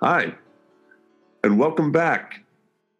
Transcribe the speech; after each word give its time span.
Hi, 0.00 0.32
and 1.42 1.58
welcome 1.58 1.90
back 1.90 2.44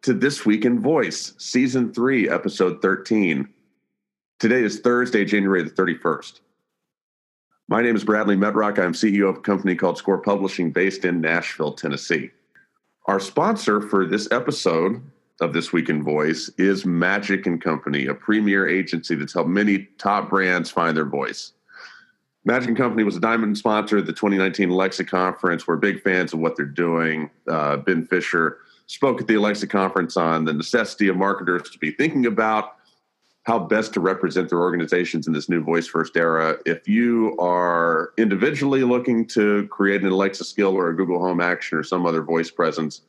to 0.01 0.13
This 0.13 0.45
Week 0.45 0.65
in 0.65 0.81
Voice, 0.81 1.33
Season 1.37 1.93
3, 1.93 2.29
Episode 2.29 2.81
13. 2.81 3.47
Today 4.37 4.63
is 4.63 4.81
Thursday, 4.81 5.23
January 5.23 5.63
the 5.63 5.69
31st. 5.69 6.41
My 7.69 7.81
name 7.81 7.95
is 7.95 8.03
Bradley 8.03 8.35
Metrock. 8.35 8.79
I'm 8.79 8.91
CEO 8.91 9.29
of 9.29 9.37
a 9.37 9.39
company 9.39 9.75
called 9.75 9.97
Score 9.97 10.17
Publishing 10.17 10.71
based 10.71 11.05
in 11.05 11.21
Nashville, 11.21 11.71
Tennessee. 11.71 12.31
Our 13.05 13.21
sponsor 13.21 13.79
for 13.79 14.05
this 14.05 14.29
episode 14.33 15.01
of 15.39 15.53
This 15.53 15.71
Week 15.71 15.87
in 15.87 16.03
Voice 16.03 16.51
is 16.57 16.85
Magic 16.85 17.45
and 17.45 17.61
Company, 17.61 18.07
a 18.07 18.13
premier 18.13 18.67
agency 18.67 19.15
that's 19.15 19.35
helped 19.35 19.49
many 19.49 19.87
top 19.99 20.29
brands 20.29 20.69
find 20.69 20.97
their 20.97 21.05
voice. 21.05 21.53
Magic 22.45 22.69
and 22.69 22.77
Company 22.77 23.03
was 23.03 23.17
a 23.17 23.19
diamond 23.19 23.57
sponsor 23.57 23.97
at 23.97 24.05
the 24.05 24.13
2019 24.13 24.69
Alexa 24.69 25.03
conference. 25.05 25.67
We're 25.67 25.75
big 25.75 26.01
fans 26.01 26.33
of 26.33 26.39
what 26.39 26.55
they're 26.55 26.65
doing. 26.65 27.29
Uh, 27.47 27.77
ben 27.77 28.05
Fisher 28.05 28.59
spoke 28.87 29.21
at 29.21 29.27
the 29.27 29.35
Alexa 29.35 29.67
conference 29.67 30.15
on 30.15 30.45
the 30.45 30.53
necessity 30.53 31.09
of 31.09 31.17
marketers 31.17 31.69
to 31.69 31.77
be 31.77 31.91
thinking 31.91 32.25
about 32.25 32.75
how 33.43 33.59
best 33.59 33.93
to 33.93 33.99
represent 33.99 34.49
their 34.49 34.59
organizations 34.59 35.27
in 35.27 35.33
this 35.33 35.49
new 35.49 35.61
voice 35.61 35.87
first 35.87 36.15
era. 36.15 36.57
If 36.65 36.87
you 36.87 37.37
are 37.39 38.11
individually 38.17 38.83
looking 38.83 39.25
to 39.27 39.67
create 39.67 40.01
an 40.01 40.09
Alexa 40.09 40.43
skill 40.45 40.75
or 40.75 40.89
a 40.89 40.95
Google 40.95 41.19
Home 41.19 41.41
action 41.41 41.77
or 41.77 41.83
some 41.83 42.05
other 42.05 42.21
voice 42.21 42.51
presence, 42.51 43.01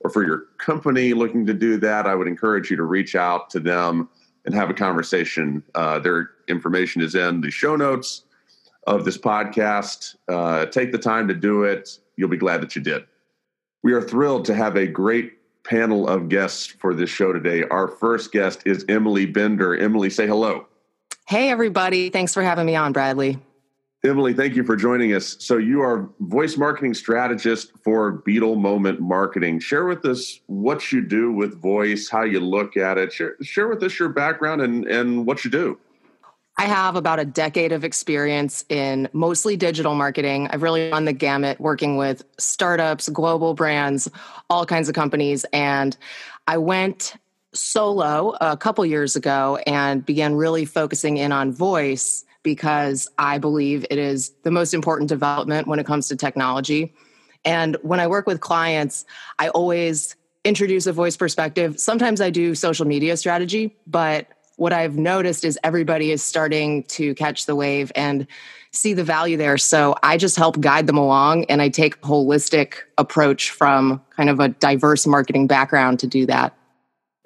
or 0.00 0.10
for 0.10 0.24
your 0.24 0.46
company 0.58 1.12
looking 1.12 1.46
to 1.46 1.54
do 1.54 1.76
that, 1.78 2.06
I 2.06 2.14
would 2.14 2.26
encourage 2.26 2.70
you 2.70 2.76
to 2.76 2.84
reach 2.84 3.14
out 3.14 3.48
to 3.50 3.60
them 3.60 4.08
and 4.44 4.54
have 4.54 4.70
a 4.70 4.74
conversation. 4.74 5.62
Uh, 5.74 6.00
their 6.00 6.30
information 6.48 7.00
is 7.00 7.14
in 7.14 7.40
the 7.40 7.50
show 7.50 7.76
notes 7.76 8.24
of 8.86 9.04
this 9.04 9.18
podcast. 9.18 10.16
Uh, 10.28 10.66
take 10.66 10.92
the 10.92 10.98
time 10.98 11.28
to 11.28 11.34
do 11.34 11.64
it. 11.64 11.98
You'll 12.16 12.28
be 12.28 12.36
glad 12.36 12.60
that 12.62 12.76
you 12.76 12.82
did. 12.82 13.04
We 13.82 13.92
are 13.92 14.02
thrilled 14.02 14.44
to 14.46 14.54
have 14.54 14.76
a 14.76 14.86
great 14.86 15.38
panel 15.64 16.08
of 16.08 16.28
guests 16.28 16.66
for 16.66 16.94
this 16.94 17.10
show 17.10 17.32
today. 17.32 17.64
Our 17.64 17.88
first 17.88 18.32
guest 18.32 18.62
is 18.64 18.84
Emily 18.88 19.26
Binder. 19.26 19.76
Emily, 19.76 20.10
say 20.10 20.26
hello. 20.26 20.66
Hey, 21.28 21.50
everybody. 21.50 22.10
Thanks 22.10 22.34
for 22.34 22.42
having 22.42 22.66
me 22.66 22.74
on, 22.74 22.92
Bradley. 22.92 23.38
Emily, 24.04 24.34
thank 24.34 24.56
you 24.56 24.64
for 24.64 24.74
joining 24.74 25.14
us. 25.14 25.36
So, 25.38 25.58
you 25.58 25.80
are 25.80 26.10
voice 26.18 26.56
marketing 26.56 26.92
strategist 26.92 27.70
for 27.84 28.10
Beetle 28.10 28.56
Moment 28.56 29.00
Marketing. 29.00 29.60
Share 29.60 29.86
with 29.86 30.04
us 30.04 30.40
what 30.46 30.90
you 30.90 31.00
do 31.00 31.32
with 31.32 31.60
voice, 31.60 32.08
how 32.08 32.24
you 32.24 32.40
look 32.40 32.76
at 32.76 32.98
it. 32.98 33.12
Share, 33.12 33.36
share 33.42 33.68
with 33.68 33.80
us 33.84 33.96
your 34.00 34.08
background 34.08 34.60
and, 34.60 34.84
and 34.86 35.24
what 35.24 35.44
you 35.44 35.50
do. 35.52 35.78
I 36.58 36.66
have 36.66 36.96
about 36.96 37.18
a 37.18 37.24
decade 37.24 37.72
of 37.72 37.82
experience 37.82 38.64
in 38.68 39.08
mostly 39.12 39.56
digital 39.56 39.94
marketing. 39.94 40.48
I've 40.50 40.62
really 40.62 40.90
run 40.90 41.06
the 41.06 41.12
gamut 41.12 41.58
working 41.60 41.96
with 41.96 42.22
startups, 42.38 43.08
global 43.08 43.54
brands, 43.54 44.08
all 44.50 44.66
kinds 44.66 44.88
of 44.88 44.94
companies. 44.94 45.44
And 45.52 45.96
I 46.46 46.58
went 46.58 47.14
solo 47.54 48.36
a 48.40 48.56
couple 48.56 48.84
years 48.84 49.16
ago 49.16 49.58
and 49.66 50.04
began 50.04 50.34
really 50.34 50.64
focusing 50.64 51.16
in 51.16 51.32
on 51.32 51.52
voice 51.52 52.24
because 52.42 53.08
I 53.18 53.38
believe 53.38 53.86
it 53.90 53.98
is 53.98 54.30
the 54.42 54.50
most 54.50 54.74
important 54.74 55.08
development 55.08 55.68
when 55.68 55.78
it 55.78 55.86
comes 55.86 56.08
to 56.08 56.16
technology. 56.16 56.94
And 57.44 57.76
when 57.82 58.00
I 58.00 58.06
work 58.06 58.26
with 58.26 58.40
clients, 58.40 59.04
I 59.38 59.48
always 59.48 60.16
introduce 60.44 60.86
a 60.86 60.92
voice 60.92 61.16
perspective. 61.16 61.78
Sometimes 61.78 62.20
I 62.20 62.30
do 62.30 62.54
social 62.54 62.86
media 62.86 63.16
strategy, 63.16 63.76
but 63.86 64.26
what 64.56 64.72
I've 64.72 64.96
noticed 64.96 65.44
is 65.44 65.58
everybody 65.64 66.10
is 66.10 66.22
starting 66.22 66.84
to 66.84 67.14
catch 67.14 67.46
the 67.46 67.54
wave 67.54 67.90
and 67.94 68.26
see 68.72 68.94
the 68.94 69.04
value 69.04 69.36
there. 69.36 69.58
So 69.58 69.94
I 70.02 70.16
just 70.16 70.36
help 70.36 70.60
guide 70.60 70.86
them 70.86 70.96
along 70.96 71.44
and 71.44 71.60
I 71.60 71.68
take 71.68 71.96
a 71.96 71.98
holistic 71.98 72.76
approach 72.98 73.50
from 73.50 74.00
kind 74.16 74.30
of 74.30 74.40
a 74.40 74.48
diverse 74.48 75.06
marketing 75.06 75.46
background 75.46 76.00
to 76.00 76.06
do 76.06 76.26
that. 76.26 76.56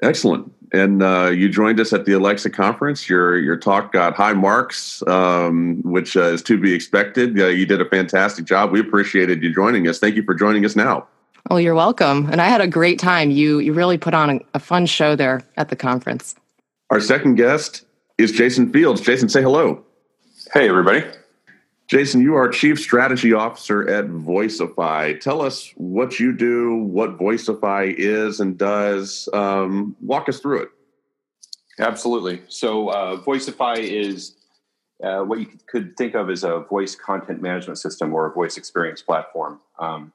Excellent. 0.02 0.52
And 0.72 1.02
uh, 1.02 1.30
you 1.32 1.48
joined 1.48 1.78
us 1.78 1.92
at 1.92 2.04
the 2.04 2.12
Alexa 2.12 2.50
conference. 2.50 3.08
Your 3.08 3.38
your 3.38 3.56
talk 3.56 3.92
got 3.92 4.14
high 4.14 4.32
marks, 4.32 5.02
um, 5.06 5.80
which 5.84 6.16
uh, 6.16 6.22
is 6.24 6.42
to 6.42 6.58
be 6.58 6.74
expected. 6.74 7.38
Uh, 7.38 7.46
you 7.46 7.66
did 7.66 7.80
a 7.80 7.88
fantastic 7.88 8.44
job. 8.44 8.72
We 8.72 8.80
appreciated 8.80 9.42
you 9.42 9.54
joining 9.54 9.86
us. 9.86 10.00
Thank 10.00 10.16
you 10.16 10.24
for 10.24 10.34
joining 10.34 10.64
us 10.64 10.74
now. 10.74 11.06
Oh, 11.50 11.56
you're 11.56 11.76
welcome. 11.76 12.28
And 12.32 12.42
I 12.42 12.46
had 12.46 12.60
a 12.60 12.66
great 12.66 12.98
time. 12.98 13.30
You 13.30 13.60
you 13.60 13.72
really 13.72 13.96
put 13.96 14.12
on 14.12 14.30
a, 14.30 14.40
a 14.54 14.58
fun 14.58 14.86
show 14.86 15.14
there 15.14 15.42
at 15.56 15.68
the 15.68 15.76
conference. 15.76 16.34
Our 16.90 17.00
second 17.00 17.34
guest 17.34 17.84
is 18.16 18.30
Jason 18.30 18.72
Fields. 18.72 19.00
Jason, 19.00 19.28
say 19.28 19.42
hello. 19.42 19.84
Hey, 20.54 20.68
everybody. 20.68 21.04
Jason, 21.88 22.20
you 22.20 22.36
are 22.36 22.48
Chief 22.48 22.78
Strategy 22.78 23.32
Officer 23.32 23.88
at 23.88 24.06
Voicify. 24.06 25.20
Tell 25.20 25.42
us 25.42 25.72
what 25.76 26.20
you 26.20 26.32
do, 26.32 26.76
what 26.76 27.18
Voicify 27.18 27.92
is 27.92 28.38
and 28.38 28.56
does. 28.56 29.28
Um, 29.32 29.96
walk 30.00 30.28
us 30.28 30.38
through 30.38 30.62
it. 30.62 30.68
Absolutely. 31.80 32.42
So, 32.46 32.88
uh, 32.90 33.16
Voicify 33.16 33.78
is 33.78 34.36
uh, 35.02 35.22
what 35.22 35.40
you 35.40 35.48
could 35.68 35.96
think 35.96 36.14
of 36.14 36.30
as 36.30 36.44
a 36.44 36.60
voice 36.60 36.94
content 36.94 37.42
management 37.42 37.78
system 37.78 38.14
or 38.14 38.26
a 38.26 38.32
voice 38.32 38.56
experience 38.56 39.02
platform. 39.02 39.58
Um, 39.80 40.12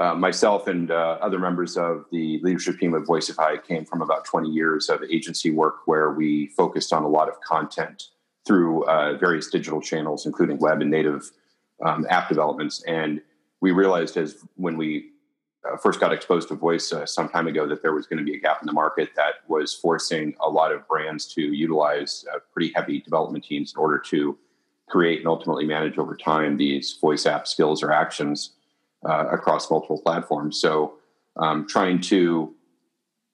uh, 0.00 0.14
myself 0.14 0.66
and 0.66 0.90
uh, 0.90 1.18
other 1.20 1.38
members 1.38 1.76
of 1.76 2.06
the 2.10 2.40
leadership 2.42 2.78
team 2.78 2.94
of 2.94 3.04
Voicify 3.04 3.62
came 3.62 3.84
from 3.84 4.00
about 4.00 4.24
20 4.24 4.48
years 4.48 4.88
of 4.88 5.02
agency 5.02 5.50
work 5.50 5.80
where 5.84 6.12
we 6.12 6.46
focused 6.56 6.94
on 6.94 7.02
a 7.02 7.08
lot 7.08 7.28
of 7.28 7.38
content 7.42 8.04
through 8.46 8.82
uh, 8.86 9.18
various 9.18 9.50
digital 9.50 9.78
channels, 9.78 10.24
including 10.24 10.56
web 10.56 10.80
and 10.80 10.90
native 10.90 11.30
um, 11.84 12.06
app 12.08 12.30
developments. 12.30 12.82
And 12.84 13.20
we 13.60 13.72
realized 13.72 14.16
as 14.16 14.38
when 14.56 14.78
we 14.78 15.10
uh, 15.70 15.76
first 15.76 16.00
got 16.00 16.14
exposed 16.14 16.48
to 16.48 16.54
voice 16.54 16.90
uh, 16.94 17.04
some 17.04 17.28
time 17.28 17.46
ago 17.46 17.68
that 17.68 17.82
there 17.82 17.92
was 17.92 18.06
going 18.06 18.18
to 18.18 18.24
be 18.24 18.34
a 18.34 18.40
gap 18.40 18.62
in 18.62 18.66
the 18.66 18.72
market 18.72 19.10
that 19.16 19.34
was 19.48 19.74
forcing 19.74 20.34
a 20.40 20.48
lot 20.48 20.72
of 20.72 20.88
brands 20.88 21.26
to 21.34 21.42
utilize 21.42 22.24
pretty 22.54 22.72
heavy 22.74 23.02
development 23.02 23.44
teams 23.44 23.74
in 23.74 23.78
order 23.78 23.98
to 23.98 24.38
create 24.88 25.18
and 25.18 25.28
ultimately 25.28 25.66
manage 25.66 25.98
over 25.98 26.16
time 26.16 26.56
these 26.56 26.96
voice 27.02 27.26
app 27.26 27.46
skills 27.46 27.82
or 27.82 27.92
actions 27.92 28.54
uh, 29.08 29.26
across 29.30 29.70
multiple 29.70 30.00
platforms. 30.00 30.60
So, 30.60 30.94
um, 31.36 31.66
trying 31.66 32.00
to 32.02 32.54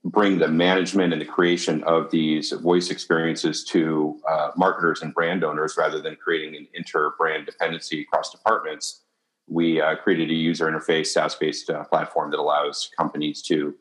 bring 0.04 0.38
the 0.38 0.48
management 0.48 1.12
and 1.12 1.20
the 1.20 1.26
creation 1.26 1.82
of 1.84 2.10
these 2.10 2.52
voice 2.52 2.90
experiences 2.90 3.64
to 3.64 4.20
uh, 4.28 4.50
marketers 4.56 5.02
and 5.02 5.12
brand 5.12 5.42
owners 5.42 5.76
rather 5.76 6.00
than 6.00 6.14
creating 6.16 6.54
an 6.54 6.68
inter 6.74 7.12
brand 7.18 7.46
dependency 7.46 8.02
across 8.02 8.30
departments, 8.30 9.02
we 9.48 9.80
uh, 9.80 9.96
created 9.96 10.30
a 10.30 10.34
user 10.34 10.66
interface 10.70 11.08
SaaS 11.08 11.34
based 11.34 11.70
uh, 11.70 11.84
platform 11.84 12.30
that 12.30 12.38
allows 12.38 12.90
companies 12.96 13.42
to 13.42 13.74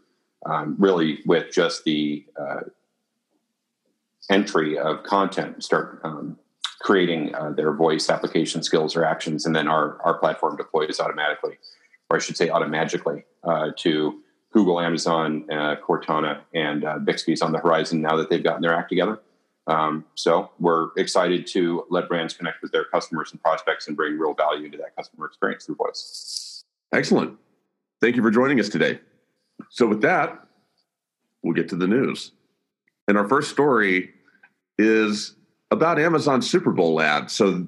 um, 0.46 0.76
really, 0.78 1.20
with 1.26 1.52
just 1.54 1.84
the 1.86 2.26
uh, 2.40 2.62
entry 4.30 4.78
of 4.78 5.04
content, 5.04 5.64
start 5.64 6.02
um, 6.04 6.38
creating 6.82 7.34
uh, 7.36 7.52
their 7.52 7.74
voice 7.74 8.10
application 8.10 8.64
skills 8.64 8.96
or 8.96 9.04
actions, 9.04 9.46
and 9.46 9.56
then 9.56 9.68
our, 9.68 10.02
our 10.04 10.18
platform 10.20 10.56
deploys 10.56 11.00
automatically 11.00 11.58
or 12.10 12.18
I 12.18 12.20
should 12.20 12.38
say 12.38 12.48
automagically, 12.48 13.24
uh, 13.44 13.72
to 13.78 14.22
Google, 14.52 14.80
Amazon, 14.80 15.46
uh, 15.52 15.76
Cortana, 15.76 16.42
and 16.54 16.86
uh, 16.86 16.98
Bixby's 17.00 17.42
on 17.42 17.52
the 17.52 17.60
horizon 17.60 18.02
now 18.02 18.16
that 18.16 18.30
they've 18.30 18.44
gotten 18.44 18.62
their 18.62 18.74
act 18.74 18.90
together. 18.90 19.20
Um, 19.68 20.06
so 20.14 20.52
we're 20.60 20.90
excited 20.96 21.48
to 21.48 21.86
let 21.90 22.08
brands 22.08 22.34
connect 22.34 22.62
with 22.62 22.72
their 22.72 22.86
customers 22.86 23.32
and 23.32 23.42
prospects 23.42 23.88
and 23.88 23.98
bring 23.98 24.18
real 24.18 24.34
value 24.34 24.70
to 24.70 24.78
that 24.78 24.96
customer 24.96 25.26
experience 25.26 25.66
through 25.66 25.76
voice. 25.76 26.64
Excellent. 26.94 27.38
Thank 28.00 28.16
you 28.16 28.22
for 28.22 28.30
joining 28.30 28.60
us 28.60 28.70
today. 28.70 29.00
So 29.70 29.88
with 29.88 30.02
that, 30.02 30.48
we'll 31.42 31.56
get 31.56 31.68
to 31.70 31.76
the 31.76 31.88
news. 31.88 32.32
And 33.08 33.18
our 33.18 33.28
first 33.28 33.50
story 33.50 34.12
is 34.78 35.36
about 35.76 36.00
Amazon 36.00 36.42
Super 36.42 36.72
Bowl 36.72 37.02
ad. 37.02 37.30
So 37.30 37.66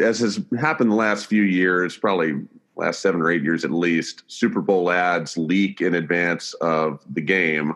as 0.00 0.20
has 0.20 0.40
happened 0.58 0.90
the 0.90 0.96
last 0.96 1.26
few 1.26 1.42
years, 1.42 1.96
probably 1.96 2.34
last 2.76 3.00
seven 3.00 3.20
or 3.20 3.30
eight 3.30 3.42
years 3.42 3.64
at 3.64 3.70
least, 3.70 4.24
Super 4.26 4.60
Bowl 4.60 4.90
ads 4.90 5.36
leak 5.36 5.80
in 5.80 5.94
advance 5.94 6.54
of 6.54 7.04
the 7.12 7.20
game. 7.20 7.74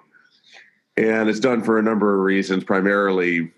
And 0.96 1.28
it's 1.28 1.40
done 1.40 1.62
for 1.62 1.78
a 1.78 1.82
number 1.82 2.14
of 2.14 2.20
reasons, 2.20 2.64
primarily 2.64 3.52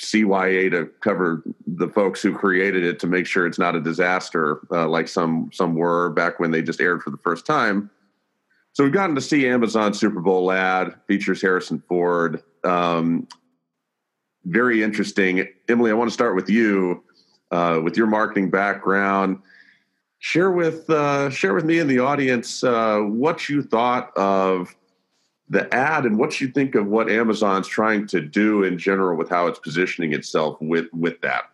CYA 0.00 0.70
to 0.72 0.86
cover 1.00 1.44
the 1.66 1.88
folks 1.88 2.20
who 2.20 2.34
created 2.34 2.84
it 2.84 2.98
to 2.98 3.06
make 3.06 3.26
sure 3.26 3.46
it's 3.46 3.60
not 3.60 3.76
a 3.76 3.80
disaster 3.80 4.60
uh, 4.72 4.88
like 4.88 5.06
some 5.06 5.50
some 5.52 5.76
were 5.76 6.10
back 6.10 6.40
when 6.40 6.50
they 6.50 6.62
just 6.62 6.80
aired 6.80 7.02
for 7.02 7.10
the 7.10 7.18
first 7.18 7.46
time. 7.46 7.90
So 8.72 8.82
we've 8.82 8.92
gotten 8.92 9.14
to 9.14 9.20
see 9.20 9.46
Amazon 9.46 9.94
Super 9.94 10.20
Bowl 10.20 10.50
ad 10.50 10.94
features 11.06 11.40
Harrison 11.40 11.80
Ford. 11.88 12.42
Um, 12.64 13.28
very 14.44 14.82
interesting, 14.82 15.48
Emily. 15.68 15.90
I 15.90 15.94
want 15.94 16.10
to 16.10 16.14
start 16.14 16.34
with 16.34 16.50
you 16.50 17.02
uh, 17.50 17.80
with 17.82 17.96
your 17.96 18.06
marketing 18.06 18.50
background 18.50 19.38
share 20.24 20.50
with 20.50 20.88
uh, 20.88 21.28
share 21.28 21.52
with 21.52 21.66
me 21.66 21.78
and 21.78 21.90
the 21.90 21.98
audience 21.98 22.64
uh, 22.64 22.98
what 23.00 23.46
you 23.50 23.62
thought 23.62 24.10
of 24.16 24.74
the 25.50 25.72
ad 25.74 26.06
and 26.06 26.18
what 26.18 26.40
you 26.40 26.48
think 26.48 26.74
of 26.74 26.86
what 26.86 27.10
Amazon's 27.10 27.68
trying 27.68 28.06
to 28.06 28.22
do 28.22 28.62
in 28.62 28.78
general 28.78 29.18
with 29.18 29.28
how 29.28 29.46
it's 29.48 29.58
positioning 29.58 30.14
itself 30.14 30.56
with 30.62 30.86
with 30.94 31.20
that. 31.20 31.44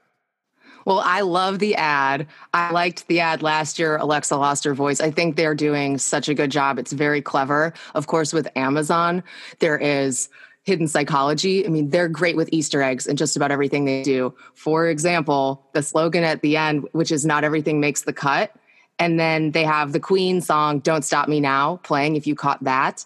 Well, 0.87 1.03
I 1.05 1.23
love 1.23 1.59
the 1.59 1.75
ad. 1.75 2.29
I 2.55 2.71
liked 2.71 3.09
the 3.09 3.19
ad 3.19 3.43
last 3.43 3.79
year. 3.79 3.97
Alexa 3.97 4.37
lost 4.37 4.63
her 4.65 4.73
voice. 4.73 5.01
I 5.01 5.11
think 5.11 5.35
they're 5.35 5.57
doing 5.57 5.99
such 5.99 6.29
a 6.29 6.35
good 6.35 6.53
job. 6.53 6.79
It's 6.79 6.93
very 6.93 7.21
clever. 7.21 7.75
Of 7.97 8.07
course, 8.07 8.33
with 8.33 8.49
Amazon, 8.57 9.25
there 9.59 9.77
is 9.77 10.29
hidden 10.63 10.89
psychology. 10.89 11.65
I 11.67 11.69
mean, 11.69 11.91
they're 11.91 12.09
great 12.09 12.37
with 12.37 12.49
Easter 12.53 12.83
eggs 12.83 13.07
and 13.07 13.17
just 13.17 13.37
about 13.37 13.51
everything 13.51 13.85
they 13.85 14.03
do. 14.03 14.35
For 14.55 14.89
example, 14.89 15.67
the 15.73 15.83
slogan 15.83 16.25
at 16.25 16.43
the 16.43 16.57
end, 16.57 16.87
which 16.93 17.11
is 17.11 17.25
not 17.25 17.45
everything 17.45 17.81
makes 17.81 18.03
the 18.03 18.13
cut. 18.13 18.53
And 18.99 19.19
then 19.19 19.53
they 19.53 19.65
have 19.65 19.93
the 19.93 20.01
Queen 20.01 20.41
song, 20.43 20.81
Don't 20.81 21.05
Stop 21.05 21.29
Me 21.29 21.41
Now, 21.41 21.77
playing 21.83 22.17
if 22.17 22.27
you 22.27 22.35
caught 22.35 22.63
that. 22.65 23.05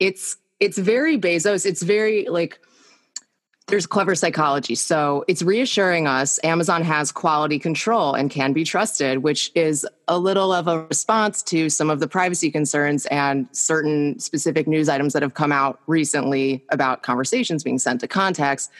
It's 0.00 0.36
it's 0.58 0.78
very 0.78 1.18
Bezos. 1.18 1.66
It's 1.66 1.82
very 1.82 2.26
like 2.28 2.58
there's 3.68 3.86
clever 3.86 4.14
psychology. 4.14 4.76
So 4.76 5.24
it's 5.26 5.42
reassuring 5.42 6.06
us 6.06 6.38
Amazon 6.44 6.82
has 6.84 7.10
quality 7.10 7.58
control 7.58 8.14
and 8.14 8.30
can 8.30 8.52
be 8.52 8.62
trusted, 8.62 9.18
which 9.18 9.50
is 9.56 9.86
a 10.06 10.18
little 10.18 10.52
of 10.52 10.68
a 10.68 10.82
response 10.82 11.42
to 11.44 11.68
some 11.68 11.90
of 11.90 11.98
the 11.98 12.06
privacy 12.06 12.50
concerns 12.50 13.06
and 13.06 13.48
certain 13.50 14.20
specific 14.20 14.68
news 14.68 14.88
items 14.88 15.12
that 15.14 15.22
have 15.22 15.34
come 15.34 15.50
out 15.50 15.80
recently 15.88 16.64
about 16.70 17.02
conversations 17.02 17.64
being 17.64 17.78
sent 17.78 18.00
to 18.00 18.08
contacts. 18.08 18.70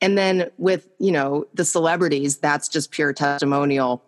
And 0.00 0.18
then 0.18 0.50
with, 0.58 0.88
you 0.98 1.12
know, 1.12 1.46
the 1.54 1.64
celebrities, 1.64 2.38
that's 2.38 2.68
just 2.68 2.90
pure 2.90 3.12
testimonial 3.12 4.02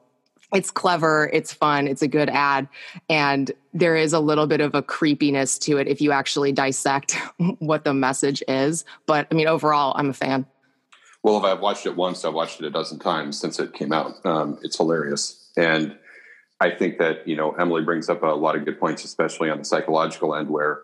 it's 0.52 0.70
clever, 0.70 1.31
it's 1.32 1.52
fun, 1.52 1.88
it's 1.88 2.02
a 2.02 2.08
good 2.08 2.28
ad, 2.31 2.69
and 3.08 3.50
there 3.75 3.96
is 3.96 4.12
a 4.12 4.20
little 4.20 4.46
bit 4.46 4.60
of 4.60 4.75
a 4.75 4.82
creepiness 4.82 5.58
to 5.60 5.78
it 5.78 5.88
if 5.88 6.00
you 6.00 6.12
actually 6.12 6.52
dissect 6.52 7.19
what 7.58 7.84
the 7.84 7.94
message 7.94 8.43
is. 8.48 8.84
But 9.06 9.26
I 9.31 9.34
mean, 9.34 9.48
overall, 9.48 9.94
I'm 9.96 10.10
a 10.10 10.14
fan. 10.14 10.46
Well, 11.22 11.38
if 11.38 11.44
I've 11.44 11.60
watched 11.60 11.87
it 11.87 11.96
once, 11.96 12.25
I've 12.25 12.34
watched 12.34 12.60
it 12.60 12.66
a 12.66 12.70
dozen 12.70 12.98
times 12.98 13.38
since 13.40 13.58
it 13.58 13.72
came 13.72 13.93
out. 13.93 14.14
Um, 14.25 14.58
it's 14.62 14.76
hilarious, 14.76 15.50
and 15.56 15.96
I 16.60 16.70
think 16.70 16.99
that 16.99 17.26
you 17.26 17.37
know 17.37 17.52
Emily 17.52 17.82
brings 17.82 18.08
up 18.08 18.22
a 18.22 18.26
lot 18.26 18.56
of 18.56 18.64
good 18.64 18.78
points, 18.78 19.04
especially 19.04 19.50
on 19.50 19.58
the 19.58 19.64
psychological 19.64 20.34
end, 20.34 20.49
where 20.49 20.82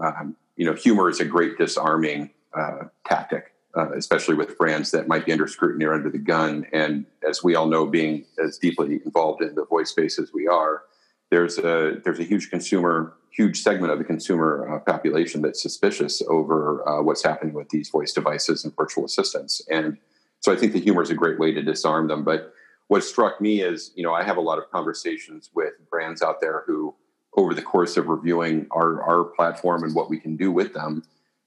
um, 0.00 0.36
you 0.56 0.64
know 0.64 0.72
humor 0.72 1.10
is 1.10 1.20
a 1.20 1.24
great 1.24 1.58
disarming 1.58 2.30
uh, 2.54 2.84
tactic 3.06 3.51
uh, 3.76 3.90
especially 3.92 4.34
with 4.34 4.58
brands 4.58 4.90
that 4.90 5.08
might 5.08 5.24
be 5.24 5.32
under 5.32 5.46
scrutiny 5.46 5.84
or 5.84 5.94
under 5.94 6.10
the 6.10 6.18
gun. 6.18 6.66
And 6.72 7.06
as 7.26 7.42
we 7.42 7.54
all 7.54 7.66
know, 7.66 7.86
being 7.86 8.24
as 8.42 8.58
deeply 8.58 9.00
involved 9.04 9.42
in 9.42 9.54
the 9.54 9.64
voice 9.64 9.90
space 9.90 10.18
as 10.18 10.32
we 10.32 10.46
are, 10.46 10.82
there's 11.30 11.58
a 11.58 11.98
there's 12.04 12.20
a 12.20 12.24
huge 12.24 12.50
consumer, 12.50 13.14
huge 13.30 13.62
segment 13.62 13.90
of 13.90 13.98
the 13.98 14.04
consumer 14.04 14.68
uh, 14.70 14.78
population 14.80 15.40
that's 15.40 15.62
suspicious 15.62 16.22
over 16.28 16.86
uh, 16.86 17.02
what's 17.02 17.24
happening 17.24 17.54
with 17.54 17.70
these 17.70 17.88
voice 17.88 18.12
devices 18.12 18.64
and 18.64 18.76
virtual 18.76 19.06
assistants. 19.06 19.62
And 19.70 19.96
so 20.40 20.52
I 20.52 20.56
think 20.56 20.74
the 20.74 20.80
humor 20.80 21.02
is 21.02 21.08
a 21.08 21.14
great 21.14 21.38
way 21.38 21.52
to 21.52 21.62
disarm 21.62 22.08
them. 22.08 22.24
But 22.24 22.52
what 22.88 23.02
struck 23.02 23.40
me 23.40 23.62
is, 23.62 23.92
you 23.94 24.02
know, 24.02 24.12
I 24.12 24.22
have 24.22 24.36
a 24.36 24.42
lot 24.42 24.58
of 24.58 24.70
conversations 24.70 25.48
with 25.54 25.72
brands 25.88 26.20
out 26.20 26.42
there 26.42 26.64
who, 26.66 26.94
over 27.38 27.54
the 27.54 27.62
course 27.62 27.96
of 27.96 28.08
reviewing 28.08 28.66
our 28.70 29.02
our 29.02 29.24
platform 29.24 29.84
and 29.84 29.94
what 29.94 30.10
we 30.10 30.18
can 30.18 30.36
do 30.36 30.52
with 30.52 30.74
them 30.74 31.02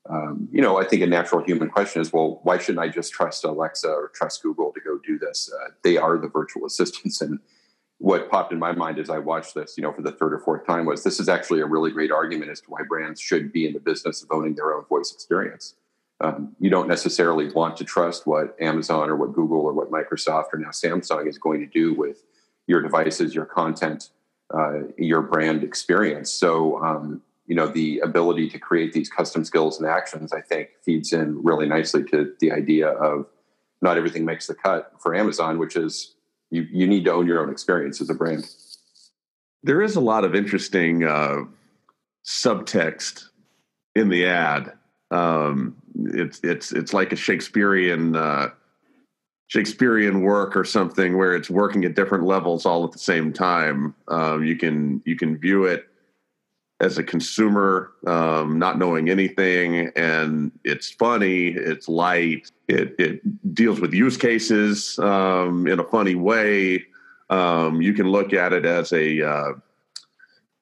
um, 0.09 0.47
you 0.51 0.61
know, 0.61 0.77
I 0.77 0.85
think 0.85 1.01
a 1.01 1.07
natural 1.07 1.43
human 1.43 1.69
question 1.69 2.01
is, 2.01 2.13
well, 2.13 2.39
why 2.43 2.57
shouldn't 2.57 2.79
I 2.79 2.89
just 2.89 3.11
trust 3.11 3.43
Alexa 3.43 3.87
or 3.87 4.11
trust 4.13 4.43
Google 4.43 4.71
to 4.73 4.79
go 4.79 4.99
do 5.05 5.17
this? 5.17 5.51
Uh, 5.51 5.71
they 5.83 5.97
are 5.97 6.17
the 6.17 6.27
virtual 6.27 6.65
assistants. 6.67 7.21
And 7.21 7.39
what 7.97 8.29
popped 8.29 8.51
in 8.51 8.59
my 8.59 8.71
mind 8.71 8.99
as 8.99 9.09
I 9.09 9.17
watched 9.17 9.55
this, 9.55 9.75
you 9.77 9.83
know, 9.83 9.91
for 9.91 10.01
the 10.01 10.11
third 10.11 10.33
or 10.33 10.39
fourth 10.39 10.65
time 10.65 10.85
was 10.85 11.03
this 11.03 11.19
is 11.19 11.29
actually 11.29 11.61
a 11.61 11.65
really 11.65 11.91
great 11.91 12.11
argument 12.11 12.51
as 12.51 12.61
to 12.61 12.69
why 12.69 12.81
brands 12.87 13.19
should 13.19 13.51
be 13.51 13.65
in 13.65 13.73
the 13.73 13.79
business 13.79 14.21
of 14.21 14.29
owning 14.31 14.55
their 14.55 14.73
own 14.73 14.85
voice 14.85 15.11
experience. 15.11 15.75
Um, 16.21 16.55
you 16.59 16.69
don't 16.69 16.87
necessarily 16.87 17.51
want 17.51 17.75
to 17.77 17.83
trust 17.83 18.25
what 18.25 18.55
Amazon 18.61 19.09
or 19.09 19.15
what 19.15 19.33
Google 19.33 19.61
or 19.61 19.73
what 19.73 19.91
Microsoft 19.91 20.53
or 20.53 20.59
now 20.59 20.69
Samsung 20.69 21.27
is 21.27 21.37
going 21.37 21.59
to 21.59 21.65
do 21.65 21.93
with 21.93 22.23
your 22.67 22.81
devices, 22.81 23.35
your 23.35 23.45
content, 23.45 24.11
uh, 24.53 24.81
your 24.97 25.21
brand 25.21 25.63
experience. 25.63 26.31
So, 26.31 26.81
um, 26.83 27.21
you 27.47 27.55
know 27.55 27.67
the 27.67 27.99
ability 27.99 28.49
to 28.49 28.59
create 28.59 28.93
these 28.93 29.09
custom 29.09 29.43
skills 29.43 29.79
and 29.79 29.89
actions 29.89 30.33
i 30.33 30.41
think 30.41 30.69
feeds 30.83 31.13
in 31.13 31.41
really 31.43 31.67
nicely 31.67 32.03
to 32.03 32.33
the 32.39 32.51
idea 32.51 32.89
of 32.89 33.25
not 33.81 33.97
everything 33.97 34.25
makes 34.25 34.47
the 34.47 34.55
cut 34.55 34.91
for 34.99 35.15
amazon 35.15 35.57
which 35.57 35.75
is 35.75 36.15
you, 36.51 36.67
you 36.71 36.87
need 36.87 37.05
to 37.05 37.11
own 37.11 37.27
your 37.27 37.41
own 37.41 37.49
experience 37.49 38.01
as 38.01 38.09
a 38.09 38.13
brand 38.13 38.47
there 39.63 39.81
is 39.81 39.95
a 39.95 40.01
lot 40.01 40.23
of 40.23 40.35
interesting 40.35 41.03
uh, 41.03 41.37
subtext 42.25 43.25
in 43.95 44.09
the 44.09 44.25
ad 44.25 44.73
um, 45.11 45.75
it's 45.95 46.39
it's 46.43 46.71
it's 46.71 46.93
like 46.93 47.11
a 47.11 47.15
shakespearean 47.15 48.15
uh, 48.15 48.49
Shakespearean 49.47 50.21
work 50.21 50.57
or 50.57 50.63
something 50.63 51.17
where 51.17 51.35
it's 51.35 51.49
working 51.49 51.85
at 51.85 51.95
different 51.95 52.23
levels 52.23 52.65
all 52.65 52.83
at 52.83 52.91
the 52.91 52.99
same 52.99 53.31
time. 53.31 53.93
Um, 54.07 54.43
you 54.43 54.55
can 54.55 55.03
you 55.05 55.15
can 55.15 55.37
view 55.37 55.65
it 55.65 55.87
as 56.81 56.97
a 56.97 57.03
consumer, 57.03 57.91
um, 58.05 58.59
not 58.59 58.77
knowing 58.77 59.09
anything, 59.09 59.91
and 59.95 60.51
it's 60.63 60.91
funny, 60.91 61.47
it's 61.47 61.87
light, 61.87 62.51
it, 62.67 62.95
it 62.99 63.53
deals 63.53 63.79
with 63.79 63.93
use 63.93 64.17
cases 64.17 64.99
um, 64.99 65.67
in 65.67 65.79
a 65.79 65.83
funny 65.85 66.15
way. 66.15 66.83
Um, 67.29 67.81
you 67.81 67.93
can 67.93 68.09
look 68.09 68.33
at 68.33 68.51
it 68.51 68.65
as 68.65 68.91
a 68.91 69.21
uh, 69.21 69.53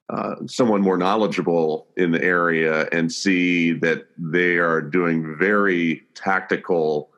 uh, 0.10 0.36
someone 0.46 0.82
more 0.82 0.98
knowledgeable 0.98 1.88
in 1.98 2.12
the 2.12 2.24
area 2.24 2.88
and 2.92 3.12
see 3.12 3.72
that 3.72 4.06
they 4.18 4.58
are 4.58 4.82
doing 4.82 5.36
very 5.38 6.04
tactical 6.14 7.10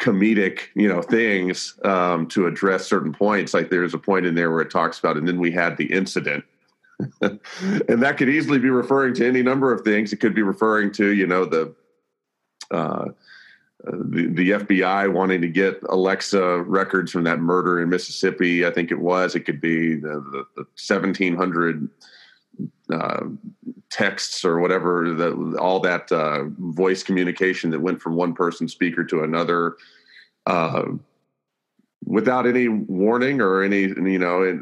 comedic 0.00 0.62
you 0.74 0.88
know 0.88 1.02
things 1.02 1.78
um, 1.84 2.26
to 2.26 2.46
address 2.46 2.86
certain 2.86 3.12
points 3.12 3.52
like 3.52 3.70
there's 3.70 3.94
a 3.94 3.98
point 3.98 4.24
in 4.26 4.34
there 4.34 4.50
where 4.50 4.62
it 4.62 4.70
talks 4.70 4.98
about 4.98 5.16
and 5.16 5.28
then 5.28 5.38
we 5.38 5.50
had 5.50 5.76
the 5.76 5.92
incident 5.92 6.42
and 7.20 8.02
that 8.02 8.16
could 8.16 8.28
easily 8.28 8.58
be 8.58 8.70
referring 8.70 9.14
to 9.14 9.26
any 9.26 9.42
number 9.42 9.72
of 9.72 9.82
things. 9.82 10.12
It 10.12 10.18
could 10.18 10.34
be 10.34 10.42
referring 10.42 10.92
to, 10.92 11.08
you 11.14 11.26
know, 11.26 11.44
the 11.44 11.74
uh, 12.70 13.06
the, 13.84 14.26
the 14.26 14.50
FBI 14.50 15.12
wanting 15.12 15.40
to 15.40 15.48
get 15.48 15.82
Alexa 15.88 16.62
records 16.62 17.10
from 17.12 17.24
that 17.24 17.40
murder 17.40 17.80
in 17.80 17.88
Mississippi. 17.88 18.66
I 18.66 18.70
think 18.70 18.90
it 18.90 18.98
was. 18.98 19.34
It 19.34 19.40
could 19.40 19.60
be 19.60 19.94
the, 19.94 20.20
the, 20.30 20.44
the 20.56 20.64
1700 20.86 21.88
uh, 22.92 23.20
texts 23.90 24.44
or 24.44 24.60
whatever, 24.60 25.12
the, 25.14 25.56
all 25.58 25.80
that 25.80 26.10
uh, 26.12 26.44
voice 26.58 27.02
communication 27.02 27.70
that 27.70 27.80
went 27.80 28.02
from 28.02 28.14
one 28.14 28.34
person 28.34 28.68
speaker 28.68 29.04
to 29.04 29.22
another 29.22 29.76
uh, 30.46 30.84
without 32.04 32.46
any 32.46 32.68
warning 32.68 33.40
or 33.40 33.62
any, 33.62 33.82
you 33.82 34.18
know, 34.18 34.60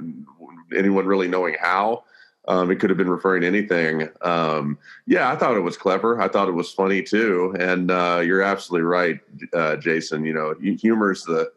anyone 0.76 1.07
really 1.07 1.28
knowing 1.28 1.57
how. 1.61 2.04
Um, 2.49 2.71
it 2.71 2.76
could 2.76 2.88
have 2.88 2.97
been 2.97 3.11
referring 3.11 3.43
to 3.43 3.47
anything. 3.47 4.09
Um, 4.23 4.78
yeah, 5.07 5.31
I 5.31 5.37
thought 5.37 5.55
it 5.55 5.61
was 5.61 5.76
clever. 5.76 6.21
I 6.21 6.28
thought 6.28 6.49
it 6.49 6.52
was 6.52 6.73
funny 6.73 7.02
too. 7.02 7.55
And 7.61 7.90
uh, 7.90 8.23
you're 8.25 8.43
absolutely 8.43 8.87
right, 8.87 9.21
uh, 9.52 9.76
Jason. 9.76 10.25
You 10.25 10.33
know, 10.33 10.55
humor's 10.61 11.25
the 11.25 11.52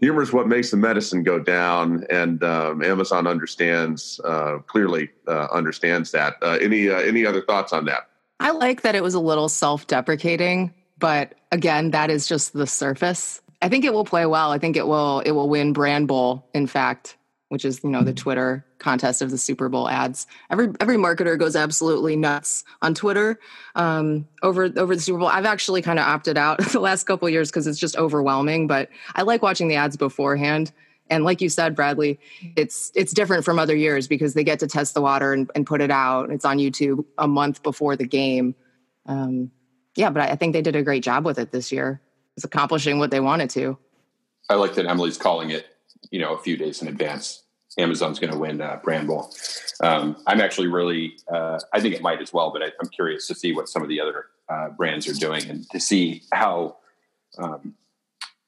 humor's 0.00 0.32
what 0.32 0.48
makes 0.48 0.70
the 0.70 0.76
medicine 0.76 1.22
go 1.22 1.38
down, 1.38 2.04
and 2.10 2.42
um, 2.42 2.82
Amazon 2.82 3.26
understands 3.26 4.20
uh, 4.24 4.58
clearly 4.66 5.10
uh, 5.28 5.48
understands 5.52 6.10
that. 6.12 6.36
Uh, 6.42 6.58
any 6.60 6.90
uh, 6.90 6.98
any 6.98 7.26
other 7.26 7.42
thoughts 7.42 7.72
on 7.72 7.84
that? 7.84 8.08
I 8.40 8.50
like 8.50 8.82
that 8.82 8.94
it 8.94 9.02
was 9.02 9.14
a 9.14 9.20
little 9.20 9.48
self-deprecating, 9.48 10.74
but 10.98 11.34
again, 11.52 11.92
that 11.92 12.10
is 12.10 12.26
just 12.26 12.54
the 12.54 12.66
surface. 12.66 13.40
I 13.62 13.68
think 13.68 13.84
it 13.84 13.92
will 13.92 14.04
play 14.04 14.26
well. 14.26 14.50
I 14.50 14.58
think 14.58 14.76
it 14.76 14.86
will 14.86 15.20
it 15.20 15.32
will 15.32 15.48
win 15.48 15.72
Brand 15.72 16.08
Bowl. 16.08 16.48
In 16.52 16.66
fact, 16.66 17.16
which 17.52 17.66
is 17.66 17.84
you 17.84 17.90
know 17.90 18.02
the 18.02 18.14
Twitter 18.14 18.64
contest 18.78 19.20
of 19.20 19.30
the 19.30 19.36
Super 19.36 19.68
Bowl 19.68 19.86
ads. 19.86 20.26
Every 20.48 20.68
every 20.80 20.96
marketer 20.96 21.38
goes 21.38 21.54
absolutely 21.54 22.16
nuts 22.16 22.64
on 22.80 22.94
Twitter 22.94 23.38
um, 23.74 24.26
over 24.42 24.72
over 24.74 24.96
the 24.96 25.02
Super 25.02 25.18
Bowl. 25.18 25.28
I've 25.28 25.44
actually 25.44 25.82
kind 25.82 25.98
of 25.98 26.06
opted 26.06 26.38
out 26.38 26.58
the 26.72 26.80
last 26.80 27.04
couple 27.04 27.28
years 27.28 27.50
because 27.50 27.66
it's 27.66 27.78
just 27.78 27.94
overwhelming. 27.96 28.68
But 28.68 28.88
I 29.14 29.20
like 29.20 29.42
watching 29.42 29.68
the 29.68 29.74
ads 29.74 29.98
beforehand. 29.98 30.72
And 31.10 31.24
like 31.24 31.42
you 31.42 31.50
said, 31.50 31.76
Bradley, 31.76 32.18
it's 32.56 32.90
it's 32.94 33.12
different 33.12 33.44
from 33.44 33.58
other 33.58 33.76
years 33.76 34.08
because 34.08 34.32
they 34.32 34.44
get 34.44 34.58
to 34.60 34.66
test 34.66 34.94
the 34.94 35.02
water 35.02 35.34
and, 35.34 35.50
and 35.54 35.66
put 35.66 35.82
it 35.82 35.90
out. 35.90 36.30
It's 36.30 36.46
on 36.46 36.56
YouTube 36.56 37.04
a 37.18 37.28
month 37.28 37.62
before 37.62 37.96
the 37.96 38.06
game. 38.06 38.54
Um, 39.04 39.50
yeah, 39.94 40.08
but 40.08 40.22
I 40.22 40.36
think 40.36 40.54
they 40.54 40.62
did 40.62 40.74
a 40.74 40.82
great 40.82 41.04
job 41.04 41.26
with 41.26 41.38
it 41.38 41.52
this 41.52 41.70
year. 41.70 42.00
It's 42.38 42.46
accomplishing 42.46 42.98
what 42.98 43.10
they 43.10 43.20
wanted 43.20 43.50
to. 43.50 43.76
I 44.48 44.54
like 44.54 44.74
that 44.76 44.86
Emily's 44.86 45.18
calling 45.18 45.50
it, 45.50 45.66
you 46.10 46.18
know, 46.18 46.34
a 46.34 46.38
few 46.38 46.56
days 46.56 46.82
in 46.82 46.88
advance 46.88 47.42
Amazon's 47.78 48.18
going 48.18 48.32
to 48.32 48.38
win 48.38 48.60
uh, 48.60 48.78
Brand 48.82 49.06
Bowl. 49.06 49.32
Um, 49.82 50.16
I'm 50.26 50.40
actually 50.40 50.68
really, 50.68 51.16
uh, 51.32 51.58
I 51.72 51.80
think 51.80 51.94
it 51.94 52.02
might 52.02 52.20
as 52.20 52.32
well, 52.32 52.50
but 52.52 52.62
I, 52.62 52.66
am 52.66 52.88
curious 52.90 53.26
to 53.28 53.34
see 53.34 53.54
what 53.54 53.68
some 53.68 53.82
of 53.82 53.88
the 53.88 54.00
other 54.00 54.26
uh, 54.48 54.68
brands 54.70 55.08
are 55.08 55.14
doing 55.14 55.48
and 55.48 55.68
to 55.70 55.80
see 55.80 56.22
how 56.32 56.76
um, 57.38 57.74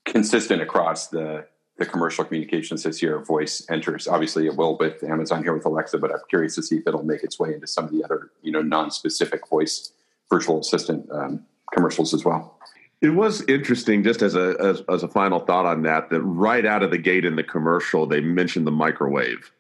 consistent 0.05 0.61
across 0.63 1.09
the 1.09 1.47
the 1.77 1.85
commercial 1.85 2.25
communications 2.25 2.85
this 2.85 3.03
year 3.03 3.19
voice 3.19 3.67
enters. 3.69 4.07
Obviously, 4.07 4.47
it 4.47 4.55
will 4.55 4.77
with 4.79 5.03
Amazon 5.03 5.43
here 5.43 5.53
with 5.53 5.65
Alexa, 5.65 5.99
but 5.99 6.13
I'm 6.13 6.21
curious 6.31 6.55
to 6.55 6.63
see 6.63 6.77
if 6.77 6.87
it'll 6.87 7.03
make 7.03 7.25
its 7.25 7.37
way 7.37 7.53
into 7.53 7.67
some 7.67 7.85
of 7.85 7.91
the 7.91 8.05
other, 8.05 8.31
you 8.43 8.53
know, 8.53 8.63
non-specific 8.63 9.49
voice 9.49 9.93
virtual 10.31 10.61
assistant 10.61 11.11
um, 11.11 11.45
commercials 11.73 12.15
as 12.15 12.25
well. 12.25 12.61
It 13.05 13.11
was 13.11 13.43
interesting, 13.49 14.03
just 14.03 14.23
as 14.23 14.35
a 14.35 14.57
as, 14.59 14.83
as, 14.89 15.03
a 15.03 15.09
final 15.09 15.39
thought 15.39 15.67
on 15.67 15.83
that, 15.83 16.09
that 16.09 16.23
right 16.23 16.65
out 16.65 16.83
of 16.83 16.91
the 16.91 16.97
gate 16.97 17.27
in 17.27 17.37
the 17.37 17.43
commercial, 17.43 18.07
they 18.07 18.23
mentioned 18.23 18.67
the 18.67 18.71
microwave, 18.71 19.53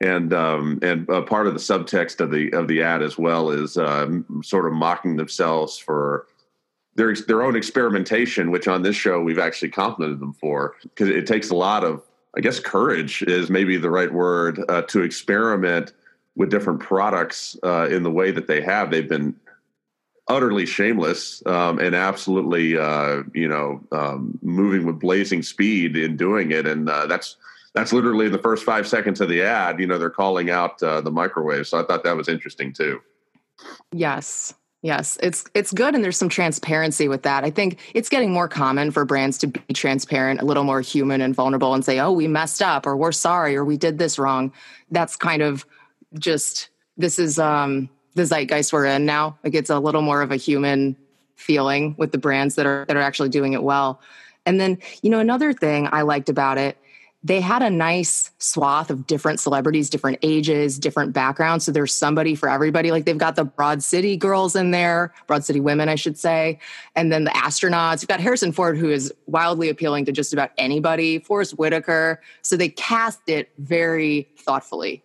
and 0.00 0.34
um, 0.34 0.80
and 0.82 1.06
part 1.06 1.46
of 1.46 1.54
the 1.54 1.60
subtext 1.60 2.18
of 2.18 2.32
the 2.32 2.52
of 2.52 2.66
the 2.66 2.82
ad 2.82 3.02
as 3.02 3.16
well 3.16 3.50
is 3.50 3.76
um, 3.76 4.42
sort 4.42 4.66
of 4.66 4.72
mocking 4.72 5.14
themselves 5.14 5.78
for 5.78 6.26
their 6.96 7.14
their 7.14 7.42
own 7.44 7.54
experimentation, 7.54 8.50
which 8.50 8.66
on 8.66 8.82
this 8.82 8.96
show 8.96 9.20
we've 9.20 9.38
actually 9.38 9.68
complimented 9.68 10.18
them 10.18 10.32
for, 10.32 10.74
because 10.82 11.08
it 11.08 11.28
takes 11.28 11.50
a 11.50 11.56
lot 11.56 11.84
of, 11.84 12.02
I 12.36 12.40
guess, 12.40 12.58
courage 12.58 13.22
is 13.22 13.48
maybe 13.48 13.76
the 13.76 13.90
right 13.90 14.12
word 14.12 14.60
uh, 14.68 14.82
to 14.88 15.02
experiment 15.02 15.92
with 16.34 16.50
different 16.50 16.80
products 16.80 17.56
uh, 17.62 17.88
in 17.88 18.02
the 18.02 18.10
way 18.10 18.32
that 18.32 18.48
they 18.48 18.60
have. 18.60 18.90
They've 18.90 19.08
been 19.08 19.36
utterly 20.30 20.64
shameless 20.64 21.44
um, 21.44 21.78
and 21.80 21.94
absolutely, 21.94 22.78
uh, 22.78 23.22
you 23.34 23.48
know, 23.48 23.80
um, 23.90 24.38
moving 24.42 24.86
with 24.86 25.00
blazing 25.00 25.42
speed 25.42 25.96
in 25.96 26.16
doing 26.16 26.52
it. 26.52 26.66
And 26.66 26.88
uh, 26.88 27.06
that's 27.06 27.36
that's 27.74 27.92
literally 27.92 28.26
in 28.26 28.32
the 28.32 28.38
first 28.38 28.64
five 28.64 28.86
seconds 28.86 29.20
of 29.20 29.28
the 29.28 29.42
ad. 29.42 29.80
You 29.80 29.86
know, 29.86 29.98
they're 29.98 30.08
calling 30.08 30.48
out 30.48 30.82
uh, 30.82 31.00
the 31.00 31.10
microwave. 31.10 31.66
So 31.66 31.80
I 31.80 31.84
thought 31.84 32.04
that 32.04 32.16
was 32.16 32.28
interesting 32.28 32.72
too. 32.72 33.00
Yes. 33.92 34.54
Yes, 34.82 35.18
it's 35.22 35.44
it's 35.52 35.72
good 35.72 35.94
and 35.94 36.02
there's 36.02 36.16
some 36.16 36.30
transparency 36.30 37.06
with 37.06 37.22
that. 37.24 37.44
I 37.44 37.50
think 37.50 37.80
it's 37.92 38.08
getting 38.08 38.32
more 38.32 38.48
common 38.48 38.90
for 38.90 39.04
brands 39.04 39.36
to 39.38 39.48
be 39.48 39.74
transparent, 39.74 40.40
a 40.40 40.46
little 40.46 40.64
more 40.64 40.80
human 40.80 41.20
and 41.20 41.34
vulnerable 41.34 41.74
and 41.74 41.84
say, 41.84 42.00
"Oh, 42.00 42.12
we 42.12 42.26
messed 42.26 42.62
up 42.62 42.86
or 42.86 42.96
we're 42.96 43.12
sorry 43.12 43.54
or 43.56 43.62
we 43.62 43.76
did 43.76 43.98
this 43.98 44.18
wrong." 44.18 44.54
That's 44.90 45.16
kind 45.16 45.42
of 45.42 45.66
just 46.18 46.70
this 46.96 47.18
is 47.18 47.38
um 47.38 47.90
the 48.14 48.22
zeitgeist 48.26 48.72
we're 48.72 48.86
in 48.86 49.06
now. 49.06 49.38
Like 49.44 49.54
it's 49.54 49.70
a 49.70 49.78
little 49.78 50.02
more 50.02 50.22
of 50.22 50.30
a 50.30 50.36
human 50.36 50.96
feeling 51.36 51.94
with 51.98 52.12
the 52.12 52.18
brands 52.18 52.54
that 52.56 52.66
are 52.66 52.84
that 52.86 52.96
are 52.96 53.02
actually 53.02 53.28
doing 53.28 53.52
it 53.52 53.62
well. 53.62 54.00
And 54.46 54.60
then, 54.60 54.78
you 55.02 55.10
know, 55.10 55.18
another 55.18 55.52
thing 55.52 55.88
I 55.92 56.02
liked 56.02 56.28
about 56.28 56.58
it, 56.58 56.76
they 57.22 57.40
had 57.40 57.62
a 57.62 57.68
nice 57.68 58.30
swath 58.38 58.88
of 58.88 59.06
different 59.06 59.40
celebrities, 59.40 59.90
different 59.90 60.18
ages, 60.22 60.78
different 60.78 61.12
backgrounds. 61.12 61.66
So 61.66 61.72
there's 61.72 61.92
somebody 61.92 62.34
for 62.34 62.48
everybody. 62.48 62.90
Like 62.90 63.04
they've 63.04 63.18
got 63.18 63.36
the 63.36 63.44
Broad 63.44 63.82
City 63.82 64.16
girls 64.16 64.56
in 64.56 64.70
there, 64.70 65.12
Broad 65.26 65.44
City 65.44 65.60
women, 65.60 65.90
I 65.90 65.96
should 65.96 66.18
say. 66.18 66.58
And 66.96 67.12
then 67.12 67.24
the 67.24 67.30
astronauts. 67.30 68.00
You've 68.00 68.08
got 68.08 68.20
Harrison 68.20 68.52
Ford, 68.52 68.78
who 68.78 68.90
is 68.90 69.12
wildly 69.26 69.68
appealing 69.68 70.06
to 70.06 70.12
just 70.12 70.32
about 70.32 70.50
anybody, 70.56 71.18
Forest 71.18 71.58
Whitaker. 71.58 72.22
So 72.40 72.56
they 72.56 72.70
cast 72.70 73.20
it 73.28 73.50
very 73.58 74.26
thoughtfully. 74.38 75.04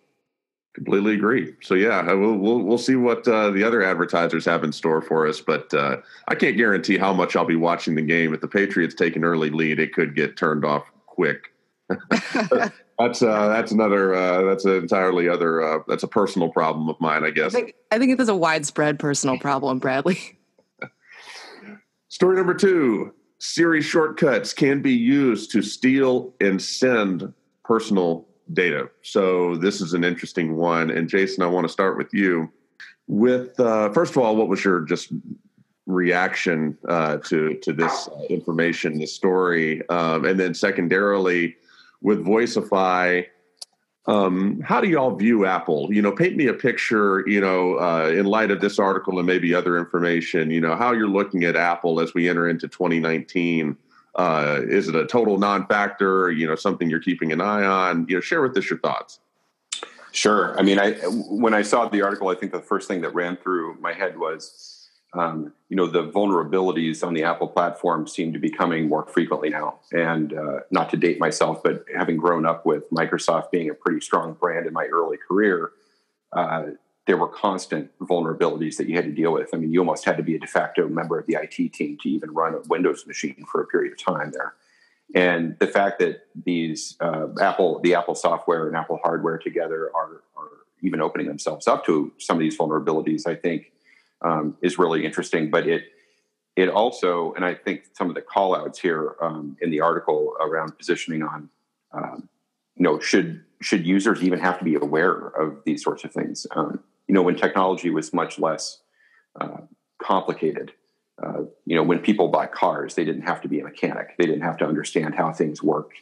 Completely 0.76 1.14
agree. 1.14 1.54
So 1.62 1.72
yeah, 1.72 2.12
we'll 2.12 2.36
we'll, 2.36 2.58
we'll 2.60 2.76
see 2.76 2.96
what 2.96 3.26
uh, 3.26 3.48
the 3.48 3.64
other 3.64 3.82
advertisers 3.82 4.44
have 4.44 4.62
in 4.62 4.72
store 4.72 5.00
for 5.00 5.26
us, 5.26 5.40
but 5.40 5.72
uh, 5.72 5.96
I 6.28 6.34
can't 6.34 6.54
guarantee 6.58 6.98
how 6.98 7.14
much 7.14 7.34
I'll 7.34 7.46
be 7.46 7.56
watching 7.56 7.94
the 7.94 8.02
game. 8.02 8.34
If 8.34 8.42
the 8.42 8.48
Patriots 8.48 8.94
take 8.94 9.16
an 9.16 9.24
early 9.24 9.48
lead, 9.48 9.80
it 9.80 9.94
could 9.94 10.14
get 10.14 10.36
turned 10.36 10.66
off 10.66 10.84
quick. 11.06 11.54
that's 12.98 13.22
uh, 13.22 13.48
that's 13.48 13.72
another 13.72 14.14
uh, 14.14 14.42
that's 14.42 14.66
an 14.66 14.74
entirely 14.74 15.30
other 15.30 15.62
uh, 15.62 15.78
that's 15.88 16.02
a 16.02 16.08
personal 16.08 16.50
problem 16.50 16.90
of 16.90 17.00
mine, 17.00 17.24
I 17.24 17.30
guess. 17.30 17.54
I 17.54 17.60
think, 17.60 17.74
I 17.90 17.98
think 17.98 18.12
it 18.12 18.20
is 18.20 18.28
a 18.28 18.36
widespread 18.36 18.98
personal 18.98 19.38
problem, 19.38 19.78
Bradley. 19.78 20.38
Story 22.08 22.36
number 22.36 22.52
two: 22.52 23.14
Siri 23.38 23.80
shortcuts 23.80 24.52
can 24.52 24.82
be 24.82 24.92
used 24.92 25.52
to 25.52 25.62
steal 25.62 26.34
and 26.38 26.60
send 26.60 27.32
personal 27.64 28.28
data. 28.52 28.88
So 29.02 29.56
this 29.56 29.80
is 29.80 29.94
an 29.94 30.04
interesting 30.04 30.56
one. 30.56 30.90
And 30.90 31.08
Jason, 31.08 31.42
I 31.42 31.46
want 31.46 31.66
to 31.66 31.72
start 31.72 31.96
with 31.96 32.12
you. 32.12 32.50
With 33.08 33.58
uh, 33.60 33.90
first 33.92 34.12
of 34.12 34.18
all, 34.18 34.36
what 34.36 34.48
was 34.48 34.64
your 34.64 34.80
just 34.80 35.12
reaction 35.86 36.76
uh, 36.88 37.18
to 37.18 37.54
to 37.62 37.72
this 37.72 38.08
information, 38.28 38.98
this 38.98 39.14
story, 39.14 39.88
um, 39.88 40.24
and 40.24 40.40
then 40.40 40.54
secondarily, 40.54 41.56
with 42.00 42.24
Voicify? 42.24 43.26
um, 44.08 44.60
how 44.60 44.80
do 44.80 44.88
y'all 44.88 45.14
view 45.14 45.46
Apple? 45.46 45.92
You 45.92 46.00
know, 46.00 46.12
paint 46.12 46.36
me 46.36 46.46
a 46.46 46.54
picture. 46.54 47.24
You 47.26 47.40
know, 47.40 47.78
uh, 47.78 48.12
in 48.14 48.26
light 48.26 48.50
of 48.50 48.60
this 48.60 48.78
article 48.78 49.18
and 49.18 49.26
maybe 49.26 49.54
other 49.54 49.78
information. 49.78 50.50
You 50.50 50.60
know, 50.60 50.76
how 50.76 50.92
you're 50.92 51.08
looking 51.08 51.44
at 51.44 51.56
Apple 51.56 52.00
as 52.00 52.14
we 52.14 52.28
enter 52.28 52.48
into 52.48 52.68
2019. 52.68 53.76
Uh, 54.16 54.62
is 54.62 54.88
it 54.88 54.94
a 54.94 55.06
total 55.06 55.38
non-factor? 55.38 56.30
You 56.30 56.46
know, 56.46 56.54
something 56.54 56.88
you're 56.88 57.00
keeping 57.00 57.32
an 57.32 57.40
eye 57.40 57.64
on? 57.64 58.06
You 58.08 58.16
know, 58.16 58.20
share 58.20 58.42
with 58.42 58.56
us 58.56 58.68
your 58.68 58.78
thoughts. 58.78 59.20
Sure. 60.12 60.58
I 60.58 60.62
mean, 60.62 60.78
I 60.78 60.92
when 61.28 61.52
I 61.52 61.60
saw 61.60 61.86
the 61.88 62.00
article, 62.00 62.28
I 62.28 62.34
think 62.34 62.50
the 62.52 62.60
first 62.60 62.88
thing 62.88 63.02
that 63.02 63.14
ran 63.14 63.36
through 63.36 63.76
my 63.80 63.92
head 63.92 64.18
was, 64.18 64.88
um, 65.12 65.52
you 65.68 65.76
know, 65.76 65.86
the 65.86 66.10
vulnerabilities 66.10 67.06
on 67.06 67.12
the 67.12 67.22
Apple 67.22 67.48
platform 67.48 68.06
seem 68.06 68.32
to 68.32 68.38
be 68.38 68.48
coming 68.48 68.88
more 68.88 69.04
frequently 69.06 69.50
now. 69.50 69.80
And 69.92 70.32
uh, 70.32 70.60
not 70.70 70.88
to 70.90 70.96
date 70.96 71.20
myself, 71.20 71.62
but 71.62 71.84
having 71.94 72.16
grown 72.16 72.46
up 72.46 72.64
with 72.64 72.88
Microsoft 72.90 73.50
being 73.50 73.68
a 73.68 73.74
pretty 73.74 74.00
strong 74.00 74.32
brand 74.32 74.66
in 74.66 74.72
my 74.72 74.86
early 74.86 75.18
career, 75.18 75.72
uh, 76.32 76.68
there 77.06 77.16
were 77.16 77.28
constant 77.28 77.90
vulnerabilities 78.00 78.76
that 78.76 78.88
you 78.88 78.96
had 78.96 79.04
to 79.04 79.12
deal 79.12 79.32
with. 79.32 79.48
I 79.54 79.58
mean, 79.58 79.72
you 79.72 79.78
almost 79.80 80.04
had 80.04 80.16
to 80.16 80.22
be 80.22 80.34
a 80.34 80.38
de 80.38 80.46
facto 80.46 80.88
member 80.88 81.18
of 81.18 81.26
the 81.26 81.38
IT 81.40 81.72
team 81.72 81.96
to 82.02 82.08
even 82.08 82.32
run 82.32 82.54
a 82.54 82.60
Windows 82.68 83.06
machine 83.06 83.44
for 83.50 83.62
a 83.62 83.66
period 83.66 83.92
of 83.92 83.98
time 83.98 84.32
there. 84.32 84.54
And 85.14 85.56
the 85.60 85.68
fact 85.68 86.00
that 86.00 86.26
these 86.44 86.96
uh, 87.00 87.28
Apple, 87.40 87.80
the 87.80 87.94
Apple 87.94 88.16
software 88.16 88.66
and 88.66 88.76
Apple 88.76 88.98
hardware 89.04 89.38
together 89.38 89.90
are, 89.94 90.22
are, 90.36 90.48
even 90.82 91.00
opening 91.00 91.26
themselves 91.26 91.66
up 91.66 91.86
to 91.86 92.12
some 92.18 92.36
of 92.36 92.40
these 92.40 92.58
vulnerabilities, 92.58 93.26
I 93.26 93.34
think, 93.34 93.72
um, 94.20 94.58
is 94.60 94.78
really 94.78 95.06
interesting. 95.06 95.50
But 95.50 95.66
it 95.66 95.84
it 96.54 96.68
also, 96.68 97.32
and 97.34 97.44
I 97.44 97.54
think 97.54 97.84
some 97.94 98.08
of 98.08 98.14
the 98.14 98.20
callouts 98.20 98.78
here 98.78 99.16
um, 99.20 99.56
in 99.62 99.70
the 99.70 99.80
article 99.80 100.34
around 100.40 100.76
positioning 100.76 101.22
on, 101.22 101.48
um, 101.92 102.28
you 102.76 102.82
know, 102.82 102.98
should 102.98 103.44
should 103.62 103.86
users 103.86 104.22
even 104.22 104.38
have 104.38 104.58
to 104.58 104.64
be 104.64 104.74
aware 104.74 105.28
of 105.28 105.62
these 105.64 105.82
sorts 105.82 106.04
of 106.04 106.12
things? 106.12 106.46
Um, 106.50 106.80
you 107.08 107.14
know, 107.14 107.22
when 107.22 107.36
technology 107.36 107.90
was 107.90 108.12
much 108.12 108.38
less 108.38 108.80
uh, 109.40 109.58
complicated. 110.02 110.72
Uh, 111.22 111.42
you 111.64 111.74
know, 111.74 111.82
when 111.82 111.98
people 111.98 112.28
bought 112.28 112.52
cars, 112.52 112.94
they 112.94 113.04
didn't 113.04 113.22
have 113.22 113.40
to 113.40 113.48
be 113.48 113.60
a 113.60 113.64
mechanic. 113.64 114.14
They 114.18 114.26
didn't 114.26 114.42
have 114.42 114.58
to 114.58 114.66
understand 114.66 115.14
how 115.14 115.32
things 115.32 115.62
worked. 115.62 115.98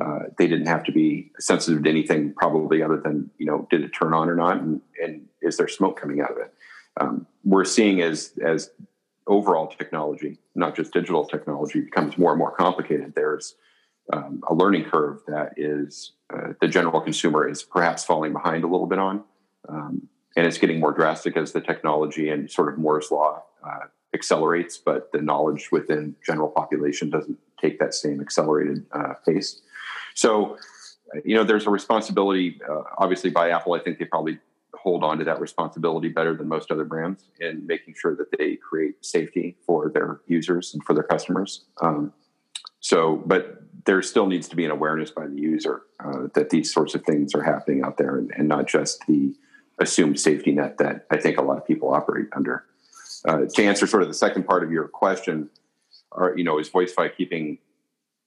Uh, 0.00 0.20
they 0.36 0.46
didn't 0.46 0.66
have 0.66 0.84
to 0.84 0.92
be 0.92 1.32
sensitive 1.40 1.82
to 1.82 1.90
anything, 1.90 2.32
probably 2.34 2.82
other 2.82 2.98
than 2.98 3.30
you 3.38 3.46
know, 3.46 3.66
did 3.70 3.82
it 3.82 3.88
turn 3.88 4.14
on 4.14 4.28
or 4.28 4.36
not, 4.36 4.58
and, 4.58 4.80
and 5.02 5.26
is 5.42 5.56
there 5.56 5.66
smoke 5.66 6.00
coming 6.00 6.20
out 6.20 6.30
of 6.30 6.36
it? 6.38 6.54
Um, 7.00 7.26
we're 7.44 7.64
seeing 7.64 8.00
as 8.00 8.32
as 8.44 8.70
overall 9.26 9.66
technology, 9.66 10.38
not 10.54 10.76
just 10.76 10.92
digital 10.92 11.26
technology, 11.26 11.80
becomes 11.80 12.16
more 12.16 12.30
and 12.30 12.38
more 12.38 12.52
complicated. 12.52 13.12
There's 13.14 13.56
um, 14.12 14.42
a 14.48 14.54
learning 14.54 14.84
curve 14.84 15.20
that 15.26 15.54
is 15.56 16.12
uh, 16.32 16.52
the 16.60 16.68
general 16.68 17.00
consumer 17.00 17.48
is 17.48 17.62
perhaps 17.62 18.04
falling 18.04 18.32
behind 18.32 18.64
a 18.64 18.68
little 18.68 18.86
bit 18.86 18.98
on. 18.98 19.24
Um, 19.68 20.08
and 20.36 20.46
it's 20.46 20.58
getting 20.58 20.80
more 20.80 20.92
drastic 20.92 21.36
as 21.36 21.52
the 21.52 21.60
technology 21.60 22.28
and 22.28 22.50
sort 22.50 22.72
of 22.72 22.78
Moore's 22.78 23.10
law 23.10 23.42
uh, 23.66 23.86
accelerates, 24.14 24.78
but 24.78 25.10
the 25.12 25.20
knowledge 25.20 25.70
within 25.72 26.14
general 26.24 26.48
population 26.48 27.10
doesn't 27.10 27.38
take 27.60 27.78
that 27.78 27.94
same 27.94 28.20
accelerated 28.20 28.86
uh, 28.92 29.14
pace. 29.26 29.60
So, 30.14 30.56
you 31.24 31.34
know, 31.34 31.44
there's 31.44 31.66
a 31.66 31.70
responsibility, 31.70 32.60
uh, 32.68 32.82
obviously, 32.98 33.30
by 33.30 33.50
Apple. 33.50 33.74
I 33.74 33.80
think 33.80 33.98
they 33.98 34.04
probably 34.04 34.38
hold 34.74 35.02
on 35.02 35.18
to 35.18 35.24
that 35.24 35.40
responsibility 35.40 36.08
better 36.08 36.34
than 36.34 36.46
most 36.48 36.70
other 36.70 36.84
brands 36.84 37.24
in 37.40 37.66
making 37.66 37.94
sure 38.00 38.14
that 38.16 38.36
they 38.38 38.56
create 38.56 39.04
safety 39.04 39.56
for 39.66 39.90
their 39.90 40.20
users 40.26 40.72
and 40.74 40.84
for 40.84 40.94
their 40.94 41.02
customers. 41.02 41.64
Um, 41.82 42.12
so, 42.80 43.22
but 43.26 43.62
there 43.86 44.00
still 44.02 44.26
needs 44.26 44.48
to 44.48 44.56
be 44.56 44.64
an 44.64 44.70
awareness 44.70 45.10
by 45.10 45.26
the 45.26 45.40
user 45.40 45.82
uh, 46.04 46.28
that 46.34 46.50
these 46.50 46.72
sorts 46.72 46.94
of 46.94 47.02
things 47.04 47.34
are 47.34 47.42
happening 47.42 47.82
out 47.82 47.96
there, 47.96 48.16
and, 48.16 48.30
and 48.36 48.46
not 48.48 48.66
just 48.66 49.04
the 49.06 49.34
assumed 49.80 50.18
safety 50.18 50.52
net 50.52 50.78
that 50.78 51.06
I 51.10 51.18
think 51.18 51.38
a 51.38 51.42
lot 51.42 51.58
of 51.58 51.66
people 51.66 51.92
operate 51.92 52.26
under. 52.32 52.64
Uh, 53.26 53.46
to 53.52 53.64
answer 53.64 53.86
sort 53.86 54.02
of 54.02 54.08
the 54.08 54.14
second 54.14 54.44
part 54.44 54.62
of 54.62 54.70
your 54.70 54.88
question, 54.88 55.50
are 56.12 56.36
you 56.36 56.44
know 56.44 56.58
is 56.58 56.70
Voicify 56.70 57.14
keeping 57.14 57.58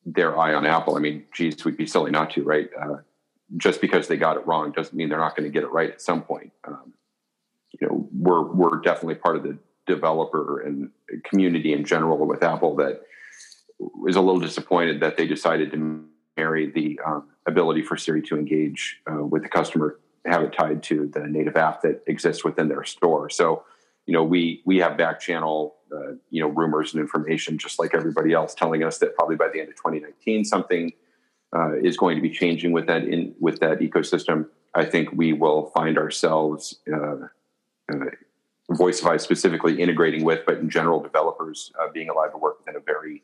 their 0.06 0.38
eye 0.38 0.54
on 0.54 0.66
Apple? 0.66 0.96
I 0.96 1.00
mean, 1.00 1.26
geez, 1.34 1.64
we'd 1.64 1.78
be 1.78 1.88
silly 1.88 2.12
not 2.12 2.32
to, 2.32 2.44
right? 2.44 2.70
Uh, 2.80 2.98
just 3.58 3.82
because 3.82 4.08
they 4.08 4.18
got 4.18 4.38
it 4.38 4.46
wrong 4.46 4.72
doesn't 4.72 4.96
mean 4.96 5.10
they're 5.10 5.20
not 5.20 5.36
going 5.36 5.50
to 5.50 5.54
get 5.54 5.64
it 5.64 5.72
right 5.72 5.92
at 5.92 6.02
some 6.02 6.22
point. 6.24 6.52
Um, 6.66 6.94
you 7.80 7.88
know, 7.88 8.08
we're 8.14 8.44
we're 8.44 8.82
definitely 8.82 9.16
part 9.16 9.38
of 9.38 9.44
the 9.44 9.58
developer 9.88 10.62
and 10.62 10.92
community 11.24 11.74
in 11.74 11.86
general 11.86 12.18
with 12.26 12.44
Apple 12.44 12.76
that 12.76 13.02
is 14.08 14.16
a 14.16 14.22
little 14.22 14.40
disappointed 14.40 15.00
that 15.00 15.18
they 15.18 15.26
decided 15.26 15.72
to 15.72 16.06
marry 16.38 16.72
the 16.72 17.00
um, 17.06 17.30
ability 17.48 17.82
for 17.82 17.98
Siri 17.98 18.22
to 18.22 18.38
engage 18.38 19.02
uh, 19.12 19.24
with 19.24 19.44
the 19.44 19.50
customer 19.50 20.00
have 20.26 20.44
it 20.44 20.54
tied 20.54 20.84
to 20.84 21.08
the 21.08 21.22
native 21.28 21.56
app 21.56 21.82
that 21.82 22.04
exists 22.08 22.44
within 22.44 22.68
their 22.68 22.84
store. 22.84 23.30
So, 23.30 23.64
you 24.06 24.14
know, 24.14 24.24
we 24.24 24.62
we 24.66 24.78
have 24.80 24.98
back 24.98 25.20
channel, 25.20 25.76
uh, 25.94 26.14
you 26.30 26.42
know, 26.42 26.48
rumors 26.48 26.94
and 26.94 27.02
information 27.02 27.58
just 27.58 27.80
like 27.80 27.94
everybody 27.94 28.34
else, 28.34 28.54
telling 28.54 28.84
us 28.84 28.98
that 29.00 29.16
probably 29.16 29.36
by 29.36 29.50
the 29.50 29.60
end 29.60 29.70
of 29.70 29.76
2019 29.76 30.46
something 30.46 30.92
uh, 31.56 31.76
is 31.78 31.98
going 31.98 32.16
to 32.16 32.22
be 32.22 32.30
changing 32.30 32.72
with 32.72 32.88
that 32.88 33.04
in 33.04 33.34
with 33.40 33.60
that 33.60 33.80
ecosystem. 33.80 34.48
I 34.74 34.86
think 34.86 35.10
we 35.14 35.34
will 35.34 35.72
find 35.76 35.98
ourselves 35.98 36.80
uh, 36.92 37.28
uh 37.92 38.06
Voicify 38.70 39.20
specifically 39.20 39.82
integrating 39.82 40.24
with, 40.24 40.46
but 40.46 40.60
in 40.60 40.70
general, 40.70 41.02
developers 41.02 41.72
uh, 41.80 41.92
being 41.94 42.10
allowed 42.10 42.30
to 42.30 42.38
work 42.38 42.60
within 42.60 42.76
a 42.76 42.84
very 42.84 43.24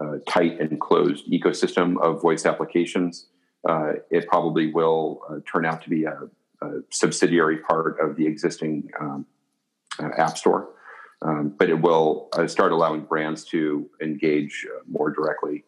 uh, 0.00 0.18
tight 0.28 0.60
and 0.60 0.80
closed 0.80 1.30
ecosystem 1.30 2.00
of 2.00 2.22
voice 2.22 2.46
applications. 2.46 3.26
Uh, 3.66 3.94
it 4.10 4.26
probably 4.28 4.72
will 4.72 5.20
uh, 5.28 5.36
turn 5.50 5.64
out 5.64 5.82
to 5.82 5.90
be 5.90 6.04
a, 6.04 6.28
a, 6.62 6.80
subsidiary 6.90 7.58
part 7.58 7.98
of 7.98 8.16
the 8.16 8.26
existing 8.26 8.90
um, 9.00 9.26
uh, 9.98 10.10
App 10.18 10.36
Store, 10.36 10.68
um, 11.22 11.54
but 11.58 11.70
it 11.70 11.80
will 11.80 12.28
uh, 12.34 12.46
start 12.46 12.72
allowing 12.72 13.02
brands 13.02 13.44
to 13.44 13.88
engage 14.02 14.66
more 14.86 15.10
directly 15.10 15.64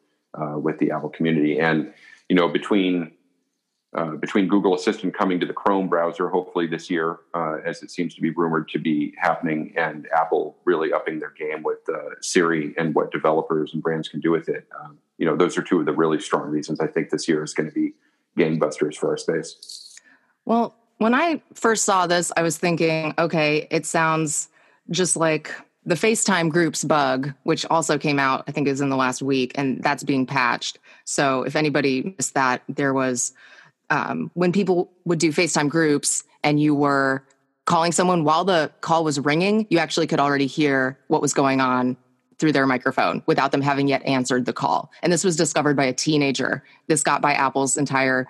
with 0.57 0.79
the 0.79 0.91
Apple 0.91 1.09
community. 1.09 1.59
And 1.59 1.95
you 2.29 2.37
know, 2.37 2.47
between 2.47 3.13
uh, 3.97 4.11
between 4.17 4.47
Google 4.47 4.75
Assistant 4.75 5.17
coming 5.17 5.41
to 5.41 5.47
the 5.47 5.55
Chrome 5.55 5.89
browser 5.89 6.29
hopefully 6.29 6.67
this 6.67 6.91
year, 6.91 7.21
uh, 7.35 7.57
as 7.65 7.83
it 7.83 7.91
seems 7.91 8.15
to 8.17 8.21
be 8.21 8.31
rumored 8.31 8.69
to 8.71 8.79
be 8.79 9.15
happening, 9.17 9.73
and 9.77 10.07
Apple 10.15 10.59
really 10.67 10.93
upping 10.93 11.19
their 11.19 11.31
game 11.31 11.63
with 11.63 11.79
uh, 11.89 12.11
Siri 12.21 12.75
and 12.77 12.95
what 12.95 13.11
developers 13.11 13.73
and 13.73 13.83
brands 13.83 14.09
can 14.09 14.21
do 14.21 14.31
with 14.31 14.51
it. 14.51 14.69
Um, 14.79 14.99
you 15.19 15.27
know, 15.27 15.37
those 15.37 15.57
are 15.57 15.63
two 15.63 15.81
of 15.81 15.87
the 15.87 15.93
really 15.93 16.21
strong 16.21 16.51
reasons 16.51 16.81
I 16.81 16.87
think 16.87 17.11
this 17.11 17.29
year 17.29 17.43
is 17.43 17.55
going 17.55 17.69
to 17.69 17.75
be 17.75 17.95
gangbusters 18.39 18.97
for 18.97 19.11
our 19.11 19.17
space. 19.17 19.97
Well, 20.45 20.77
when 20.99 21.15
I 21.15 21.43
first 21.55 21.85
saw 21.85 22.07
this, 22.07 22.33
I 22.37 22.43
was 22.43 22.59
thinking, 22.59 23.15
okay, 23.19 23.67
it 23.71 23.87
sounds 23.87 24.49
just 24.91 25.17
like 25.17 25.53
the 25.85 25.95
FaceTime 25.95 26.51
groups 26.51 26.85
bug, 26.85 27.33
which 27.45 27.65
also 27.67 27.99
came 27.99 28.19
out, 28.19 28.45
I 28.49 28.53
think 28.53 28.69
is 28.69 28.81
in 28.81 28.89
the 28.89 28.97
last 28.97 29.23
week, 29.23 29.53
and 29.55 29.83
that's 29.83 30.03
being 30.03 30.27
patched. 30.27 30.79
So 31.05 31.43
if 31.43 31.57
anybody 31.57 32.15
missed 32.17 32.35
that, 32.35 32.63
there 32.69 32.93
was 32.93 33.33
um, 33.91 34.31
when 34.35 34.53
people 34.53 34.91
would 35.05 35.19
do 35.19 35.31
FaceTime 35.31 35.69
groups 35.69 36.25
and 36.43 36.61
you 36.61 36.75
were 36.75 37.25
calling 37.67 37.93
someone 37.93 38.25
while 38.25 38.45
the 38.45 38.71
call 38.81 39.05
was 39.05 39.21
ringing, 39.21 39.67
you 39.71 39.79
actually 39.79 40.07
could 40.07 40.21
already 40.21 40.47
hear 40.47 40.99
what 41.09 41.23
was 41.23 41.33
going 41.33 41.61
on 41.61 41.97
through 42.39 42.53
their 42.53 42.67
microphone 42.67 43.23
without 43.27 43.53
them 43.53 43.63
having 43.63 43.89
yet 43.89 44.05
answered 44.05 44.45
the 44.45 44.53
call. 44.53 44.91
And 45.03 45.13
this 45.13 45.25
was 45.25 45.37
discovered 45.37 45.77
by 45.77 45.85
a 45.85 45.93
teenager. 45.93 46.63
This 46.87 47.03
got 47.03 47.23
by 47.23 47.33
Apple's 47.33 47.77
entire 47.77 48.27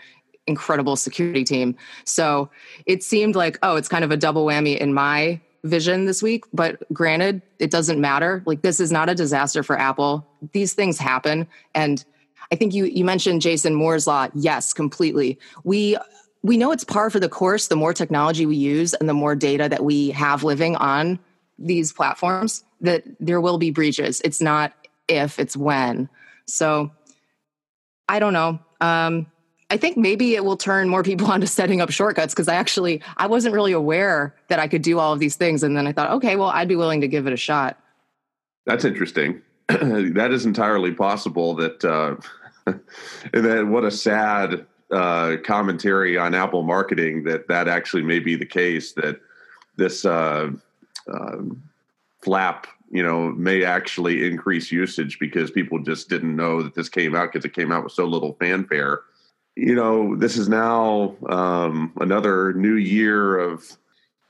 incredible 0.46 0.96
security 0.96 1.44
team. 1.44 1.76
So 2.04 2.50
it 2.86 3.02
seemed 3.02 3.34
like, 3.34 3.58
oh, 3.62 3.76
it's 3.76 3.88
kind 3.88 4.04
of 4.04 4.10
a 4.10 4.16
double 4.16 4.46
whammy 4.46 4.78
in 4.78 4.94
my 4.94 5.40
vision 5.64 6.04
this 6.04 6.22
week. 6.22 6.44
But 6.52 6.82
granted, 6.92 7.42
it 7.58 7.70
doesn't 7.70 8.00
matter. 8.00 8.42
Like, 8.46 8.62
this 8.62 8.78
is 8.78 8.92
not 8.92 9.08
a 9.08 9.14
disaster 9.14 9.62
for 9.62 9.78
Apple. 9.78 10.26
These 10.52 10.74
things 10.74 10.98
happen. 10.98 11.48
And 11.74 12.04
I 12.52 12.56
think 12.56 12.74
you 12.74 12.84
you 12.84 13.04
mentioned 13.04 13.42
Jason 13.42 13.74
Moore's 13.74 14.06
law. 14.06 14.28
Yes, 14.34 14.72
completely. 14.72 15.38
We 15.64 15.96
we 16.42 16.56
know 16.56 16.70
it's 16.70 16.84
par 16.84 17.10
for 17.10 17.18
the 17.18 17.28
course. 17.28 17.66
The 17.66 17.76
more 17.76 17.92
technology 17.92 18.46
we 18.46 18.56
use 18.56 18.94
and 18.94 19.08
the 19.08 19.14
more 19.14 19.34
data 19.34 19.68
that 19.68 19.82
we 19.84 20.10
have 20.10 20.44
living 20.44 20.76
on 20.76 21.18
these 21.58 21.92
platforms, 21.92 22.64
that 22.80 23.04
there 23.20 23.40
will 23.40 23.58
be 23.58 23.70
breaches. 23.70 24.20
It's 24.24 24.40
not 24.40 24.72
if, 25.08 25.38
it's 25.38 25.56
when. 25.56 26.08
So 26.46 26.90
I 28.08 28.18
don't 28.18 28.32
know. 28.32 28.58
Um, 28.80 29.26
I 29.68 29.76
think 29.76 29.96
maybe 29.96 30.34
it 30.34 30.44
will 30.44 30.56
turn 30.56 30.88
more 30.88 31.02
people 31.02 31.26
onto 31.30 31.46
setting 31.46 31.80
up 31.80 31.90
shortcuts 31.90 32.34
because 32.34 32.48
I 32.48 32.54
actually 32.54 33.02
I 33.16 33.26
wasn't 33.26 33.54
really 33.54 33.72
aware 33.72 34.34
that 34.48 34.58
I 34.58 34.68
could 34.68 34.82
do 34.82 34.98
all 34.98 35.12
of 35.12 35.18
these 35.18 35.36
things, 35.36 35.62
and 35.62 35.76
then 35.76 35.86
I 35.86 35.92
thought, 35.92 36.10
okay, 36.12 36.36
well, 36.36 36.48
I'd 36.48 36.68
be 36.68 36.76
willing 36.76 37.00
to 37.00 37.08
give 37.08 37.26
it 37.26 37.32
a 37.32 37.36
shot. 37.36 37.78
That's 38.66 38.84
interesting. 38.84 39.42
that 39.68 40.30
is 40.32 40.46
entirely 40.46 40.92
possible. 40.92 41.54
That 41.54 41.84
uh, 41.84 42.16
and 43.32 43.44
then 43.44 43.70
what 43.70 43.84
a 43.84 43.90
sad 43.90 44.66
uh, 44.90 45.36
commentary 45.44 46.16
on 46.16 46.34
Apple 46.34 46.62
marketing 46.62 47.24
that 47.24 47.48
that 47.48 47.66
actually 47.68 48.02
may 48.02 48.20
be 48.20 48.36
the 48.36 48.46
case. 48.46 48.92
That 48.92 49.20
this 49.76 50.04
uh, 50.04 50.50
um, 51.12 51.62
flap, 52.22 52.66
you 52.90 53.02
know, 53.02 53.30
may 53.32 53.64
actually 53.64 54.26
increase 54.26 54.72
usage 54.72 55.18
because 55.18 55.50
people 55.50 55.78
just 55.78 56.08
didn't 56.08 56.36
know 56.36 56.62
that 56.62 56.74
this 56.74 56.88
came 56.88 57.14
out 57.14 57.32
because 57.32 57.44
it 57.44 57.54
came 57.54 57.72
out 57.72 57.84
with 57.84 57.92
so 57.92 58.04
little 58.04 58.34
fanfare. 58.34 59.02
You 59.54 59.74
know, 59.74 60.16
this 60.16 60.36
is 60.36 60.48
now 60.48 61.16
um, 61.28 61.92
another 62.00 62.52
new 62.54 62.76
year 62.76 63.38
of 63.38 63.64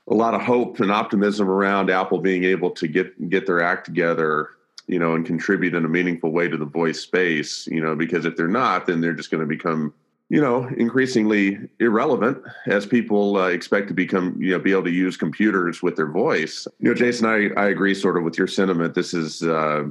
a 0.07 0.13
lot 0.13 0.33
of 0.33 0.41
hope 0.41 0.79
and 0.79 0.91
optimism 0.91 1.49
around 1.49 1.89
Apple 1.89 2.19
being 2.19 2.45
able 2.45 2.71
to 2.71 2.87
get 2.87 3.29
get 3.29 3.45
their 3.45 3.61
act 3.61 3.85
together 3.85 4.51
you 4.87 4.97
know, 4.97 5.15
and 5.15 5.25
contribute 5.25 5.75
in 5.75 5.85
a 5.85 5.89
meaningful 5.89 6.31
way 6.31 6.47
to 6.47 6.57
the 6.57 6.65
voice 6.65 7.01
space, 7.01 7.67
you 7.67 7.81
know, 7.81 7.95
because 7.95 8.25
if 8.25 8.35
they're 8.37 8.47
not, 8.47 8.87
then 8.87 9.01
they're 9.01 9.13
just 9.13 9.29
going 9.29 9.41
to 9.41 9.47
become, 9.47 9.93
you 10.29 10.41
know, 10.41 10.67
increasingly 10.77 11.57
irrelevant 11.79 12.43
as 12.65 12.85
people 12.85 13.37
uh, 13.37 13.47
expect 13.47 13.87
to 13.87 13.93
become, 13.93 14.35
you 14.41 14.51
know, 14.51 14.59
be 14.59 14.71
able 14.71 14.83
to 14.83 14.91
use 14.91 15.15
computers 15.15 15.81
with 15.81 15.95
their 15.95 16.11
voice. 16.11 16.67
You 16.79 16.89
know, 16.89 16.93
Jason, 16.93 17.25
I, 17.25 17.49
I 17.59 17.67
agree 17.69 17.93
sort 17.93 18.17
of 18.17 18.23
with 18.23 18.37
your 18.37 18.47
sentiment. 18.47 18.93
This 18.93 19.13
is, 19.13 19.43
uh, 19.43 19.85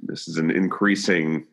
this 0.00 0.28
is 0.28 0.36
an 0.36 0.50
increasing 0.50 1.46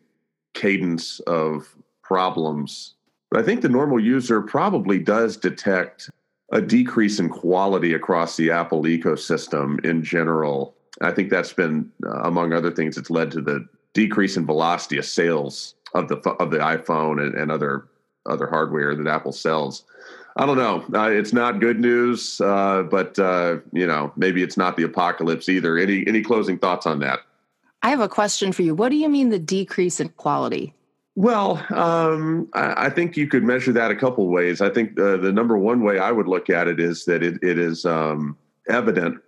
cadence 0.52 1.20
of 1.20 1.66
problems. 2.02 2.94
But 3.30 3.40
I 3.40 3.42
think 3.42 3.62
the 3.62 3.68
normal 3.68 3.98
user 3.98 4.42
probably 4.42 4.98
does 4.98 5.36
detect 5.36 6.10
a 6.52 6.60
decrease 6.60 7.18
in 7.18 7.28
quality 7.28 7.94
across 7.94 8.36
the 8.36 8.50
Apple 8.50 8.82
ecosystem 8.82 9.84
in 9.84 10.02
general 10.02 10.76
I 11.00 11.10
think 11.10 11.30
that's 11.30 11.52
been, 11.52 11.90
uh, 12.04 12.22
among 12.22 12.52
other 12.52 12.70
things, 12.70 12.96
it's 12.96 13.10
led 13.10 13.30
to 13.32 13.40
the 13.40 13.66
decrease 13.92 14.36
in 14.36 14.46
velocity 14.46 14.98
of 14.98 15.04
sales 15.04 15.74
of 15.94 16.08
the 16.08 16.16
of 16.16 16.50
the 16.50 16.58
iPhone 16.58 17.22
and, 17.22 17.34
and 17.34 17.50
other 17.50 17.86
other 18.26 18.46
hardware 18.46 18.94
that 18.94 19.06
Apple 19.06 19.32
sells. 19.32 19.84
I 20.36 20.44
don't 20.44 20.58
know. 20.58 20.84
Uh, 20.98 21.08
it's 21.08 21.32
not 21.32 21.60
good 21.60 21.80
news, 21.80 22.40
uh, 22.42 22.82
but 22.82 23.18
uh, 23.18 23.58
you 23.72 23.86
know, 23.86 24.12
maybe 24.16 24.42
it's 24.42 24.56
not 24.56 24.76
the 24.76 24.82
apocalypse 24.82 25.48
either. 25.48 25.78
Any 25.78 26.06
any 26.06 26.22
closing 26.22 26.58
thoughts 26.58 26.86
on 26.86 26.98
that? 27.00 27.20
I 27.82 27.90
have 27.90 28.00
a 28.00 28.08
question 28.08 28.52
for 28.52 28.62
you. 28.62 28.74
What 28.74 28.90
do 28.90 28.96
you 28.96 29.08
mean 29.08 29.30
the 29.30 29.38
decrease 29.38 30.00
in 30.00 30.10
quality? 30.10 30.74
Well, 31.14 31.64
um, 31.74 32.48
I, 32.52 32.86
I, 32.86 32.90
think 32.90 33.16
you 33.16 33.26
could 33.26 33.42
measure 33.42 33.72
that 33.72 33.90
a 33.90 33.96
couple 33.96 34.28
ways. 34.28 34.60
I 34.60 34.68
think 34.68 35.00
uh, 35.00 35.16
the 35.16 35.32
number 35.32 35.56
one 35.56 35.82
way 35.82 35.98
I 35.98 36.12
would 36.12 36.28
look 36.28 36.50
at 36.50 36.68
it 36.68 36.78
is 36.78 37.06
that 37.06 37.22
it, 37.22 37.42
it 37.42 37.58
is 37.58 37.86
um, 37.86 38.36
evident 38.68 39.22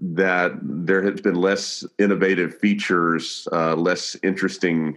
that 0.00 0.52
there 0.62 1.02
has 1.02 1.20
been 1.20 1.34
less 1.34 1.84
innovative 1.98 2.58
features, 2.58 3.46
uh, 3.52 3.74
less 3.74 4.16
interesting 4.22 4.96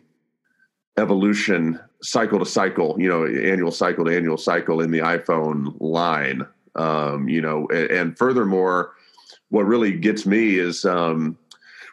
evolution 0.97 1.79
cycle 2.01 2.39
to 2.39 2.45
cycle, 2.45 2.95
you 2.99 3.07
know, 3.07 3.25
annual 3.25 3.71
cycle 3.71 4.05
to 4.05 4.15
annual 4.15 4.37
cycle 4.37 4.81
in 4.81 4.91
the 4.91 4.99
iPhone 4.99 5.75
line. 5.79 6.45
Um, 6.75 7.27
you 7.27 7.41
know, 7.41 7.67
and, 7.69 7.89
and, 7.89 8.17
furthermore, 8.17 8.93
what 9.49 9.63
really 9.63 9.91
gets 9.97 10.27
me 10.27 10.59
is, 10.59 10.85
um, 10.85 11.35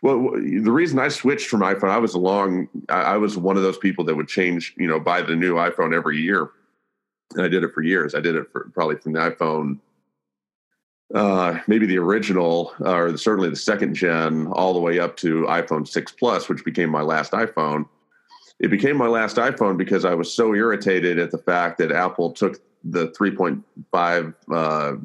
well, 0.02 0.32
the 0.32 0.70
reason 0.70 0.98
I 0.98 1.08
switched 1.08 1.48
from 1.48 1.60
iPhone, 1.60 1.88
I 1.88 1.96
was 1.96 2.12
along, 2.12 2.68
I, 2.90 3.00
I 3.00 3.16
was 3.16 3.38
one 3.38 3.56
of 3.56 3.62
those 3.62 3.78
people 3.78 4.04
that 4.04 4.14
would 4.14 4.28
change, 4.28 4.74
you 4.76 4.86
know, 4.86 5.00
buy 5.00 5.22
the 5.22 5.36
new 5.36 5.54
iPhone 5.54 5.94
every 5.94 6.20
year. 6.20 6.50
And 7.34 7.46
I 7.46 7.48
did 7.48 7.64
it 7.64 7.72
for 7.72 7.82
years. 7.82 8.14
I 8.14 8.20
did 8.20 8.34
it 8.34 8.52
for 8.52 8.70
probably 8.74 8.96
from 8.96 9.14
the 9.14 9.20
iPhone 9.20 9.78
uh, 11.14 11.60
maybe 11.66 11.86
the 11.86 11.98
original 11.98 12.74
or 12.80 13.16
certainly 13.16 13.48
the 13.48 13.56
second 13.56 13.94
gen 13.94 14.46
all 14.48 14.72
the 14.72 14.80
way 14.80 14.98
up 14.98 15.16
to 15.16 15.42
iphone 15.44 15.86
6 15.86 16.12
plus 16.12 16.48
which 16.48 16.64
became 16.64 16.90
my 16.90 17.02
last 17.02 17.32
iphone 17.32 17.86
it 18.60 18.68
became 18.70 18.96
my 18.96 19.06
last 19.06 19.36
iphone 19.36 19.76
because 19.76 20.04
i 20.04 20.14
was 20.14 20.32
so 20.32 20.54
irritated 20.54 21.18
at 21.18 21.30
the 21.30 21.38
fact 21.38 21.78
that 21.78 21.90
apple 21.92 22.30
took 22.30 22.60
the 22.84 23.08
3.5 23.08 24.34
uh, 24.52 24.96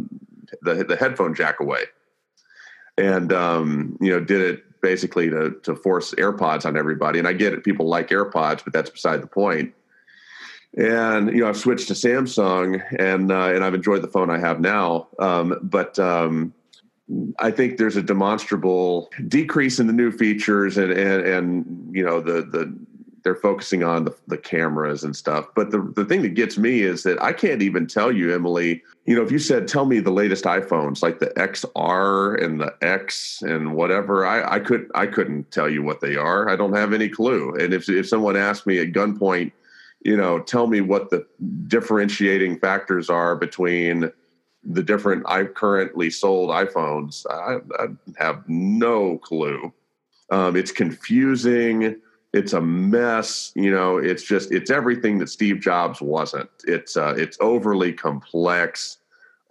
the, 0.61 0.83
the 0.83 0.95
headphone 0.95 1.33
jack 1.33 1.59
away 1.59 1.83
and 2.97 3.31
um, 3.31 3.97
you 4.01 4.11
know 4.11 4.19
did 4.19 4.41
it 4.41 4.81
basically 4.81 5.29
to, 5.29 5.51
to 5.63 5.75
force 5.75 6.13
airpods 6.15 6.65
on 6.65 6.77
everybody 6.77 7.19
and 7.19 7.27
i 7.27 7.33
get 7.33 7.53
it 7.53 7.63
people 7.63 7.87
like 7.87 8.09
airpods 8.09 8.63
but 8.63 8.73
that's 8.73 8.89
beside 8.89 9.21
the 9.21 9.27
point. 9.27 9.73
and 10.77 11.29
you 11.29 11.41
know 11.41 11.49
I've 11.49 11.57
switched 11.57 11.87
to 11.87 11.93
Samsung 11.93 12.81
and 12.99 13.31
uh, 13.31 13.53
and 13.53 13.63
I've 13.63 13.73
enjoyed 13.73 14.03
the 14.03 14.07
phone 14.07 14.29
I 14.29 14.37
have 14.37 14.59
now. 14.59 15.07
Um, 15.17 15.57
but 15.63 15.97
um, 15.97 16.53
I 17.39 17.49
think 17.51 17.77
there's 17.77 17.95
a 17.95 18.03
demonstrable 18.03 19.09
decrease 19.27 19.79
in 19.79 19.87
the 19.87 19.93
new 19.93 20.11
features 20.11 20.77
and 20.77 20.91
and, 20.91 21.25
and 21.25 21.95
you 21.95 22.05
know 22.05 22.21
the 22.21 22.43
the 22.43 22.73
they're 23.29 23.35
focusing 23.35 23.83
on 23.83 24.05
the, 24.05 24.15
the 24.25 24.39
cameras 24.39 25.03
and 25.03 25.15
stuff. 25.15 25.45
But 25.55 25.69
the 25.69 25.81
the 25.95 26.03
thing 26.03 26.23
that 26.23 26.33
gets 26.33 26.57
me 26.57 26.81
is 26.81 27.03
that 27.03 27.21
I 27.21 27.31
can't 27.31 27.61
even 27.61 27.85
tell 27.85 28.11
you, 28.11 28.33
Emily. 28.33 28.81
You 29.05 29.15
know, 29.15 29.21
if 29.21 29.31
you 29.31 29.37
said 29.37 29.67
tell 29.67 29.85
me 29.85 29.99
the 29.99 30.09
latest 30.09 30.45
iPhones, 30.45 31.03
like 31.03 31.19
the 31.19 31.27
XR 31.37 32.43
and 32.43 32.59
the 32.59 32.75
X 32.81 33.43
and 33.43 33.75
whatever, 33.75 34.25
I, 34.25 34.55
I 34.55 34.59
could 34.59 34.89
I 34.95 35.05
couldn't 35.05 35.51
tell 35.51 35.69
you 35.69 35.83
what 35.83 36.01
they 36.01 36.15
are. 36.15 36.49
I 36.49 36.55
don't 36.55 36.73
have 36.73 36.91
any 36.91 37.07
clue. 37.07 37.53
And 37.59 37.71
if 37.71 37.87
if 37.87 38.07
someone 38.07 38.35
asked 38.35 38.65
me 38.65 38.79
at 38.79 38.93
gunpoint 38.93 39.51
you 40.01 40.15
know, 40.15 40.39
tell 40.39 40.67
me 40.67 40.79
what 40.79 41.09
the 41.09 41.27
differentiating 41.67 42.57
factors 42.59 43.09
are 43.09 43.35
between 43.35 44.09
the 44.63 44.81
different 44.81 45.23
I 45.27 45.43
currently 45.43 46.09
sold 46.09 46.51
iPhones. 46.51 47.25
I, 47.29 47.57
I 47.83 47.87
have 48.17 48.47
no 48.47 49.17
clue. 49.17 49.73
Um, 50.31 50.55
it's 50.55 50.71
confusing. 50.71 51.99
It's 52.33 52.53
a 52.53 52.61
mess. 52.61 53.51
You 53.55 53.71
know, 53.71 53.97
it's 53.97 54.23
just 54.23 54.51
it's 54.51 54.69
everything 54.69 55.17
that 55.19 55.29
Steve 55.29 55.59
Jobs 55.59 56.01
wasn't. 56.01 56.49
It's 56.65 56.95
uh, 56.95 57.15
it's 57.17 57.37
overly 57.41 57.91
complex. 57.93 58.97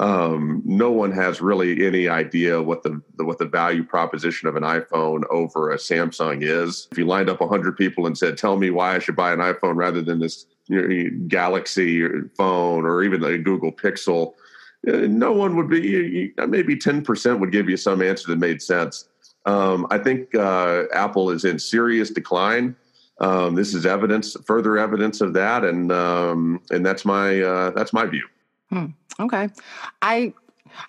um, 0.00 0.62
no 0.64 0.92
one 0.92 1.10
has 1.10 1.40
really 1.40 1.84
any 1.84 2.08
idea 2.08 2.62
what 2.62 2.84
the, 2.84 3.02
the, 3.16 3.24
what 3.24 3.38
the 3.38 3.46
value 3.46 3.82
proposition 3.82 4.48
of 4.48 4.54
an 4.54 4.62
iPhone 4.62 5.22
over 5.30 5.72
a 5.72 5.76
Samsung 5.76 6.38
is. 6.42 6.86
If 6.92 6.98
you 6.98 7.04
lined 7.04 7.28
up 7.28 7.40
hundred 7.40 7.76
people 7.76 8.06
and 8.06 8.16
said, 8.16 8.38
"Tell 8.38 8.56
me 8.56 8.70
why 8.70 8.94
I 8.94 8.98
should 9.00 9.16
buy 9.16 9.32
an 9.32 9.40
iPhone 9.40 9.74
rather 9.74 10.00
than 10.00 10.20
this 10.20 10.46
you 10.68 10.86
know, 10.86 11.26
Galaxy 11.26 12.06
phone 12.36 12.84
or 12.84 13.02
even 13.02 13.24
a 13.24 13.38
Google 13.38 13.72
Pixel," 13.72 14.34
uh, 14.86 15.06
no 15.08 15.32
one 15.32 15.56
would 15.56 15.68
be. 15.68 16.32
Maybe 16.46 16.76
ten 16.76 17.02
percent 17.02 17.40
would 17.40 17.50
give 17.50 17.68
you 17.68 17.76
some 17.76 18.00
answer 18.00 18.28
that 18.28 18.38
made 18.38 18.62
sense. 18.62 19.08
Um, 19.48 19.86
I 19.90 19.96
think 19.96 20.34
uh, 20.34 20.84
Apple 20.92 21.30
is 21.30 21.44
in 21.44 21.58
serious 21.58 22.10
decline. 22.10 22.76
Um, 23.20 23.54
this 23.54 23.72
is 23.74 23.86
evidence, 23.86 24.36
further 24.44 24.76
evidence 24.76 25.22
of 25.22 25.32
that, 25.32 25.64
and 25.64 25.90
um, 25.90 26.60
and 26.70 26.84
that's 26.84 27.04
my 27.04 27.40
uh, 27.40 27.70
that's 27.70 27.92
my 27.92 28.04
view. 28.04 28.26
Hmm. 28.68 28.86
Okay. 29.18 29.48
I 30.02 30.34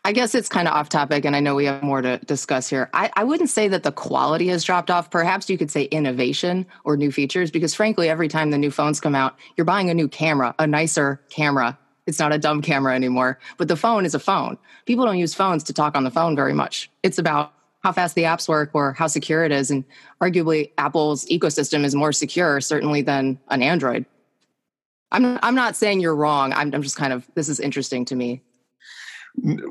I 0.03 0.11
guess 0.11 0.35
it's 0.35 0.49
kind 0.49 0.67
of 0.67 0.73
off 0.73 0.89
topic, 0.89 1.23
and 1.23 1.37
I 1.37 1.39
know 1.39 1.55
we 1.55 1.65
have 1.65 1.81
more 1.81 2.01
to 2.01 2.17
discuss 2.19 2.67
here. 2.67 2.89
I, 2.93 3.09
I 3.15 3.23
wouldn't 3.23 3.49
say 3.49 3.69
that 3.69 3.83
the 3.83 3.93
quality 3.93 4.49
has 4.49 4.65
dropped 4.65 4.91
off. 4.91 5.09
Perhaps 5.09 5.49
you 5.49 5.57
could 5.57 5.71
say 5.71 5.83
innovation 5.85 6.65
or 6.83 6.97
new 6.97 7.13
features, 7.13 7.49
because 7.49 7.73
frankly, 7.73 8.09
every 8.09 8.27
time 8.27 8.51
the 8.51 8.57
new 8.57 8.71
phones 8.71 8.99
come 8.99 9.15
out, 9.15 9.39
you're 9.55 9.65
buying 9.65 9.89
a 9.89 9.93
new 9.93 10.09
camera, 10.09 10.53
a 10.59 10.67
nicer 10.67 11.21
camera. 11.29 11.79
It's 12.07 12.19
not 12.19 12.33
a 12.33 12.37
dumb 12.37 12.61
camera 12.61 12.93
anymore, 12.93 13.39
but 13.57 13.69
the 13.69 13.77
phone 13.77 14.05
is 14.05 14.13
a 14.13 14.19
phone. 14.19 14.57
People 14.85 15.05
don't 15.05 15.17
use 15.17 15.33
phones 15.33 15.63
to 15.63 15.73
talk 15.73 15.95
on 15.95 16.03
the 16.03 16.11
phone 16.11 16.35
very 16.35 16.53
much. 16.53 16.91
It's 17.03 17.17
about 17.17 17.53
how 17.81 17.91
fast 17.91 18.15
the 18.15 18.23
apps 18.23 18.47
work 18.47 18.71
or 18.73 18.93
how 18.93 19.07
secure 19.07 19.43
it 19.43 19.51
is. 19.51 19.71
And 19.71 19.83
arguably, 20.21 20.71
Apple's 20.77 21.25
ecosystem 21.25 21.83
is 21.83 21.95
more 21.95 22.11
secure, 22.11 22.59
certainly, 22.61 23.01
than 23.01 23.39
an 23.49 23.61
Android. 23.61 24.05
I'm 25.11 25.39
I'm 25.41 25.55
not 25.55 25.75
saying 25.75 26.01
you're 26.01 26.15
wrong. 26.15 26.53
I'm 26.53 26.73
I'm 26.73 26.81
just 26.81 26.97
kind 26.97 27.13
of 27.13 27.27
this 27.35 27.49
is 27.49 27.59
interesting 27.59 28.05
to 28.05 28.15
me. 28.15 28.43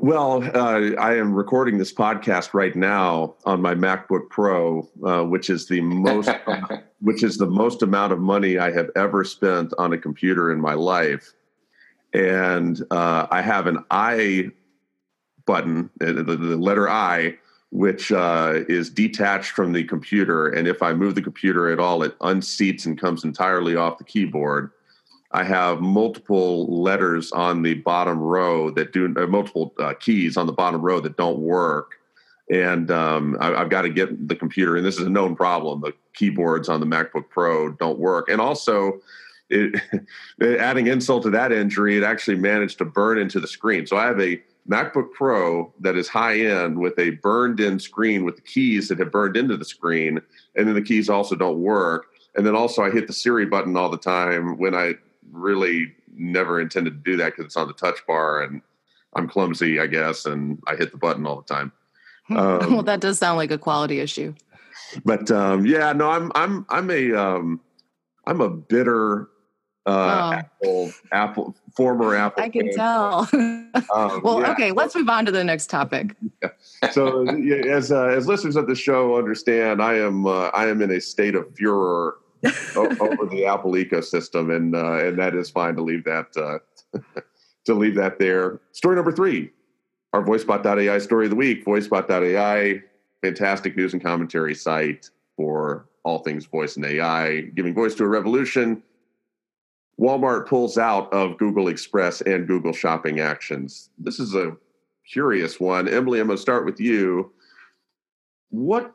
Well, 0.01 0.43
uh, 0.55 0.95
I 0.95 1.15
am 1.15 1.33
recording 1.33 1.77
this 1.77 1.93
podcast 1.93 2.53
right 2.53 2.75
now 2.75 3.35
on 3.45 3.61
my 3.61 3.75
MacBook 3.75 4.29
Pro, 4.29 4.89
uh, 5.05 5.23
which 5.23 5.49
is 5.49 5.67
the 5.67 5.81
most 5.81 6.29
which 7.01 7.23
is 7.23 7.37
the 7.37 7.45
most 7.45 7.83
amount 7.83 8.11
of 8.11 8.19
money 8.19 8.57
I 8.57 8.71
have 8.71 8.89
ever 8.95 9.23
spent 9.23 9.73
on 9.77 9.93
a 9.93 9.97
computer 9.97 10.51
in 10.51 10.59
my 10.59 10.73
life, 10.73 11.33
and 12.13 12.81
uh, 12.91 13.27
I 13.29 13.41
have 13.41 13.67
an 13.67 13.85
I 13.91 14.51
button, 15.45 15.89
uh, 16.01 16.05
the, 16.05 16.23
the 16.23 16.57
letter 16.57 16.89
I, 16.89 17.37
which 17.71 18.11
uh, 18.11 18.63
is 18.67 18.89
detached 18.89 19.51
from 19.51 19.73
the 19.73 19.83
computer, 19.83 20.49
and 20.49 20.67
if 20.67 20.81
I 20.81 20.93
move 20.93 21.15
the 21.15 21.21
computer 21.21 21.69
at 21.69 21.79
all, 21.79 22.03
it 22.03 22.17
unseats 22.19 22.85
and 22.85 22.99
comes 22.99 23.23
entirely 23.23 23.75
off 23.75 23.97
the 23.97 24.03
keyboard 24.03 24.71
I 25.31 25.43
have 25.43 25.79
multiple 25.79 26.81
letters 26.81 27.31
on 27.31 27.61
the 27.61 27.75
bottom 27.75 28.17
row 28.19 28.71
that 28.71 28.93
do 28.93 29.13
uh, 29.15 29.27
multiple 29.27 29.73
uh, 29.77 29.93
keys 29.99 30.37
on 30.37 30.47
the 30.47 30.53
bottom 30.53 30.81
row 30.81 30.99
that 31.01 31.17
don't 31.17 31.39
work. 31.39 31.93
And 32.51 32.89
um, 32.89 33.37
I, 33.39 33.59
have 33.59 33.69
got 33.69 33.83
to 33.83 33.89
get 33.89 34.27
the 34.27 34.35
computer, 34.35 34.75
and 34.75 34.83
this 34.83 34.97
is 34.97 35.05
a 35.05 35.09
known 35.09 35.35
problem. 35.35 35.81
The 35.81 35.93
keyboards 36.15 36.67
on 36.67 36.79
the 36.79 36.87
MacBook 36.87 37.29
Pro 37.29 37.71
don't 37.73 37.99
work. 37.99 38.27
And 38.27 38.41
also, 38.41 39.01
it, 39.51 39.79
adding 40.59 40.87
insult 40.87 41.23
to 41.23 41.29
that 41.29 41.51
injury, 41.51 41.95
it 41.95 42.03
actually 42.03 42.37
managed 42.37 42.79
to 42.79 42.85
burn 42.85 43.19
into 43.19 43.39
the 43.39 43.47
screen. 43.47 43.85
So 43.85 43.97
I 43.97 44.07
have 44.07 44.19
a 44.19 44.41
MacBook 44.69 45.11
Pro 45.13 45.73
that 45.79 45.95
is 45.95 46.07
high 46.07 46.39
end 46.39 46.77
with 46.77 46.97
a 46.99 47.11
burned 47.11 47.59
in 47.59 47.79
screen 47.79 48.23
with 48.23 48.35
the 48.35 48.41
keys 48.41 48.87
that 48.89 48.99
have 48.99 49.11
burned 49.11 49.35
into 49.35 49.57
the 49.57 49.65
screen, 49.65 50.21
and 50.55 50.67
then 50.67 50.75
the 50.75 50.81
keys 50.81 51.09
also 51.09 51.35
don't 51.35 51.59
work. 51.59 52.05
And 52.35 52.45
then 52.45 52.55
also, 52.55 52.83
I 52.83 52.91
hit 52.91 53.07
the 53.07 53.13
Siri 53.13 53.45
button 53.45 53.75
all 53.75 53.89
the 53.89 53.97
time 53.97 54.57
when 54.57 54.75
I 54.75 54.93
really 55.31 55.93
never 56.15 56.61
intended 56.61 57.03
to 57.03 57.11
do 57.11 57.17
that 57.17 57.31
because 57.31 57.45
it's 57.45 57.57
on 57.57 57.67
the 57.67 57.73
touch 57.73 58.05
bar 58.07 58.43
and 58.43 58.61
I'm 59.15 59.27
clumsy, 59.27 59.79
I 59.79 59.87
guess, 59.87 60.25
and 60.25 60.61
I 60.67 60.75
hit 60.75 60.91
the 60.91 60.97
button 60.97 61.25
all 61.25 61.37
the 61.41 61.53
time. 61.53 61.71
Um, 62.29 62.37
well, 62.73 62.83
that 62.83 62.99
does 62.99 63.17
sound 63.17 63.37
like 63.37 63.51
a 63.51 63.57
quality 63.57 63.99
issue. 63.99 64.35
But 65.03 65.31
um, 65.31 65.65
yeah, 65.65 65.93
no, 65.93 66.09
I'm 66.09 66.31
I'm 66.35 66.65
I'm 66.69 66.91
a 66.91 67.13
um, 67.13 67.59
I'm 68.27 68.41
a 68.41 68.49
bitter 68.49 69.29
uh, 69.85 70.41
oh. 70.63 70.63
Apple 70.63 70.93
Apple 71.11 71.55
former 71.75 72.15
Apple. 72.15 72.43
I 72.43 72.49
can 72.49 72.67
fan. 72.67 72.75
tell. 72.75 73.29
um, 73.33 74.21
well, 74.23 74.41
yeah. 74.41 74.51
okay, 74.51 74.71
let's 74.71 74.95
move 74.95 75.09
on 75.09 75.25
to 75.25 75.31
the 75.31 75.43
next 75.43 75.69
topic. 75.69 76.15
Yeah. 76.41 76.91
So, 76.91 77.27
as 77.27 77.91
uh, 77.91 78.05
as 78.05 78.25
listeners 78.25 78.55
of 78.55 78.67
the 78.67 78.75
show 78.75 79.17
understand, 79.17 79.81
I 79.81 79.95
am 79.95 80.25
uh, 80.25 80.47
I 80.49 80.67
am 80.67 80.81
in 80.81 80.91
a 80.91 81.01
state 81.01 81.35
of 81.35 81.53
furor 81.53 82.15
over 82.77 83.25
the 83.25 83.45
Apple 83.45 83.73
ecosystem, 83.73 84.55
and 84.55 84.73
uh, 84.73 85.05
and 85.05 85.19
that 85.19 85.35
is 85.35 85.49
fine 85.49 85.75
to 85.75 85.81
leave 85.81 86.05
that 86.05 86.27
uh, 86.37 86.99
to 87.65 87.73
leave 87.73 87.95
that 87.95 88.19
there. 88.19 88.61
Story 88.71 88.95
number 88.95 89.11
three, 89.11 89.51
our 90.13 90.23
VoiceBot.ai 90.23 90.97
story 90.99 91.25
of 91.25 91.31
the 91.31 91.35
week. 91.35 91.65
VoiceBot.ai, 91.65 92.81
fantastic 93.21 93.75
news 93.75 93.91
and 93.91 94.01
commentary 94.01 94.55
site 94.55 95.09
for 95.35 95.89
all 96.03 96.19
things 96.19 96.45
voice 96.45 96.77
and 96.77 96.85
AI, 96.85 97.41
giving 97.55 97.73
voice 97.73 97.95
to 97.95 98.05
a 98.05 98.07
revolution. 98.07 98.81
Walmart 99.99 100.47
pulls 100.47 100.77
out 100.77 101.11
of 101.11 101.37
Google 101.37 101.67
Express 101.67 102.21
and 102.21 102.47
Google 102.47 102.71
Shopping 102.71 103.19
Actions. 103.19 103.89
This 103.97 104.19
is 104.19 104.33
a 104.33 104.55
curious 105.11 105.59
one. 105.59 105.89
Emily, 105.89 106.19
I'm 106.19 106.27
going 106.27 106.37
to 106.37 106.41
start 106.41 106.65
with 106.65 106.79
you. 106.79 107.31
What 108.49 108.93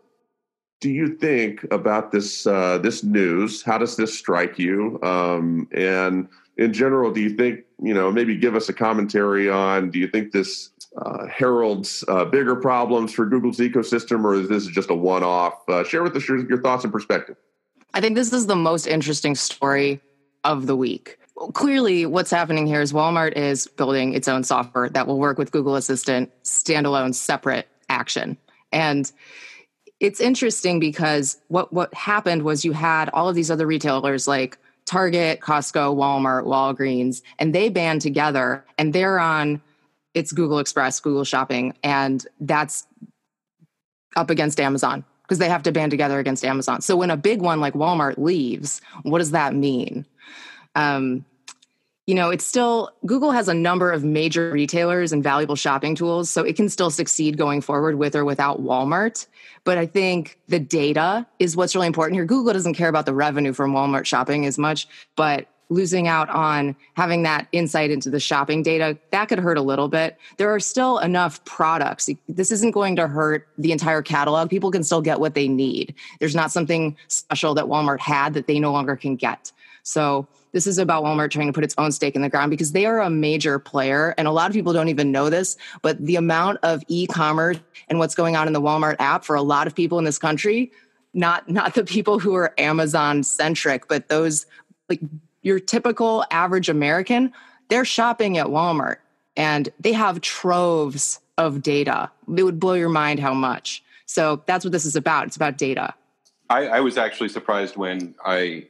do 0.80 0.90
you 0.90 1.16
think 1.16 1.64
about 1.70 2.10
this 2.10 2.46
uh, 2.46 2.78
this 2.78 3.04
news? 3.04 3.62
How 3.62 3.78
does 3.78 3.96
this 3.96 4.16
strike 4.16 4.58
you? 4.58 4.98
Um, 5.02 5.68
and 5.72 6.28
in 6.56 6.72
general, 6.72 7.12
do 7.12 7.20
you 7.20 7.30
think 7.36 7.60
you 7.82 7.94
know 7.94 8.10
maybe 8.10 8.36
give 8.36 8.54
us 8.54 8.68
a 8.68 8.72
commentary 8.72 9.48
on? 9.50 9.90
Do 9.90 9.98
you 9.98 10.08
think 10.08 10.32
this 10.32 10.70
uh, 10.96 11.26
heralds 11.26 12.02
uh, 12.08 12.24
bigger 12.24 12.56
problems 12.56 13.12
for 13.12 13.26
Google's 13.26 13.58
ecosystem, 13.58 14.24
or 14.24 14.34
is 14.34 14.48
this 14.48 14.66
just 14.66 14.90
a 14.90 14.94
one 14.94 15.22
off? 15.22 15.54
Uh, 15.68 15.84
share 15.84 16.02
with 16.02 16.16
us 16.16 16.26
your, 16.26 16.46
your 16.48 16.60
thoughts 16.62 16.84
and 16.84 16.92
perspective. 16.92 17.36
I 17.92 18.00
think 18.00 18.16
this 18.16 18.32
is 18.32 18.46
the 18.46 18.56
most 18.56 18.86
interesting 18.86 19.34
story 19.34 20.00
of 20.44 20.66
the 20.66 20.76
week. 20.76 21.18
clearly, 21.52 22.06
what's 22.06 22.30
happening 22.30 22.66
here 22.66 22.80
is 22.80 22.92
Walmart 22.92 23.32
is 23.32 23.66
building 23.66 24.14
its 24.14 24.28
own 24.28 24.44
software 24.44 24.88
that 24.88 25.06
will 25.06 25.18
work 25.18 25.36
with 25.36 25.50
Google 25.50 25.74
Assistant, 25.74 26.30
standalone, 26.44 27.14
separate 27.14 27.66
action, 27.88 28.36
and 28.72 29.10
it's 30.00 30.20
interesting 30.20 30.80
because 30.80 31.38
what 31.48 31.72
what 31.72 31.92
happened 31.94 32.42
was 32.42 32.64
you 32.64 32.72
had 32.72 33.08
all 33.10 33.28
of 33.28 33.34
these 33.34 33.50
other 33.50 33.66
retailers 33.66 34.28
like 34.28 34.58
Target, 34.86 35.40
Costco, 35.40 35.96
Walmart, 35.96 36.44
Walgreens, 36.44 37.22
and 37.38 37.54
they 37.54 37.68
band 37.68 38.02
together 38.02 38.64
and 38.76 38.92
they're 38.92 39.18
on 39.18 39.62
it's 40.12 40.30
Google 40.30 40.58
Express, 40.58 41.00
Google 41.00 41.24
Shopping, 41.24 41.74
and 41.82 42.24
that's 42.40 42.86
up 44.16 44.30
against 44.30 44.60
Amazon 44.60 45.04
because 45.22 45.38
they 45.38 45.48
have 45.48 45.62
to 45.64 45.72
band 45.72 45.90
together 45.90 46.18
against 46.18 46.44
Amazon. 46.44 46.80
So 46.82 46.96
when 46.96 47.10
a 47.10 47.16
big 47.16 47.40
one 47.40 47.60
like 47.60 47.74
Walmart 47.74 48.18
leaves, 48.18 48.80
what 49.02 49.18
does 49.18 49.32
that 49.32 49.54
mean? 49.54 50.06
Um, 50.74 51.24
you 52.06 52.14
know, 52.14 52.28
it's 52.28 52.44
still 52.44 52.90
Google 53.06 53.30
has 53.30 53.48
a 53.48 53.54
number 53.54 53.90
of 53.90 54.04
major 54.04 54.50
retailers 54.50 55.12
and 55.12 55.22
valuable 55.22 55.56
shopping 55.56 55.94
tools, 55.94 56.28
so 56.28 56.42
it 56.42 56.54
can 56.54 56.68
still 56.68 56.90
succeed 56.90 57.38
going 57.38 57.62
forward 57.62 57.96
with 57.96 58.14
or 58.14 58.24
without 58.24 58.62
Walmart. 58.62 59.26
But 59.64 59.78
I 59.78 59.86
think 59.86 60.38
the 60.48 60.60
data 60.60 61.26
is 61.38 61.56
what's 61.56 61.74
really 61.74 61.86
important 61.86 62.16
here. 62.16 62.26
Google 62.26 62.52
doesn't 62.52 62.74
care 62.74 62.90
about 62.90 63.06
the 63.06 63.14
revenue 63.14 63.54
from 63.54 63.72
Walmart 63.72 64.04
shopping 64.04 64.44
as 64.44 64.58
much, 64.58 64.86
but 65.16 65.48
losing 65.70 66.06
out 66.06 66.28
on 66.28 66.76
having 66.92 67.22
that 67.22 67.48
insight 67.52 67.90
into 67.90 68.10
the 68.10 68.20
shopping 68.20 68.62
data 68.62 68.98
that 69.10 69.28
could 69.28 69.38
hurt 69.38 69.56
a 69.56 69.62
little 69.62 69.88
bit. 69.88 70.18
There 70.36 70.52
are 70.54 70.60
still 70.60 70.98
enough 70.98 71.42
products. 71.46 72.10
This 72.28 72.52
isn't 72.52 72.72
going 72.72 72.96
to 72.96 73.08
hurt 73.08 73.48
the 73.56 73.72
entire 73.72 74.02
catalog. 74.02 74.50
People 74.50 74.70
can 74.70 74.84
still 74.84 75.00
get 75.00 75.20
what 75.20 75.34
they 75.34 75.48
need. 75.48 75.94
There's 76.20 76.34
not 76.34 76.52
something 76.52 76.96
special 77.08 77.54
that 77.54 77.64
walmart 77.64 78.00
had 78.00 78.34
that 78.34 78.46
they 78.46 78.60
no 78.60 78.72
longer 78.72 78.94
can 78.94 79.16
get. 79.16 79.52
So 79.82 80.28
this 80.54 80.68
is 80.68 80.78
about 80.78 81.02
Walmart 81.02 81.32
trying 81.32 81.48
to 81.48 81.52
put 81.52 81.64
its 81.64 81.74
own 81.78 81.90
stake 81.90 82.14
in 82.14 82.22
the 82.22 82.28
ground 82.28 82.48
because 82.48 82.70
they 82.70 82.86
are 82.86 83.00
a 83.00 83.10
major 83.10 83.58
player. 83.58 84.14
And 84.16 84.28
a 84.28 84.30
lot 84.30 84.48
of 84.48 84.54
people 84.54 84.72
don't 84.72 84.88
even 84.88 85.10
know 85.10 85.28
this, 85.28 85.56
but 85.82 85.98
the 85.98 86.14
amount 86.14 86.60
of 86.62 86.82
e 86.86 87.08
commerce 87.08 87.58
and 87.88 87.98
what's 87.98 88.14
going 88.14 88.36
on 88.36 88.46
in 88.46 88.52
the 88.52 88.60
Walmart 88.60 88.94
app 89.00 89.24
for 89.24 89.34
a 89.34 89.42
lot 89.42 89.66
of 89.66 89.74
people 89.74 89.98
in 89.98 90.04
this 90.04 90.16
country, 90.16 90.70
not, 91.12 91.48
not 91.50 91.74
the 91.74 91.82
people 91.82 92.20
who 92.20 92.34
are 92.34 92.54
Amazon 92.56 93.24
centric, 93.24 93.88
but 93.88 94.08
those 94.08 94.46
like 94.88 95.00
your 95.42 95.58
typical 95.58 96.24
average 96.30 96.68
American, 96.68 97.32
they're 97.68 97.84
shopping 97.84 98.38
at 98.38 98.46
Walmart 98.46 98.98
and 99.36 99.68
they 99.80 99.92
have 99.92 100.20
troves 100.20 101.20
of 101.36 101.62
data. 101.62 102.12
It 102.36 102.44
would 102.44 102.60
blow 102.60 102.74
your 102.74 102.90
mind 102.90 103.18
how 103.18 103.34
much. 103.34 103.82
So 104.06 104.40
that's 104.46 104.64
what 104.64 104.70
this 104.70 104.84
is 104.84 104.94
about. 104.94 105.26
It's 105.26 105.36
about 105.36 105.58
data. 105.58 105.94
I, 106.48 106.66
I 106.68 106.80
was 106.80 106.96
actually 106.96 107.30
surprised 107.30 107.76
when 107.76 108.14
I 108.24 108.68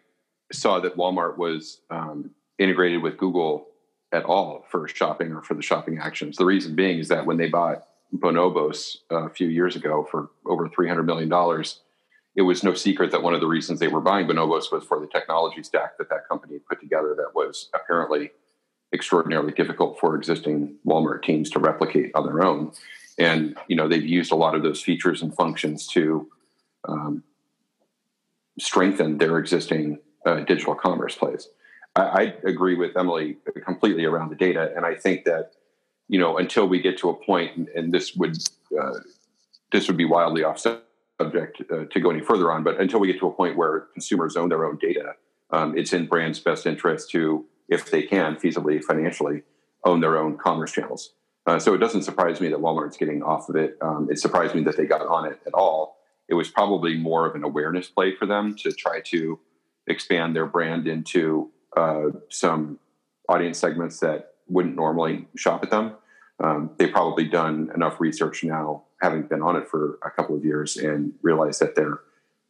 saw 0.55 0.81
that 0.81 0.97
Walmart 0.97 1.37
was 1.37 1.81
um, 1.91 2.31
integrated 2.59 3.03
with 3.03 3.17
Google 3.17 3.67
at 4.13 4.25
all 4.25 4.65
for 4.71 4.87
shopping 4.89 5.33
or 5.33 5.43
for 5.43 5.55
the 5.55 5.63
shopping 5.63 5.99
actions. 5.99 6.37
The 6.37 6.45
reason 6.45 6.75
being 6.75 6.99
is 6.99 7.09
that 7.09 7.27
when 7.27 7.37
they 7.37 7.49
bought 7.49 7.87
Bonobos 8.15 8.99
a 9.11 9.29
few 9.29 9.49
years 9.49 9.77
ago 9.77 10.07
for 10.11 10.31
over 10.47 10.69
$300 10.69 11.05
million, 11.05 11.65
it 12.37 12.43
was 12.43 12.63
no 12.63 12.75
secret 12.75 13.11
that 13.11 13.23
one 13.23 13.35
of 13.35 13.41
the 13.41 13.47
reasons 13.47 13.81
they 13.81 13.89
were 13.89 14.01
buying 14.01 14.27
Bonobos 14.27 14.73
was 14.73 14.85
for 14.85 15.01
the 15.01 15.07
technology 15.07 15.63
stack 15.63 15.99
that 15.99 16.09
that 16.11 16.29
company 16.29 16.59
put 16.59 16.81
together 16.81 17.15
that 17.17 17.35
was 17.35 17.69
apparently 17.75 18.31
extraordinarily 18.93 19.53
difficult 19.53 19.99
for 19.99 20.15
existing 20.15 20.77
Walmart 20.87 21.23
teams 21.23 21.51
to 21.51 21.59
replicate 21.59 22.13
on 22.15 22.25
their 22.25 22.45
own. 22.45 22.73
And 23.19 23.57
you 23.69 23.77
know 23.77 23.89
they've 23.89 24.05
used 24.05 24.33
a 24.33 24.37
lot 24.37 24.55
of 24.55 24.63
those 24.63 24.83
features 24.83 25.23
and 25.23 25.35
functions 25.35 25.87
to 25.89 26.29
um, 26.89 27.23
strengthen 28.59 29.19
their 29.19 29.39
existing 29.39 29.99
uh, 30.27 30.41
digital 30.41 30.75
commerce 30.75 31.15
plays. 31.15 31.49
I, 31.97 32.03
I, 32.03 32.23
agree 32.45 32.75
with 32.75 32.97
Emily 32.97 33.37
completely 33.65 34.05
around 34.05 34.31
the 34.31 34.37
data, 34.37 34.73
and 34.77 34.85
I 34.85 34.95
think 34.95 35.25
that 35.25 35.53
you 36.09 36.19
know 36.19 36.39
until 36.39 36.67
we 36.67 36.81
get 36.81 36.99
to 36.99 37.11
a 37.11 37.15
point, 37.15 37.57
and, 37.57 37.69
and 37.69 37.93
this 37.93 38.15
would 38.17 38.37
uh, 38.81 38.99
this 39.73 39.87
would 39.89 39.97
be 39.97 40.05
wildly 40.05 40.45
off 40.45 40.59
subject 40.59 41.63
uh, 41.71 41.85
to 41.91 42.01
go 42.01 42.11
any 42.11 42.21
further 42.21 42.51
on, 42.53 42.63
but 42.63 42.81
until 42.81 43.01
we 43.01 43.07
get 43.07 43.19
to 43.21 43.27
a 43.27 43.33
point 43.33 43.57
where 43.57 43.87
consumers 43.93 44.37
own 44.37 44.49
their 44.49 44.65
own 44.65 44.79
data, 44.79 45.15
um, 45.51 45.77
it's 45.77 45.93
in 45.93 46.07
brands' 46.07 46.41
best 46.41 46.67
interest 46.67 47.11
to, 47.11 47.45
if 47.69 47.91
they 47.91 48.03
can, 48.03 48.37
feasibly 48.37 48.83
financially, 48.83 49.43
own 49.85 50.01
their 50.01 50.19
own 50.19 50.37
commerce 50.37 50.73
channels. 50.73 51.15
Uh, 51.47 51.59
so 51.59 51.75
it 51.75 51.79
doesn't 51.79 52.03
surprise 52.03 52.41
me 52.41 52.49
that 52.49 52.59
Walmart's 52.59 52.97
getting 52.97 53.23
off 53.23 53.49
of 53.49 53.57
it. 53.57 53.77
Um, 53.83 54.09
it 54.11 54.19
surprised 54.19 54.55
me 54.55 54.63
that 54.65 54.77
they 54.77 54.87
got 54.87 55.07
on 55.07 55.27
it 55.27 55.41
at 55.47 55.53
all. 55.53 55.99
It 56.29 56.35
was 56.35 56.49
probably 56.49 56.97
more 56.97 57.27
of 57.27 57.35
an 57.35 57.45
awareness 57.45 57.89
play 57.89 58.15
for 58.17 58.25
them 58.25 58.57
to 58.61 58.73
try 58.73 59.01
to 59.07 59.39
expand 59.87 60.35
their 60.35 60.47
brand 60.47 60.87
into 60.87 61.51
uh, 61.77 62.07
some 62.31 62.79
audience 63.29 63.59
segments 63.59 64.01
that 64.01 64.35
wouldn't 64.49 64.77
normally 64.77 65.27
shop 65.37 65.63
at 65.63 65.71
them. 65.71 65.95
Um, 66.43 66.71
they've 66.79 66.93
probably 66.93 67.25
done 67.25 67.71
enough 67.75 68.01
research 68.01 68.43
now, 68.45 68.85
having 69.01 69.23
been 69.23 69.43
on 69.43 69.57
it 69.57 69.69
for 69.69 69.99
a 70.05 70.11
couple 70.11 70.37
of 70.37 70.45
years, 70.45 70.77
and 70.77 71.13
realize 71.23 71.59
that 71.61 71.75
they're 71.77 72.01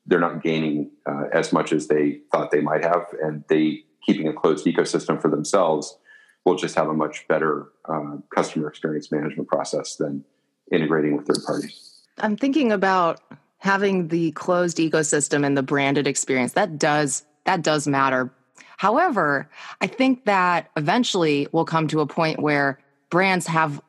they're 0.07 0.21
not 0.21 0.43
gaining 0.43 0.91
uh, 1.07 1.25
as 1.33 1.53
much 1.53 1.73
as 1.73 1.89
they 1.89 2.21
thought 2.31 2.51
they 2.51 2.61
might 2.61 2.85
have, 2.85 3.07
and 3.23 3.45
they 3.49 3.85
keeping 4.05 4.29
a 4.29 4.33
closed 4.33 4.67
ecosystem 4.67 5.21
for 5.21 5.31
themselves 5.31 5.99
will 6.45 6.57
just 6.57 6.75
have 6.75 6.89
a 6.89 6.95
much 6.95 7.27
better 7.27 7.69
uh, 7.87 8.17
customer 8.35 8.69
experience 8.69 9.11
management 9.11 9.49
process 9.49 9.97
than 9.97 10.25
integrating 10.71 11.17
with 11.17 11.27
third 11.27 11.43
parties. 11.45 12.03
I'm 12.19 12.37
thinking 12.37 12.71
about 12.71 13.21
having 13.65 14.09
the 14.09 14.31
closed 14.33 14.77
ecosystem 14.77 15.45
and 15.45 15.57
the 15.57 15.63
branded 15.63 16.07
experience. 16.07 16.53
That 16.53 16.79
does 16.79 17.25
that 17.45 17.63
does 17.63 17.89
matter. 17.89 18.31
However, 18.77 19.49
I 19.81 19.87
think 19.87 20.27
that 20.27 20.71
eventually 20.77 21.49
we'll 21.53 21.65
come 21.65 21.89
to 21.89 22.01
a 22.01 22.07
point 22.07 22.41
where 22.41 22.79
brands 23.11 23.47
have 23.47 23.81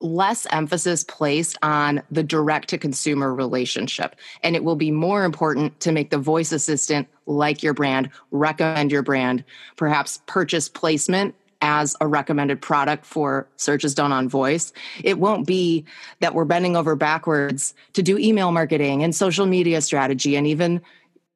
less 0.00 0.46
emphasis 0.50 1.04
placed 1.04 1.56
on 1.62 2.02
the 2.10 2.22
direct 2.22 2.68
to 2.68 2.78
consumer 2.78 3.34
relationship. 3.34 4.16
And 4.42 4.56
it 4.56 4.64
will 4.64 4.76
be 4.76 4.90
more 4.90 5.24
important 5.24 5.80
to 5.80 5.92
make 5.92 6.10
the 6.10 6.18
voice 6.18 6.52
assistant 6.52 7.08
like 7.26 7.62
your 7.62 7.74
brand, 7.74 8.10
recommend 8.30 8.92
your 8.92 9.02
brand, 9.02 9.44
perhaps 9.76 10.20
purchase 10.26 10.68
placement 10.68 11.34
as 11.64 11.96
a 12.02 12.06
recommended 12.06 12.60
product 12.60 13.06
for 13.06 13.48
searches 13.56 13.94
done 13.94 14.12
on 14.12 14.28
voice. 14.28 14.70
It 15.02 15.18
won't 15.18 15.46
be 15.46 15.86
that 16.20 16.34
we're 16.34 16.44
bending 16.44 16.76
over 16.76 16.94
backwards 16.94 17.72
to 17.94 18.02
do 18.02 18.18
email 18.18 18.52
marketing 18.52 19.02
and 19.02 19.14
social 19.14 19.46
media 19.46 19.80
strategy 19.80 20.36
and 20.36 20.46
even 20.46 20.82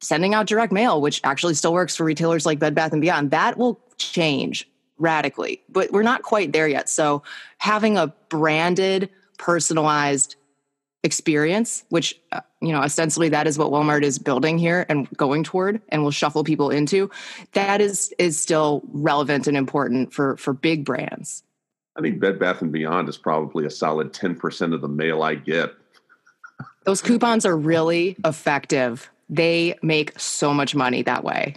sending 0.01 0.35
out 0.35 0.47
direct 0.47 0.71
mail, 0.71 1.01
which 1.01 1.23
actually 1.25 1.55
still 1.55 1.73
works 1.73 1.97
for 1.97 2.05
retailers 2.05 2.45
like 2.45 2.59
Bed 2.59 2.75
Bath 2.75 2.93
and 2.93 3.01
Beyond. 3.01 3.31
That 3.31 3.57
will 3.57 3.81
change 3.97 4.69
radically, 4.99 5.63
but 5.71 5.91
we're 5.93 6.03
not 6.03 6.23
quite 6.23 6.53
there 6.53 6.69
yet. 6.69 6.91
So 6.91 7.23
having 7.57 7.97
a 7.97 8.09
branded, 8.29 9.09
personalized 9.39 10.37
experience, 11.09 11.85
which 11.89 12.21
uh, 12.33 12.41
you 12.61 12.71
know 12.71 12.81
ostensibly 12.81 13.31
that 13.31 13.47
is 13.47 13.59
what 13.59 13.73
Walmart 13.73 14.03
is 14.03 14.19
building 14.19 14.59
here 14.59 14.85
and 14.91 15.09
going 15.17 15.43
toward, 15.43 15.81
and 15.89 16.03
will 16.03 16.11
shuffle 16.11 16.45
people 16.45 16.69
into, 16.71 17.11
that 17.55 17.81
is 17.81 18.15
is 18.19 18.39
still 18.39 18.83
relevant 18.93 19.47
and 19.49 19.57
important 19.57 20.13
for 20.13 20.37
for 20.37 20.53
big 20.53 20.85
brands. 20.85 21.43
I 21.97 22.03
think 22.03 22.21
Bed 22.21 22.39
Bath 22.39 22.61
and 22.61 22.71
Beyond 22.71 23.09
is 23.09 23.17
probably 23.17 23.65
a 23.65 23.71
solid 23.71 24.13
ten 24.13 24.37
percent 24.37 24.75
of 24.75 24.83
the 24.83 24.89
mail 24.89 25.23
I 25.23 25.35
get. 25.35 25.75
Those 26.85 27.01
coupons 27.01 27.47
are 27.47 27.57
really 27.57 28.17
effective. 28.25 29.11
They 29.31 29.79
make 29.83 30.19
so 30.21 30.53
much 30.53 30.75
money 30.75 31.03
that 31.03 31.25
way. 31.25 31.57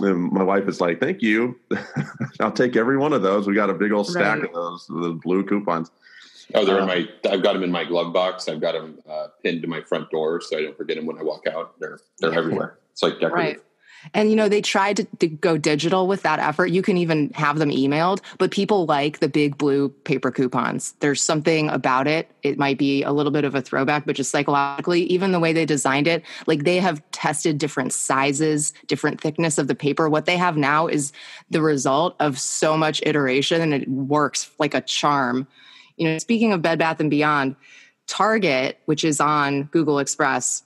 And 0.00 0.32
my 0.32 0.44
wife 0.44 0.68
is 0.68 0.80
like, 0.80 1.00
"Thank 1.00 1.20
you. 1.20 1.58
I'll 2.40 2.52
take 2.52 2.76
every 2.76 2.96
one 2.96 3.12
of 3.12 3.22
those. 3.22 3.48
We 3.48 3.54
got 3.54 3.70
a 3.70 3.74
big 3.74 3.90
old 3.90 4.06
stack 4.06 4.38
right. 4.38 4.44
of 4.44 4.54
those, 4.54 4.86
the 4.86 5.18
blue 5.22 5.44
coupons." 5.44 5.90
Oh, 6.54 6.64
they're 6.64 6.78
uh, 6.78 6.82
in 6.82 6.86
my. 6.86 7.08
I've 7.30 7.42
got 7.42 7.54
them 7.54 7.62
in 7.62 7.70
my 7.70 7.84
glove 7.84 8.12
box. 8.12 8.48
I've 8.48 8.60
got 8.60 8.72
them 8.72 8.98
uh, 9.08 9.28
pinned 9.42 9.62
to 9.62 9.68
my 9.68 9.80
front 9.80 10.10
door, 10.10 10.40
so 10.40 10.58
I 10.58 10.62
don't 10.62 10.76
forget 10.76 10.96
them 10.96 11.06
when 11.06 11.18
I 11.18 11.22
walk 11.22 11.46
out. 11.46 11.78
They're 11.80 11.98
they're 12.18 12.34
everywhere. 12.34 12.78
It's 12.92 13.02
like 13.02 13.14
decorative. 13.14 13.34
Right. 13.34 13.60
And 14.12 14.28
you 14.28 14.36
know, 14.36 14.48
they 14.48 14.60
tried 14.60 14.98
to, 14.98 15.04
to, 15.20 15.28
go 15.28 15.56
digital 15.56 16.06
with 16.06 16.22
that 16.22 16.38
effort. 16.38 16.66
You 16.66 16.82
can 16.82 16.98
even 16.98 17.30
have 17.30 17.58
them 17.58 17.70
emailed, 17.70 18.20
but 18.38 18.50
people 18.50 18.84
like 18.84 19.20
the 19.20 19.28
big 19.28 19.56
blue 19.56 19.88
paper 19.88 20.30
coupons. 20.30 20.92
There's 21.00 21.22
something 21.22 21.70
about 21.70 22.06
it. 22.06 22.30
It 22.42 22.58
might 22.58 22.76
be 22.76 23.02
a 23.02 23.12
little 23.12 23.32
bit 23.32 23.44
of 23.44 23.54
a 23.54 23.62
throwback, 23.62 24.04
but 24.04 24.16
just 24.16 24.30
psychologically, 24.30 25.04
even 25.04 25.32
the 25.32 25.40
way 25.40 25.52
they 25.52 25.64
designed 25.64 26.06
it, 26.06 26.22
like 26.46 26.64
they 26.64 26.78
have 26.78 27.02
tested 27.12 27.56
different 27.56 27.92
sizes, 27.92 28.74
different 28.86 29.20
thickness 29.20 29.56
of 29.56 29.68
the 29.68 29.74
paper. 29.74 30.08
What 30.08 30.26
they 30.26 30.36
have 30.36 30.56
now 30.56 30.86
is 30.86 31.12
the 31.50 31.62
result 31.62 32.14
of 32.20 32.38
so 32.38 32.76
much 32.76 33.02
iteration 33.06 33.62
and 33.62 33.72
it 33.72 33.88
works 33.88 34.50
like 34.58 34.74
a 34.74 34.82
charm. 34.82 35.46
You 35.96 36.08
know, 36.08 36.18
speaking 36.18 36.52
of 36.52 36.62
Bed 36.62 36.78
Bath 36.78 37.00
and 37.00 37.10
Beyond, 37.10 37.56
Target, 38.06 38.80
which 38.86 39.04
is 39.04 39.20
on 39.20 39.64
Google 39.64 39.98
Express, 39.98 40.62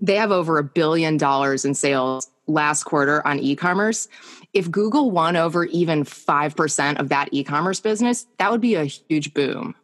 they 0.00 0.16
have 0.16 0.30
over 0.30 0.58
a 0.58 0.64
billion 0.64 1.16
dollars 1.16 1.64
in 1.64 1.74
sales 1.74 2.30
last 2.46 2.84
quarter 2.84 3.26
on 3.26 3.38
e-commerce. 3.38 4.08
If 4.52 4.70
google 4.70 5.10
won 5.10 5.36
over 5.36 5.64
even 5.64 6.04
5% 6.04 7.00
of 7.00 7.08
that 7.08 7.28
e-commerce 7.32 7.80
business 7.80 8.26
that 8.38 8.50
would 8.50 8.60
be 8.60 8.74
a 8.74 8.84
huge 8.84 9.32
boom. 9.34 9.74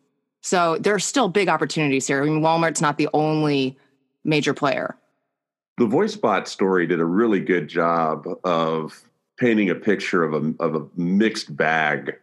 So 0.42 0.76
there 0.78 0.94
are 0.94 1.00
still 1.00 1.28
big 1.28 1.48
opportunities 1.48 2.06
here. 2.06 2.22
I 2.22 2.26
mean 2.26 2.42
walmart's 2.42 2.80
not 2.80 2.98
the 2.98 3.08
only 3.14 3.78
major 4.24 4.52
player. 4.52 4.96
The 5.78 5.86
voicebot 5.86 6.46
story 6.46 6.86
did 6.86 7.00
a 7.00 7.04
really 7.04 7.40
good 7.40 7.68
job 7.68 8.26
of 8.44 9.02
painting 9.38 9.70
a 9.70 9.74
picture 9.74 10.22
of 10.22 10.34
a, 10.34 10.54
of 10.62 10.74
a 10.74 10.86
mixed 11.00 11.56
bag 11.56 12.18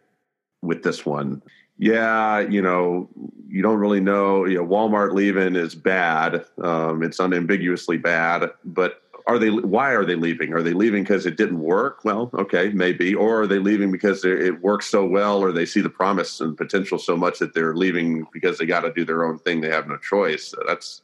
with 0.62 0.84
this 0.84 1.06
one 1.06 1.42
yeah, 1.78 2.40
you 2.40 2.62
know, 2.62 3.10
you 3.48 3.62
don't 3.62 3.80
really 3.80 4.00
know. 4.00 4.46
You 4.46 4.58
know, 4.58 4.66
Walmart 4.66 5.14
leaving 5.14 5.56
is 5.56 5.76
bad. 5.76 6.46
Um, 6.62 7.04
it's 7.04 7.20
unambiguously 7.20 7.98
bad, 7.98 8.52
but 8.66 9.02
are 9.28 9.38
they 9.38 9.50
why 9.50 9.92
are 9.92 10.06
they 10.06 10.16
leaving? 10.16 10.54
Are 10.54 10.64
they 10.64 10.74
leaving 10.74 11.04
because 11.04 11.26
it 11.26 11.36
didn't 11.36 11.60
work? 11.60 12.04
Well 12.06 12.32
okay 12.34 12.70
maybe. 12.70 13.14
Or 13.14 13.42
are 13.42 13.48
they 13.48 13.60
leaving 13.60 13.92
because 13.92 14.24
it 14.24 14.62
works 14.62 14.88
so 14.88 15.06
well 15.06 15.44
or 15.44 15.52
they 15.52 15.66
see 15.66 15.82
the 15.82 15.90
promise 15.90 16.40
and 16.40 16.58
potential 16.58 16.98
so 16.98 17.18
much 17.18 17.40
that 17.40 17.54
they're 17.54 17.76
leaving 17.76 18.26
because 18.32 18.58
they 18.58 18.66
got 18.66 18.82
to 18.82 18.94
do 18.94 19.04
their 19.04 19.26
own 19.26 19.38
thing 19.38 19.60
they 19.60 19.70
have 19.70 19.88
no 19.88 19.98
choice. 19.98 20.54
That's 20.66 21.02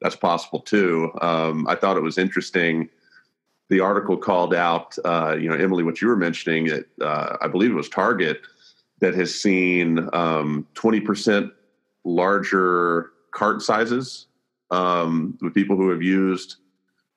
that's 0.00 0.16
possible 0.16 0.60
too. 0.60 1.10
Um, 1.20 1.66
i 1.68 1.74
thought 1.74 1.96
it 1.96 2.02
was 2.02 2.16
interesting. 2.16 2.88
The 3.70 3.80
article 3.80 4.16
called 4.16 4.54
out 4.54 4.96
uh, 5.04 5.36
you 5.38 5.48
know 5.48 5.56
emily 5.56 5.82
what 5.82 6.00
you 6.00 6.08
were 6.08 6.16
mentioning 6.16 6.66
that 6.66 6.86
uh, 7.00 7.38
i 7.40 7.48
believe 7.48 7.72
it 7.72 7.74
was 7.74 7.88
target 7.88 8.42
that 9.02 9.14
has 9.14 9.34
seen 9.34 10.08
um, 10.12 10.66
20% 10.74 11.50
larger 12.04 13.10
cart 13.32 13.60
sizes 13.60 14.26
um, 14.70 15.36
with 15.42 15.52
people 15.52 15.76
who 15.76 15.90
have 15.90 16.02
used 16.02 16.56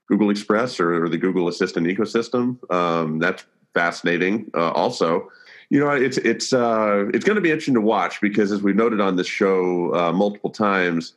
Google 0.07 0.31
Express 0.31 0.79
or, 0.79 1.05
or 1.05 1.09
the 1.09 1.17
Google 1.17 1.47
Assistant 1.47 1.85
ecosystem. 1.85 2.57
Um, 2.73 3.19
that's 3.19 3.45
fascinating. 3.75 4.49
Uh, 4.55 4.71
also, 4.71 5.29
you 5.69 5.79
know, 5.79 5.91
it's 5.91 6.17
it's 6.17 6.53
uh, 6.53 7.05
it's 7.13 7.23
going 7.23 7.35
to 7.35 7.41
be 7.41 7.51
interesting 7.51 7.73
to 7.75 7.81
watch 7.81 8.19
because, 8.19 8.51
as 8.51 8.63
we've 8.63 8.75
noted 8.75 8.99
on 8.99 9.15
this 9.15 9.27
show 9.27 9.93
uh, 9.95 10.11
multiple 10.11 10.49
times, 10.51 11.13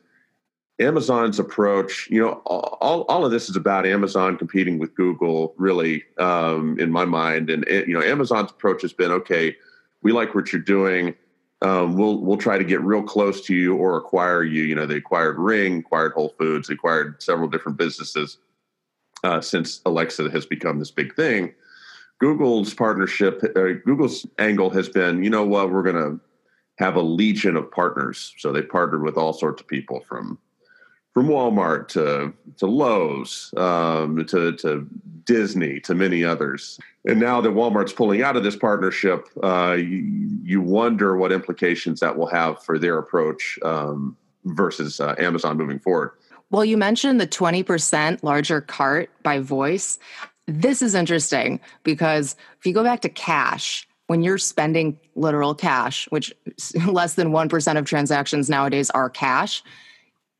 Amazon's 0.79 1.39
approach. 1.39 2.07
You 2.11 2.21
know, 2.21 2.31
all 2.45 3.03
all 3.03 3.25
of 3.25 3.31
this 3.31 3.49
is 3.49 3.55
about 3.55 3.85
Amazon 3.85 4.37
competing 4.37 4.77
with 4.77 4.95
Google, 4.95 5.53
really, 5.57 6.03
um, 6.17 6.79
in 6.79 6.91
my 6.91 7.05
mind. 7.05 7.49
And 7.49 7.65
you 7.69 7.93
know, 7.93 8.01
Amazon's 8.01 8.51
approach 8.51 8.81
has 8.83 8.93
been 8.93 9.11
okay. 9.11 9.55
We 10.01 10.11
like 10.11 10.35
what 10.35 10.51
you're 10.51 10.61
doing. 10.61 11.15
Um, 11.61 11.97
we'll 11.97 12.21
we'll 12.21 12.37
try 12.37 12.57
to 12.57 12.63
get 12.63 12.81
real 12.81 13.03
close 13.03 13.41
to 13.47 13.55
you 13.55 13.75
or 13.75 13.97
acquire 13.97 14.43
you. 14.43 14.63
You 14.63 14.75
know, 14.75 14.85
they 14.85 14.95
acquired 14.95 15.37
Ring, 15.37 15.79
acquired 15.79 16.13
Whole 16.13 16.33
Foods, 16.37 16.69
acquired 16.69 17.21
several 17.21 17.49
different 17.49 17.77
businesses 17.77 18.37
uh, 19.23 19.41
since 19.41 19.81
Alexa 19.85 20.29
has 20.31 20.45
become 20.45 20.79
this 20.79 20.91
big 20.91 21.15
thing. 21.15 21.53
Google's 22.19 22.73
partnership, 22.73 23.41
uh, 23.55 23.73
Google's 23.85 24.25
angle 24.39 24.69
has 24.69 24.89
been, 24.89 25.23
you 25.23 25.29
know 25.29 25.45
what, 25.45 25.71
we're 25.71 25.83
going 25.83 25.95
to 25.95 26.19
have 26.77 26.95
a 26.95 27.01
legion 27.01 27.55
of 27.55 27.71
partners. 27.71 28.33
So 28.37 28.51
they 28.51 28.61
partnered 28.61 29.03
with 29.03 29.17
all 29.17 29.33
sorts 29.33 29.61
of 29.61 29.67
people 29.67 30.01
from 30.01 30.37
from 31.13 31.27
Walmart 31.27 31.87
to 31.89 32.33
to 32.57 32.65
Lowe's 32.65 33.53
um, 33.57 34.25
to 34.25 34.53
to 34.53 34.87
Disney 35.25 35.79
to 35.81 35.95
many 35.95 36.23
others. 36.23 36.79
And 37.05 37.19
now 37.19 37.39
that 37.41 37.51
Walmart's 37.51 37.93
pulling 37.93 38.21
out 38.23 38.35
of 38.35 38.43
this 38.43 38.55
partnership, 38.55 39.27
uh, 39.43 39.77
you, 39.79 40.39
you, 40.43 40.59
wonder 40.59 41.15
what 41.15 41.31
implications 41.31 42.01
that 42.01 42.17
will 42.17 42.27
have 42.27 42.61
for 42.63 42.77
their 42.77 42.97
approach 42.97 43.57
um, 43.63 44.17
versus 44.43 44.99
uh, 44.99 45.15
Amazon 45.17 45.57
moving 45.57 45.79
forward. 45.79 46.11
Well, 46.49 46.65
you 46.65 46.77
mentioned 46.77 47.21
the 47.21 47.27
20% 47.27 48.23
larger 48.23 48.59
cart 48.59 49.11
by 49.23 49.39
voice. 49.39 49.99
This 50.47 50.81
is 50.81 50.95
interesting 50.95 51.59
because 51.83 52.35
if 52.59 52.65
you 52.65 52.73
go 52.73 52.83
back 52.83 53.01
to 53.01 53.09
cash, 53.09 53.87
when 54.07 54.23
you're 54.23 54.39
spending 54.39 54.99
literal 55.15 55.53
cash, 55.53 56.07
which 56.09 56.33
less 56.87 57.13
than 57.13 57.29
1% 57.29 57.77
of 57.77 57.85
transactions 57.85 58.49
nowadays 58.49 58.89
are 58.89 59.09
cash, 59.09 59.63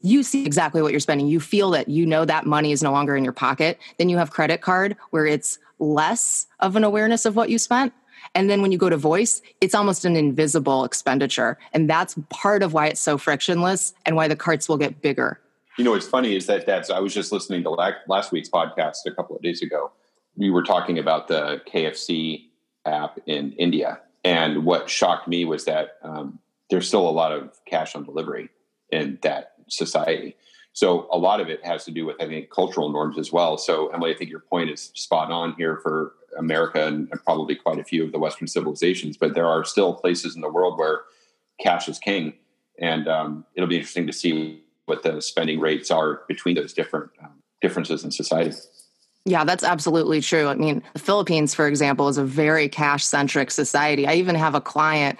you 0.01 0.23
see 0.23 0.45
exactly 0.45 0.81
what 0.81 0.91
you're 0.91 0.99
spending. 0.99 1.27
You 1.27 1.39
feel 1.39 1.71
that 1.71 1.89
you 1.89 2.05
know 2.05 2.25
that 2.25 2.45
money 2.45 2.71
is 2.71 2.81
no 2.81 2.91
longer 2.91 3.15
in 3.15 3.23
your 3.23 3.33
pocket. 3.33 3.79
Then 3.97 4.09
you 4.09 4.17
have 4.17 4.31
credit 4.31 4.61
card 4.61 4.95
where 5.09 5.25
it's 5.25 5.59
less 5.79 6.47
of 6.59 6.75
an 6.75 6.83
awareness 6.83 7.25
of 7.25 7.35
what 7.35 7.49
you 7.49 7.59
spent. 7.59 7.93
And 8.35 8.49
then 8.49 8.61
when 8.61 8.71
you 8.71 8.77
go 8.77 8.89
to 8.89 8.97
voice, 8.97 9.41
it's 9.61 9.73
almost 9.73 10.05
an 10.05 10.15
invisible 10.15 10.83
expenditure. 10.83 11.57
And 11.73 11.89
that's 11.89 12.15
part 12.29 12.63
of 12.63 12.73
why 12.73 12.87
it's 12.87 13.01
so 13.01 13.17
frictionless 13.17 13.93
and 14.05 14.15
why 14.15 14.27
the 14.27 14.35
carts 14.35 14.69
will 14.69 14.77
get 14.77 15.01
bigger. 15.01 15.39
You 15.77 15.83
know, 15.83 15.91
what's 15.91 16.07
funny 16.07 16.35
is 16.35 16.45
that 16.47 16.65
that's, 16.65 16.89
I 16.89 16.99
was 16.99 17.13
just 17.13 17.31
listening 17.31 17.63
to 17.63 17.69
last 18.07 18.31
week's 18.31 18.49
podcast 18.49 18.97
a 19.07 19.11
couple 19.11 19.35
of 19.35 19.41
days 19.41 19.61
ago. 19.61 19.91
We 20.35 20.49
were 20.49 20.63
talking 20.63 20.99
about 20.99 21.27
the 21.27 21.61
KFC 21.67 22.49
app 22.85 23.19
in 23.25 23.53
India. 23.53 23.99
And 24.23 24.65
what 24.65 24.89
shocked 24.89 25.27
me 25.27 25.45
was 25.45 25.65
that 25.65 25.97
um, 26.03 26.39
there's 26.69 26.87
still 26.87 27.07
a 27.07 27.11
lot 27.11 27.31
of 27.31 27.57
cash 27.65 27.95
on 27.95 28.03
delivery 28.03 28.49
in 28.91 29.19
that 29.21 29.53
society. 29.69 30.35
So 30.73 31.07
a 31.11 31.17
lot 31.17 31.41
of 31.41 31.49
it 31.49 31.65
has 31.65 31.83
to 31.85 31.91
do 31.91 32.05
with, 32.05 32.17
I 32.21 32.27
think, 32.27 32.49
cultural 32.49 32.89
norms 32.89 33.17
as 33.17 33.31
well. 33.31 33.57
So 33.57 33.87
Emily, 33.89 34.13
I 34.13 34.17
think 34.17 34.29
your 34.29 34.39
point 34.39 34.69
is 34.69 34.91
spot 34.93 35.31
on 35.31 35.53
here 35.53 35.79
for 35.81 36.13
America 36.37 36.85
and, 36.85 37.09
and 37.11 37.23
probably 37.23 37.55
quite 37.55 37.79
a 37.79 37.83
few 37.83 38.03
of 38.05 38.11
the 38.11 38.19
Western 38.19 38.47
civilizations. 38.47 39.17
But 39.17 39.33
there 39.33 39.47
are 39.47 39.65
still 39.65 39.93
places 39.93 40.35
in 40.35 40.41
the 40.41 40.49
world 40.49 40.77
where 40.77 41.01
cash 41.59 41.89
is 41.89 41.99
king, 41.99 42.33
and 42.79 43.07
um, 43.07 43.45
it'll 43.55 43.67
be 43.67 43.77
interesting 43.77 44.07
to 44.07 44.13
see 44.13 44.63
what 44.85 45.03
the 45.03 45.21
spending 45.21 45.59
rates 45.59 45.91
are 45.91 46.21
between 46.27 46.55
those 46.55 46.73
different 46.73 47.11
um, 47.21 47.33
differences 47.61 48.03
in 48.03 48.11
society. 48.11 48.55
Yeah, 49.25 49.43
that's 49.43 49.63
absolutely 49.63 50.21
true. 50.21 50.47
I 50.47 50.55
mean, 50.55 50.81
the 50.93 50.99
Philippines, 50.99 51.53
for 51.53 51.67
example, 51.67 52.07
is 52.07 52.17
a 52.17 52.23
very 52.23 52.69
cash 52.69 53.03
centric 53.03 53.51
society. 53.51 54.07
I 54.07 54.13
even 54.13 54.35
have 54.35 54.55
a 54.55 54.61
client 54.61 55.19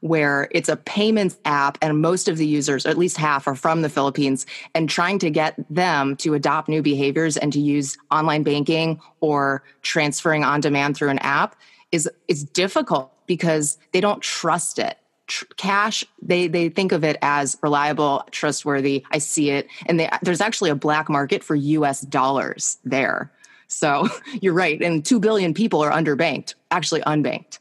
where 0.00 0.48
it's 0.52 0.68
a 0.68 0.76
payments 0.76 1.38
app 1.44 1.78
and 1.82 2.00
most 2.00 2.28
of 2.28 2.36
the 2.36 2.46
users, 2.46 2.86
at 2.86 2.98
least 2.98 3.16
half, 3.16 3.46
are 3.46 3.54
from 3.54 3.82
the 3.82 3.88
Philippines 3.88 4.46
and 4.74 4.88
trying 4.88 5.18
to 5.18 5.30
get 5.30 5.56
them 5.70 6.16
to 6.16 6.34
adopt 6.34 6.68
new 6.68 6.82
behaviors 6.82 7.36
and 7.36 7.52
to 7.52 7.60
use 7.60 7.96
online 8.10 8.42
banking 8.42 9.00
or 9.20 9.62
transferring 9.82 10.44
on 10.44 10.60
demand 10.60 10.96
through 10.96 11.10
an 11.10 11.18
app 11.20 11.56
is 11.92 12.08
is 12.28 12.44
difficult 12.44 13.12
because 13.26 13.78
they 13.92 14.00
don't 14.00 14.22
trust 14.22 14.78
it. 14.78 14.98
Cash 15.56 16.04
they 16.22 16.48
they 16.48 16.68
think 16.68 16.92
of 16.92 17.04
it 17.04 17.16
as 17.22 17.56
reliable 17.62 18.24
trustworthy. 18.30 19.04
I 19.10 19.18
see 19.18 19.50
it. 19.50 19.68
And 19.86 20.00
they, 20.00 20.08
there's 20.22 20.40
actually 20.40 20.70
a 20.70 20.74
black 20.74 21.08
market 21.08 21.42
for 21.44 21.56
us 21.56 22.00
dollars 22.02 22.78
there. 22.84 23.32
So 23.66 24.08
you're 24.40 24.54
right. 24.54 24.80
And 24.82 25.04
2 25.04 25.20
billion 25.20 25.54
people 25.54 25.82
are 25.82 25.90
underbanked 25.90 26.54
actually 26.70 27.00
unbanked 27.02 27.58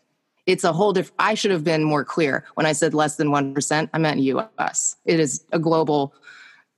it's 0.48 0.64
a 0.64 0.74
whole 0.74 0.94
different 0.94 1.16
i 1.20 1.36
should 1.36 1.52
have 1.52 1.64
been 1.64 1.84
more 1.84 2.04
clear. 2.04 2.46
When 2.56 2.66
i 2.66 2.72
said 2.72 2.94
less 2.94 3.18
than 3.18 3.28
1% 3.28 3.90
i 3.94 3.98
meant 3.98 4.20
us 4.58 4.96
it 5.06 5.20
is 5.20 5.44
a 5.52 5.60
global 5.60 6.16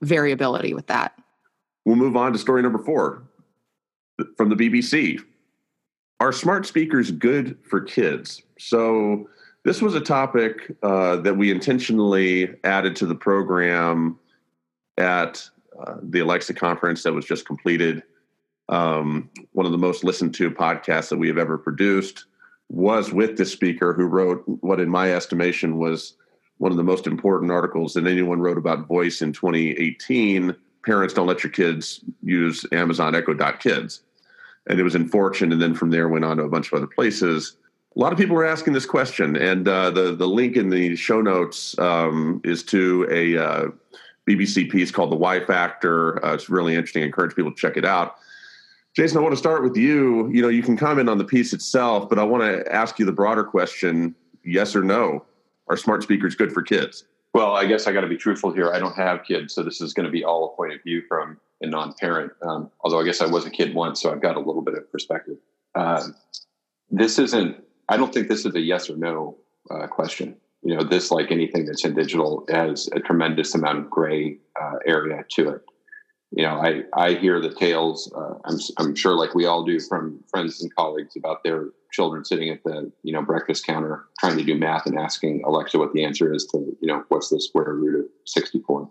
variability 0.01 0.73
with 0.73 0.87
that. 0.87 1.13
We'll 1.85 1.95
move 1.95 2.17
on 2.17 2.33
to 2.33 2.39
story 2.39 2.61
number 2.61 2.79
four 2.79 3.23
from 4.35 4.49
the 4.49 4.55
bbc 4.55 5.21
are 6.19 6.33
smart 6.33 6.65
speakers 6.65 7.11
good 7.11 7.57
for 7.63 7.79
kids? 7.81 8.41
So 8.57 9.29
this 9.63 9.81
was 9.81 9.95
a 9.95 10.01
topic 10.01 10.75
uh, 10.83 11.17
that 11.17 11.37
we 11.37 11.51
intentionally 11.51 12.55
added 12.63 12.95
to 12.97 13.05
the 13.05 13.15
program 13.15 14.19
at 14.97 15.49
uh, 15.81 15.95
the 16.03 16.19
alexa 16.19 16.53
conference 16.53 17.03
that 17.03 17.13
was 17.13 17.25
just 17.25 17.45
completed. 17.45 18.03
Um, 18.67 19.29
one 19.53 19.65
of 19.65 19.71
the 19.71 19.77
most 19.77 20.03
listened 20.03 20.35
to 20.35 20.51
podcasts 20.51 21.09
that 21.09 21.17
we 21.17 21.27
have 21.27 21.37
ever 21.37 21.57
produced 21.57 22.25
was 22.69 23.11
with 23.11 23.37
this 23.37 23.51
speaker 23.51 23.93
who 23.93 24.05
wrote 24.05 24.43
what, 24.45 24.79
in 24.79 24.89
my 24.89 25.11
estimation, 25.11 25.77
was 25.77 26.13
one 26.59 26.71
of 26.71 26.77
the 26.77 26.83
most 26.83 27.07
important 27.07 27.51
articles 27.51 27.93
that 27.93 28.05
anyone 28.05 28.39
wrote 28.39 28.57
about 28.57 28.87
voice 28.87 29.21
in 29.21 29.33
2018. 29.33 30.55
Parents 30.85 31.13
don't 31.13 31.27
let 31.27 31.43
your 31.43 31.51
kids 31.51 32.01
use 32.21 32.65
Amazon 32.71 33.15
Echo 33.15 33.33
Dot 33.33 33.59
Kids, 33.59 34.01
and 34.67 34.79
it 34.79 34.83
was 34.83 34.95
in 34.95 35.07
Fortune, 35.07 35.51
and 35.51 35.61
then 35.61 35.73
from 35.73 35.89
there 35.89 36.07
went 36.07 36.25
on 36.25 36.37
to 36.37 36.43
a 36.43 36.49
bunch 36.49 36.67
of 36.67 36.73
other 36.73 36.87
places. 36.87 37.57
A 37.95 37.99
lot 37.99 38.13
of 38.13 38.19
people 38.19 38.35
were 38.35 38.45
asking 38.45 38.73
this 38.73 38.85
question, 38.85 39.35
and 39.35 39.67
uh, 39.67 39.89
the 39.89 40.15
the 40.15 40.27
link 40.27 40.55
in 40.55 40.69
the 40.69 40.95
show 40.95 41.21
notes 41.21 41.77
um, 41.79 42.39
is 42.43 42.63
to 42.65 43.07
a 43.09 43.37
uh, 43.37 43.65
BBC 44.27 44.69
piece 44.69 44.91
called 44.91 45.11
"The 45.11 45.17
Why 45.17 45.43
Factor." 45.43 46.23
Uh, 46.23 46.35
it's 46.35 46.49
really 46.49 46.75
interesting. 46.75 47.03
I 47.03 47.07
encourage 47.07 47.35
people 47.35 47.51
to 47.51 47.57
check 47.57 47.77
it 47.77 47.85
out. 47.85 48.17
Jason, 48.99 49.17
I 49.17 49.21
want 49.21 49.31
to 49.31 49.37
start 49.37 49.63
with 49.63 49.77
you. 49.77 50.29
You 50.29 50.41
know, 50.41 50.49
you 50.49 50.61
can 50.61 50.75
comment 50.75 51.07
on 51.07 51.17
the 51.17 51.23
piece 51.23 51.53
itself, 51.53 52.09
but 52.09 52.19
I 52.19 52.23
want 52.23 52.43
to 52.43 52.69
ask 52.69 52.99
you 52.99 53.05
the 53.05 53.13
broader 53.13 53.45
question: 53.45 54.13
Yes 54.43 54.75
or 54.75 54.83
no? 54.83 55.23
Are 55.69 55.77
smart 55.77 56.03
speakers 56.03 56.35
good 56.35 56.51
for 56.51 56.61
kids? 56.61 57.05
Well, 57.33 57.55
I 57.55 57.65
guess 57.65 57.87
I 57.87 57.93
got 57.93 58.01
to 58.01 58.07
be 58.07 58.17
truthful 58.17 58.51
here. 58.51 58.73
I 58.73 58.79
don't 58.79 58.97
have 58.97 59.23
kids, 59.23 59.53
so 59.53 59.63
this 59.63 59.79
is 59.79 59.93
going 59.93 60.05
to 60.05 60.11
be 60.11 60.25
all 60.25 60.51
a 60.51 60.55
point 60.57 60.73
of 60.73 60.83
view 60.83 61.01
from 61.07 61.39
a 61.61 61.67
non-parent. 61.67 62.33
Um, 62.41 62.71
although 62.81 62.99
I 62.99 63.05
guess 63.05 63.21
I 63.21 63.25
was 63.25 63.45
a 63.45 63.49
kid 63.49 63.73
once, 63.73 64.01
so 64.01 64.11
I've 64.11 64.21
got 64.21 64.35
a 64.35 64.39
little 64.39 64.61
bit 64.61 64.73
of 64.73 64.91
perspective. 64.91 65.37
Uh, 65.75 66.07
this 66.91 67.19
isn't. 67.19 67.55
I 67.87 67.95
don't 67.95 68.13
think 68.13 68.27
this 68.27 68.45
is 68.45 68.53
a 68.53 68.59
yes 68.59 68.89
or 68.89 68.97
no 68.97 69.37
uh, 69.71 69.87
question. 69.87 70.35
You 70.61 70.75
know, 70.75 70.83
this 70.83 71.09
like 71.09 71.31
anything 71.31 71.65
that's 71.67 71.85
in 71.85 71.93
digital 71.93 72.45
has 72.49 72.89
a 72.91 72.99
tremendous 72.99 73.55
amount 73.55 73.77
of 73.77 73.89
gray 73.89 74.39
uh, 74.61 74.75
area 74.85 75.23
to 75.35 75.51
it 75.51 75.61
you 76.31 76.43
know, 76.43 76.61
I, 76.61 76.83
I 76.93 77.13
hear 77.15 77.41
the 77.41 77.53
tales, 77.53 78.11
uh, 78.15 78.35
I'm, 78.45 78.57
I'm 78.77 78.95
sure 78.95 79.15
like 79.15 79.33
we 79.33 79.45
all 79.45 79.63
do 79.63 79.79
from 79.79 80.23
friends 80.29 80.61
and 80.61 80.73
colleagues 80.75 81.15
about 81.15 81.43
their 81.43 81.69
children 81.91 82.23
sitting 82.23 82.49
at 82.49 82.63
the, 82.63 82.91
you 83.01 83.11
know, 83.11 83.23
breakfast 83.23 83.65
counter 83.65 84.05
trying 84.19 84.37
to 84.37 84.43
do 84.43 84.55
math 84.55 84.85
and 84.85 84.97
asking 84.99 85.43
Alexa 85.45 85.79
what 85.79 85.91
the 85.93 86.03
answer 86.03 86.31
is 86.33 86.45
to, 86.47 86.57
you 86.81 86.87
know, 86.87 87.03
what's 87.09 87.29
the 87.29 87.41
square 87.41 87.73
root 87.73 87.99
of 87.99 88.05
64. 88.25 88.89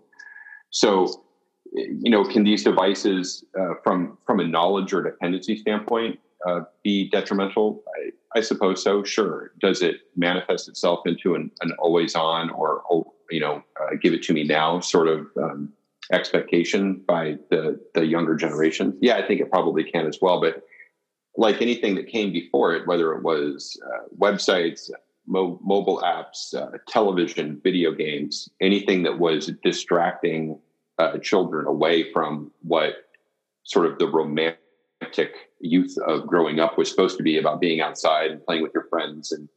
So, 0.71 1.23
you 1.71 2.11
know, 2.11 2.25
can 2.25 2.43
these 2.43 2.63
devices 2.63 3.45
uh, 3.57 3.75
from, 3.83 4.17
from 4.25 4.41
a 4.41 4.45
knowledge 4.45 4.91
or 4.91 5.01
dependency 5.01 5.55
standpoint 5.55 6.19
uh, 6.45 6.61
be 6.83 7.09
detrimental? 7.09 7.83
I, 7.95 8.39
I, 8.39 8.41
suppose 8.41 8.83
so. 8.83 9.03
Sure. 9.03 9.51
Does 9.61 9.81
it 9.81 10.01
manifest 10.17 10.67
itself 10.67 11.01
into 11.05 11.35
an, 11.35 11.51
an 11.61 11.71
always 11.79 12.15
on 12.15 12.49
or, 12.49 12.83
oh, 12.91 13.13
you 13.31 13.39
know, 13.39 13.63
uh, 13.79 13.95
give 14.01 14.13
it 14.13 14.23
to 14.23 14.33
me 14.33 14.43
now 14.43 14.81
sort 14.81 15.07
of 15.07 15.27
um, 15.37 15.71
expectation 16.11 17.03
by 17.07 17.37
the 17.49 17.79
the 17.93 18.05
younger 18.05 18.35
generation. 18.35 18.97
Yeah, 19.01 19.17
I 19.17 19.27
think 19.27 19.41
it 19.41 19.51
probably 19.51 19.83
can 19.83 20.07
as 20.07 20.19
well. 20.21 20.41
But 20.41 20.63
like 21.37 21.61
anything 21.61 21.95
that 21.95 22.07
came 22.07 22.31
before 22.31 22.75
it, 22.75 22.87
whether 22.87 23.13
it 23.13 23.23
was 23.23 23.79
uh, 23.85 24.07
websites, 24.17 24.89
mo- 25.27 25.59
mobile 25.63 26.01
apps, 26.01 26.53
uh, 26.53 26.77
television, 26.87 27.61
video 27.63 27.91
games, 27.93 28.49
anything 28.61 29.03
that 29.03 29.19
was 29.19 29.51
distracting 29.63 30.59
uh, 30.97 31.17
children 31.19 31.65
away 31.65 32.11
from 32.11 32.51
what 32.61 32.95
sort 33.63 33.85
of 33.85 33.97
the 33.99 34.07
romantic 34.07 34.57
youth 35.61 35.95
of 36.07 36.27
growing 36.27 36.59
up 36.59 36.77
was 36.77 36.89
supposed 36.89 37.17
to 37.17 37.23
be 37.23 37.37
about 37.37 37.61
being 37.61 37.79
outside 37.79 38.31
and 38.31 38.45
playing 38.45 38.63
with 38.63 38.73
your 38.73 38.87
friends 38.89 39.31
and 39.31 39.47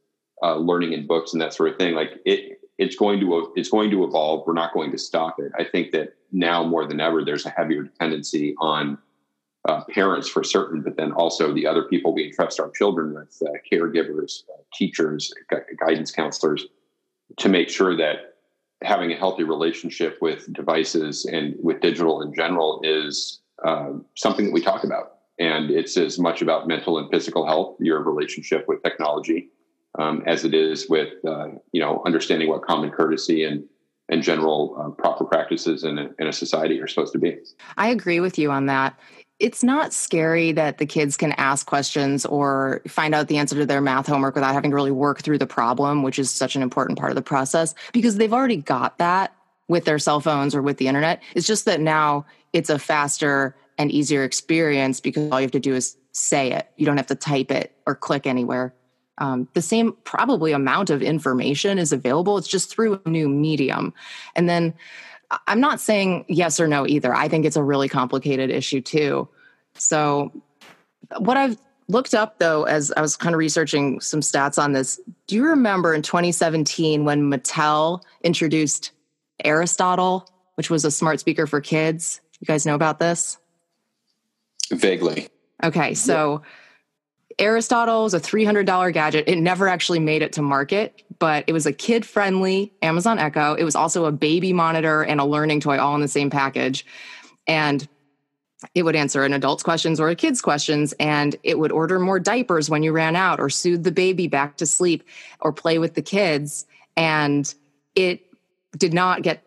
uh, 0.41 0.55
learning 0.55 0.93
in 0.93 1.07
books 1.07 1.33
and 1.33 1.41
that 1.41 1.53
sort 1.53 1.69
of 1.69 1.77
thing. 1.77 1.95
Like 1.95 2.11
it, 2.25 2.59
it's 2.77 2.95
going 2.95 3.19
to 3.19 3.53
it's 3.55 3.69
going 3.69 3.91
to 3.91 4.03
evolve. 4.03 4.45
We're 4.47 4.53
not 4.53 4.73
going 4.73 4.91
to 4.91 4.97
stop 4.97 5.39
it. 5.39 5.51
I 5.57 5.63
think 5.63 5.91
that 5.91 6.15
now 6.31 6.63
more 6.63 6.87
than 6.87 6.99
ever, 6.99 7.23
there's 7.23 7.45
a 7.45 7.49
heavier 7.49 7.83
dependency 7.83 8.55
on 8.59 8.97
uh, 9.67 9.83
parents 9.85 10.27
for 10.27 10.43
certain, 10.43 10.81
but 10.81 10.97
then 10.97 11.11
also 11.13 11.53
the 11.53 11.65
other 11.65 11.83
people 11.83 12.13
we 12.13 12.25
entrust 12.25 12.59
our 12.59 12.69
children 12.71 13.13
with, 13.13 13.41
uh, 13.45 13.51
caregivers, 13.71 14.43
uh, 14.49 14.61
teachers, 14.73 15.33
gu- 15.49 15.61
guidance 15.79 16.11
counselors, 16.11 16.65
to 17.37 17.47
make 17.47 17.69
sure 17.69 17.95
that 17.95 18.35
having 18.81 19.13
a 19.13 19.15
healthy 19.15 19.43
relationship 19.43 20.17
with 20.21 20.51
devices 20.51 21.25
and 21.25 21.55
with 21.61 21.79
digital 21.79 22.21
in 22.21 22.33
general 22.33 22.81
is 22.83 23.39
um, 23.65 24.05
something 24.15 24.45
that 24.45 24.53
we 24.53 24.61
talk 24.61 24.83
about. 24.83 25.19
And 25.39 25.71
it's 25.71 25.95
as 25.95 26.19
much 26.19 26.41
about 26.41 26.67
mental 26.67 26.97
and 26.97 27.09
physical 27.09 27.45
health, 27.45 27.77
your 27.79 28.03
relationship 28.03 28.65
with 28.67 28.83
technology, 28.83 29.49
um, 29.99 30.23
as 30.25 30.43
it 30.43 30.53
is 30.53 30.89
with 30.89 31.13
uh, 31.25 31.49
you 31.71 31.81
know 31.81 32.01
understanding 32.05 32.49
what 32.49 32.63
common 32.63 32.91
courtesy 32.91 33.43
and 33.43 33.63
and 34.09 34.21
general 34.21 34.75
uh, 34.79 34.89
proper 34.89 35.23
practices 35.23 35.83
in 35.83 35.97
a, 35.97 36.09
in 36.19 36.27
a 36.27 36.33
society 36.33 36.79
are 36.81 36.87
supposed 36.87 37.13
to 37.13 37.19
be. 37.19 37.37
I 37.77 37.87
agree 37.87 38.19
with 38.19 38.37
you 38.37 38.51
on 38.51 38.65
that. 38.65 38.99
It's 39.39 39.63
not 39.63 39.93
scary 39.93 40.51
that 40.51 40.77
the 40.77 40.85
kids 40.85 41.17
can 41.17 41.31
ask 41.33 41.65
questions 41.65 42.25
or 42.25 42.81
find 42.87 43.15
out 43.15 43.27
the 43.27 43.37
answer 43.37 43.55
to 43.55 43.65
their 43.65 43.81
math 43.81 44.07
homework 44.07 44.35
without 44.35 44.53
having 44.53 44.71
to 44.71 44.75
really 44.75 44.91
work 44.91 45.21
through 45.21 45.37
the 45.37 45.47
problem, 45.47 46.03
which 46.03 46.19
is 46.19 46.29
such 46.29 46.55
an 46.55 46.61
important 46.61 46.99
part 46.99 47.11
of 47.11 47.15
the 47.15 47.21
process 47.21 47.73
because 47.91 48.17
they've 48.17 48.33
already 48.33 48.57
got 48.57 48.97
that 48.99 49.33
with 49.67 49.85
their 49.85 49.99
cell 49.99 50.19
phones 50.19 50.53
or 50.53 50.61
with 50.61 50.77
the 50.77 50.87
internet. 50.87 51.21
It's 51.33 51.47
just 51.47 51.65
that 51.65 51.79
now 51.79 52.25
it's 52.51 52.69
a 52.69 52.77
faster 52.77 53.55
and 53.77 53.91
easier 53.91 54.23
experience 54.23 54.99
because 54.99 55.31
all 55.31 55.39
you 55.39 55.45
have 55.45 55.51
to 55.51 55.59
do 55.59 55.73
is 55.73 55.97
say 56.11 56.51
it. 56.51 56.69
You 56.77 56.85
don't 56.85 56.97
have 56.97 57.07
to 57.07 57.15
type 57.15 57.51
it 57.51 57.75
or 57.87 57.95
click 57.95 58.27
anywhere 58.27 58.73
um, 59.19 59.47
the 59.53 59.61
same 59.61 59.95
probably 60.03 60.51
amount 60.51 60.89
of 60.89 61.01
information 61.01 61.77
is 61.77 61.91
available. 61.91 62.37
It's 62.37 62.47
just 62.47 62.69
through 62.69 62.99
a 63.05 63.09
new 63.09 63.29
medium. 63.29 63.93
And 64.35 64.49
then 64.49 64.73
I'm 65.47 65.59
not 65.59 65.79
saying 65.79 66.25
yes 66.27 66.59
or 66.59 66.67
no 66.67 66.87
either. 66.87 67.13
I 67.13 67.27
think 67.27 67.45
it's 67.45 67.55
a 67.55 67.63
really 67.63 67.89
complicated 67.89 68.49
issue 68.49 68.81
too. 68.81 69.27
So, 69.75 70.31
what 71.17 71.37
I've 71.37 71.57
looked 71.87 72.13
up 72.13 72.39
though 72.39 72.63
as 72.63 72.91
I 72.95 73.01
was 73.01 73.15
kind 73.15 73.35
of 73.35 73.39
researching 73.39 73.99
some 73.99 74.21
stats 74.21 74.61
on 74.61 74.73
this. 74.73 74.99
Do 75.27 75.35
you 75.35 75.45
remember 75.45 75.93
in 75.93 76.01
2017 76.01 77.05
when 77.05 77.31
Mattel 77.31 78.01
introduced 78.23 78.91
Aristotle, 79.43 80.29
which 80.55 80.69
was 80.69 80.85
a 80.85 80.91
smart 80.91 81.19
speaker 81.19 81.47
for 81.47 81.61
kids? 81.61 82.21
You 82.39 82.45
guys 82.45 82.65
know 82.65 82.75
about 82.75 82.99
this? 82.99 83.37
Vaguely. 84.71 85.29
Okay, 85.63 85.93
so 85.93 86.41
Aristotle 87.39 88.05
is 88.05 88.13
a 88.13 88.19
$300 88.19 88.93
gadget. 88.93 89.27
It 89.27 89.37
never 89.37 89.67
actually 89.67 89.99
made 89.99 90.21
it 90.21 90.33
to 90.33 90.41
market, 90.41 91.03
but 91.19 91.43
it 91.47 91.53
was 91.53 91.65
a 91.65 91.73
kid 91.73 92.05
friendly 92.05 92.73
Amazon 92.81 93.19
Echo. 93.19 93.53
It 93.55 93.63
was 93.63 93.75
also 93.75 94.05
a 94.05 94.11
baby 94.11 94.53
monitor 94.53 95.03
and 95.03 95.19
a 95.19 95.25
learning 95.25 95.61
toy 95.61 95.77
all 95.79 95.95
in 95.95 96.01
the 96.01 96.07
same 96.07 96.29
package. 96.29 96.85
And 97.47 97.87
it 98.75 98.83
would 98.83 98.95
answer 98.95 99.23
an 99.23 99.33
adult's 99.33 99.63
questions 99.63 99.99
or 99.99 100.09
a 100.09 100.15
kid's 100.15 100.41
questions, 100.41 100.93
and 100.99 101.35
it 101.43 101.59
would 101.59 101.71
order 101.71 101.99
more 101.99 102.19
diapers 102.19 102.69
when 102.69 102.81
you 102.83 102.93
ran 102.93 103.15
out, 103.15 103.39
or 103.39 103.49
soothe 103.49 103.83
the 103.83 103.91
baby 103.91 104.27
back 104.27 104.57
to 104.57 104.65
sleep, 104.65 105.03
or 105.41 105.51
play 105.51 105.79
with 105.79 105.95
the 105.95 106.01
kids. 106.01 106.65
And 106.95 107.53
it 107.95 108.21
did 108.77 108.93
not 108.93 109.21
get 109.21 109.42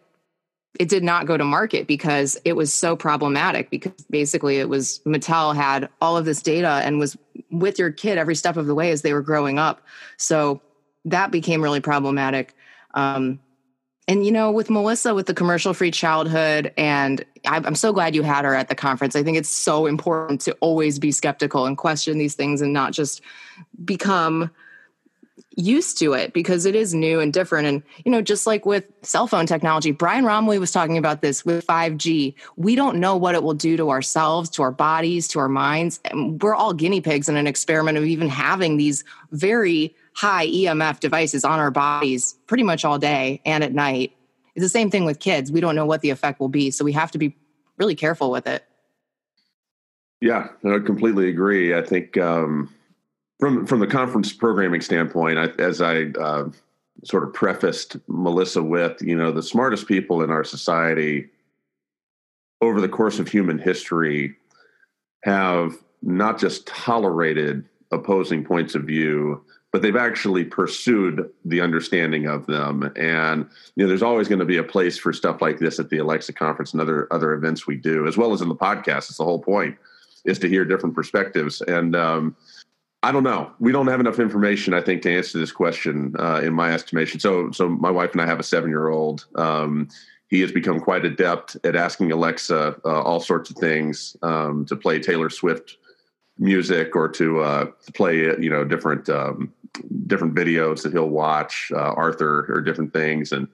it 0.78 0.88
did 0.88 1.02
not 1.02 1.26
go 1.26 1.36
to 1.36 1.44
market 1.44 1.86
because 1.86 2.38
it 2.44 2.54
was 2.54 2.72
so 2.72 2.96
problematic 2.96 3.70
because 3.70 3.92
basically 4.10 4.58
it 4.58 4.68
was 4.68 5.00
Mattel 5.06 5.54
had 5.54 5.88
all 6.00 6.16
of 6.16 6.24
this 6.24 6.42
data 6.42 6.80
and 6.84 6.98
was 6.98 7.16
with 7.50 7.78
your 7.78 7.90
kid 7.90 8.18
every 8.18 8.34
step 8.34 8.56
of 8.56 8.66
the 8.66 8.74
way 8.74 8.90
as 8.90 9.02
they 9.02 9.12
were 9.12 9.22
growing 9.22 9.58
up. 9.58 9.80
So 10.16 10.60
that 11.04 11.30
became 11.30 11.62
really 11.62 11.80
problematic. 11.80 12.54
Um, 12.94 13.40
and 14.08 14.24
you 14.24 14.30
know, 14.30 14.52
with 14.52 14.70
Melissa, 14.70 15.14
with 15.14 15.26
the 15.26 15.34
commercial 15.34 15.74
free 15.74 15.90
childhood, 15.90 16.72
and 16.76 17.24
I'm 17.44 17.74
so 17.74 17.92
glad 17.92 18.14
you 18.14 18.22
had 18.22 18.44
her 18.44 18.54
at 18.54 18.68
the 18.68 18.74
conference. 18.74 19.16
I 19.16 19.24
think 19.24 19.36
it's 19.36 19.48
so 19.48 19.86
important 19.86 20.40
to 20.42 20.52
always 20.60 20.98
be 20.98 21.10
skeptical 21.10 21.66
and 21.66 21.76
question 21.76 22.18
these 22.18 22.34
things 22.34 22.60
and 22.60 22.72
not 22.72 22.92
just 22.92 23.20
become 23.84 24.50
used 25.56 25.98
to 25.98 26.12
it 26.12 26.32
because 26.32 26.66
it 26.66 26.74
is 26.74 26.94
new 26.94 27.20
and 27.20 27.32
different. 27.32 27.66
And, 27.66 27.82
you 28.04 28.10
know, 28.10 28.22
just 28.22 28.46
like 28.46 28.66
with 28.66 28.84
cell 29.02 29.26
phone 29.26 29.46
technology, 29.46 29.90
Brian 29.90 30.24
Roemmele 30.24 30.60
was 30.60 30.70
talking 30.70 30.98
about 30.98 31.22
this 31.22 31.44
with 31.44 31.66
5G. 31.66 32.34
We 32.56 32.74
don't 32.74 32.98
know 32.98 33.16
what 33.16 33.34
it 33.34 33.42
will 33.42 33.54
do 33.54 33.76
to 33.76 33.90
ourselves, 33.90 34.50
to 34.50 34.62
our 34.62 34.70
bodies, 34.70 35.28
to 35.28 35.38
our 35.38 35.48
minds. 35.48 36.00
And 36.04 36.40
we're 36.42 36.54
all 36.54 36.72
guinea 36.72 37.00
pigs 37.00 37.28
in 37.28 37.36
an 37.36 37.46
experiment 37.46 37.98
of 37.98 38.04
even 38.04 38.28
having 38.28 38.76
these 38.76 39.04
very 39.32 39.94
high 40.14 40.46
EMF 40.46 41.00
devices 41.00 41.44
on 41.44 41.58
our 41.58 41.70
bodies 41.70 42.36
pretty 42.46 42.62
much 42.62 42.84
all 42.84 42.98
day 42.98 43.40
and 43.44 43.62
at 43.62 43.72
night. 43.72 44.12
It's 44.54 44.64
the 44.64 44.70
same 44.70 44.90
thing 44.90 45.04
with 45.04 45.20
kids. 45.20 45.52
We 45.52 45.60
don't 45.60 45.76
know 45.76 45.86
what 45.86 46.00
the 46.00 46.10
effect 46.10 46.40
will 46.40 46.48
be. 46.48 46.70
So 46.70 46.84
we 46.84 46.92
have 46.92 47.10
to 47.12 47.18
be 47.18 47.36
really 47.76 47.94
careful 47.94 48.30
with 48.30 48.46
it. 48.46 48.64
Yeah, 50.22 50.48
I 50.64 50.78
completely 50.78 51.28
agree. 51.28 51.74
I 51.74 51.82
think, 51.82 52.16
um, 52.16 52.72
from 53.38 53.66
from 53.66 53.80
the 53.80 53.86
conference 53.86 54.32
programming 54.32 54.80
standpoint, 54.80 55.38
I, 55.38 55.62
as 55.62 55.80
I 55.80 56.04
uh, 56.20 56.48
sort 57.04 57.24
of 57.24 57.32
prefaced 57.34 57.96
Melissa 58.08 58.62
with, 58.62 59.00
you 59.02 59.16
know, 59.16 59.30
the 59.30 59.42
smartest 59.42 59.86
people 59.86 60.22
in 60.22 60.30
our 60.30 60.44
society 60.44 61.28
over 62.60 62.80
the 62.80 62.88
course 62.88 63.18
of 63.18 63.28
human 63.28 63.58
history 63.58 64.34
have 65.24 65.74
not 66.02 66.38
just 66.38 66.66
tolerated 66.66 67.64
opposing 67.92 68.44
points 68.44 68.74
of 68.74 68.84
view, 68.84 69.44
but 69.72 69.82
they've 69.82 69.96
actually 69.96 70.44
pursued 70.44 71.28
the 71.44 71.60
understanding 71.60 72.26
of 72.26 72.46
them. 72.46 72.90
And 72.96 73.46
you 73.74 73.84
know, 73.84 73.88
there's 73.88 74.02
always 74.02 74.28
going 74.28 74.38
to 74.38 74.44
be 74.46 74.56
a 74.56 74.64
place 74.64 74.96
for 74.96 75.12
stuff 75.12 75.42
like 75.42 75.58
this 75.58 75.78
at 75.78 75.90
the 75.90 75.98
Alexa 75.98 76.32
conference 76.32 76.72
and 76.72 76.80
other 76.80 77.06
other 77.12 77.34
events 77.34 77.66
we 77.66 77.76
do, 77.76 78.06
as 78.06 78.16
well 78.16 78.32
as 78.32 78.40
in 78.40 78.48
the 78.48 78.54
podcast. 78.54 79.10
It's 79.10 79.18
the 79.18 79.24
whole 79.24 79.42
point 79.42 79.76
is 80.24 80.38
to 80.40 80.48
hear 80.48 80.64
different 80.64 80.94
perspectives. 80.94 81.60
And 81.62 81.94
um, 81.94 82.36
I 83.06 83.12
don't 83.12 83.22
know. 83.22 83.52
We 83.60 83.70
don't 83.70 83.86
have 83.86 84.00
enough 84.00 84.18
information, 84.18 84.74
I 84.74 84.80
think, 84.80 85.02
to 85.02 85.16
answer 85.16 85.38
this 85.38 85.52
question, 85.52 86.12
uh, 86.18 86.40
in 86.42 86.52
my 86.52 86.72
estimation. 86.72 87.20
So, 87.20 87.52
so 87.52 87.68
my 87.68 87.88
wife 87.88 88.10
and 88.10 88.20
I 88.20 88.26
have 88.26 88.40
a 88.40 88.42
seven-year-old. 88.42 89.26
Um, 89.36 89.88
he 90.26 90.40
has 90.40 90.50
become 90.50 90.80
quite 90.80 91.04
adept 91.04 91.56
at 91.62 91.76
asking 91.76 92.10
Alexa 92.10 92.80
uh, 92.84 93.02
all 93.02 93.20
sorts 93.20 93.48
of 93.48 93.58
things 93.58 94.16
um, 94.22 94.66
to 94.66 94.74
play 94.74 94.98
Taylor 94.98 95.30
Swift 95.30 95.76
music 96.36 96.96
or 96.96 97.08
to, 97.10 97.42
uh, 97.42 97.66
play, 97.94 98.16
you 98.16 98.50
know, 98.50 98.64
different 98.64 99.08
um, 99.08 99.52
different 100.08 100.34
videos 100.34 100.82
that 100.82 100.90
he'll 100.90 101.08
watch, 101.08 101.70
uh, 101.76 101.92
Arthur 101.92 102.46
or 102.52 102.60
different 102.60 102.92
things. 102.92 103.30
And 103.30 103.46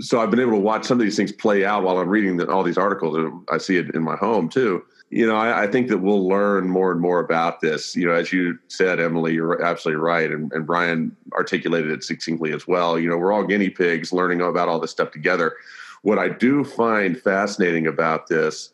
so 0.00 0.20
I've 0.20 0.30
been 0.30 0.40
able 0.40 0.52
to 0.52 0.58
watch 0.58 0.84
some 0.84 1.00
of 1.00 1.04
these 1.04 1.16
things 1.16 1.32
play 1.32 1.64
out 1.64 1.82
while 1.82 1.98
I'm 1.98 2.10
reading 2.10 2.36
the, 2.36 2.50
all 2.50 2.62
these 2.62 2.76
articles. 2.76 3.16
I 3.50 3.56
see 3.56 3.78
it 3.78 3.94
in 3.94 4.02
my 4.02 4.16
home 4.16 4.50
too 4.50 4.84
you 5.10 5.26
know, 5.26 5.36
I, 5.36 5.64
I, 5.64 5.66
think 5.66 5.88
that 5.88 5.98
we'll 5.98 6.28
learn 6.28 6.68
more 6.68 6.92
and 6.92 7.00
more 7.00 7.20
about 7.20 7.60
this. 7.60 7.96
You 7.96 8.06
know, 8.06 8.12
as 8.12 8.32
you 8.32 8.58
said, 8.68 9.00
Emily, 9.00 9.34
you're 9.34 9.62
absolutely 9.62 10.02
right, 10.02 10.30
and, 10.30 10.52
and 10.52 10.66
Brian 10.66 11.16
articulated 11.32 11.90
it 11.90 12.04
succinctly 12.04 12.52
as 12.52 12.66
well. 12.66 12.98
You 12.98 13.08
know, 13.08 13.16
we're 13.16 13.32
all 13.32 13.44
guinea 13.44 13.70
pigs 13.70 14.12
learning 14.12 14.42
about 14.42 14.68
all 14.68 14.78
this 14.78 14.90
stuff 14.90 15.10
together. 15.10 15.56
What 16.02 16.18
I 16.18 16.28
do 16.28 16.62
find 16.62 17.18
fascinating 17.18 17.86
about 17.86 18.26
this 18.28 18.72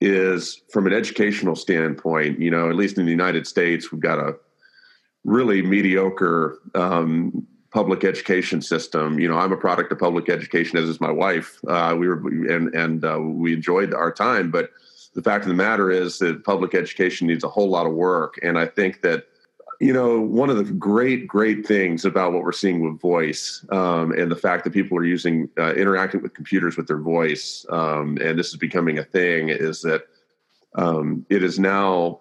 is, 0.00 0.62
from 0.70 0.86
an 0.86 0.92
educational 0.92 1.56
standpoint, 1.56 2.40
you 2.40 2.50
know, 2.50 2.70
at 2.70 2.76
least 2.76 2.98
in 2.98 3.04
the 3.04 3.10
United 3.10 3.46
States, 3.46 3.92
we've 3.92 4.00
got 4.00 4.18
a 4.18 4.34
really 5.24 5.60
mediocre 5.60 6.58
um, 6.74 7.46
public 7.70 8.04
education 8.04 8.62
system. 8.62 9.18
You 9.18 9.28
know, 9.28 9.36
I'm 9.36 9.52
a 9.52 9.56
product 9.56 9.92
of 9.92 9.98
public 9.98 10.30
education, 10.30 10.78
as 10.78 10.88
is 10.88 11.00
my 11.00 11.10
wife. 11.10 11.58
Uh, 11.68 11.94
we 11.98 12.08
were 12.08 12.26
and 12.50 12.74
and 12.74 13.04
uh, 13.04 13.18
we 13.20 13.52
enjoyed 13.52 13.92
our 13.92 14.10
time, 14.10 14.50
but 14.50 14.70
the 15.16 15.22
fact 15.22 15.44
of 15.44 15.48
the 15.48 15.54
matter 15.54 15.90
is 15.90 16.18
that 16.18 16.44
public 16.44 16.74
education 16.74 17.26
needs 17.26 17.42
a 17.42 17.48
whole 17.48 17.70
lot 17.70 17.86
of 17.86 17.94
work. 17.94 18.34
And 18.42 18.58
I 18.58 18.66
think 18.66 19.00
that, 19.00 19.24
you 19.80 19.90
know, 19.90 20.20
one 20.20 20.50
of 20.50 20.58
the 20.58 20.64
great, 20.64 21.26
great 21.26 21.66
things 21.66 22.04
about 22.04 22.34
what 22.34 22.42
we're 22.42 22.52
seeing 22.52 22.82
with 22.82 23.00
voice 23.00 23.64
um, 23.72 24.12
and 24.12 24.30
the 24.30 24.36
fact 24.36 24.64
that 24.64 24.74
people 24.74 24.98
are 24.98 25.04
using, 25.04 25.48
uh, 25.58 25.72
interacting 25.72 26.22
with 26.22 26.34
computers 26.34 26.76
with 26.76 26.86
their 26.86 27.00
voice, 27.00 27.64
um, 27.70 28.18
and 28.20 28.38
this 28.38 28.48
is 28.48 28.56
becoming 28.56 28.98
a 28.98 29.04
thing, 29.04 29.48
is 29.48 29.80
that 29.80 30.02
um, 30.74 31.24
it 31.30 31.42
is 31.42 31.58
now 31.58 32.20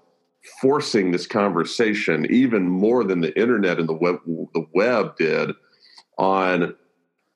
forcing 0.61 1.11
this 1.11 1.27
conversation 1.27 2.25
even 2.31 2.65
more 2.65 3.03
than 3.03 3.19
the 3.19 3.37
internet 3.37 3.77
and 3.77 3.89
the 3.89 3.93
web, 3.93 4.19
the 4.25 4.65
web 4.73 5.17
did 5.17 5.51
on 6.17 6.73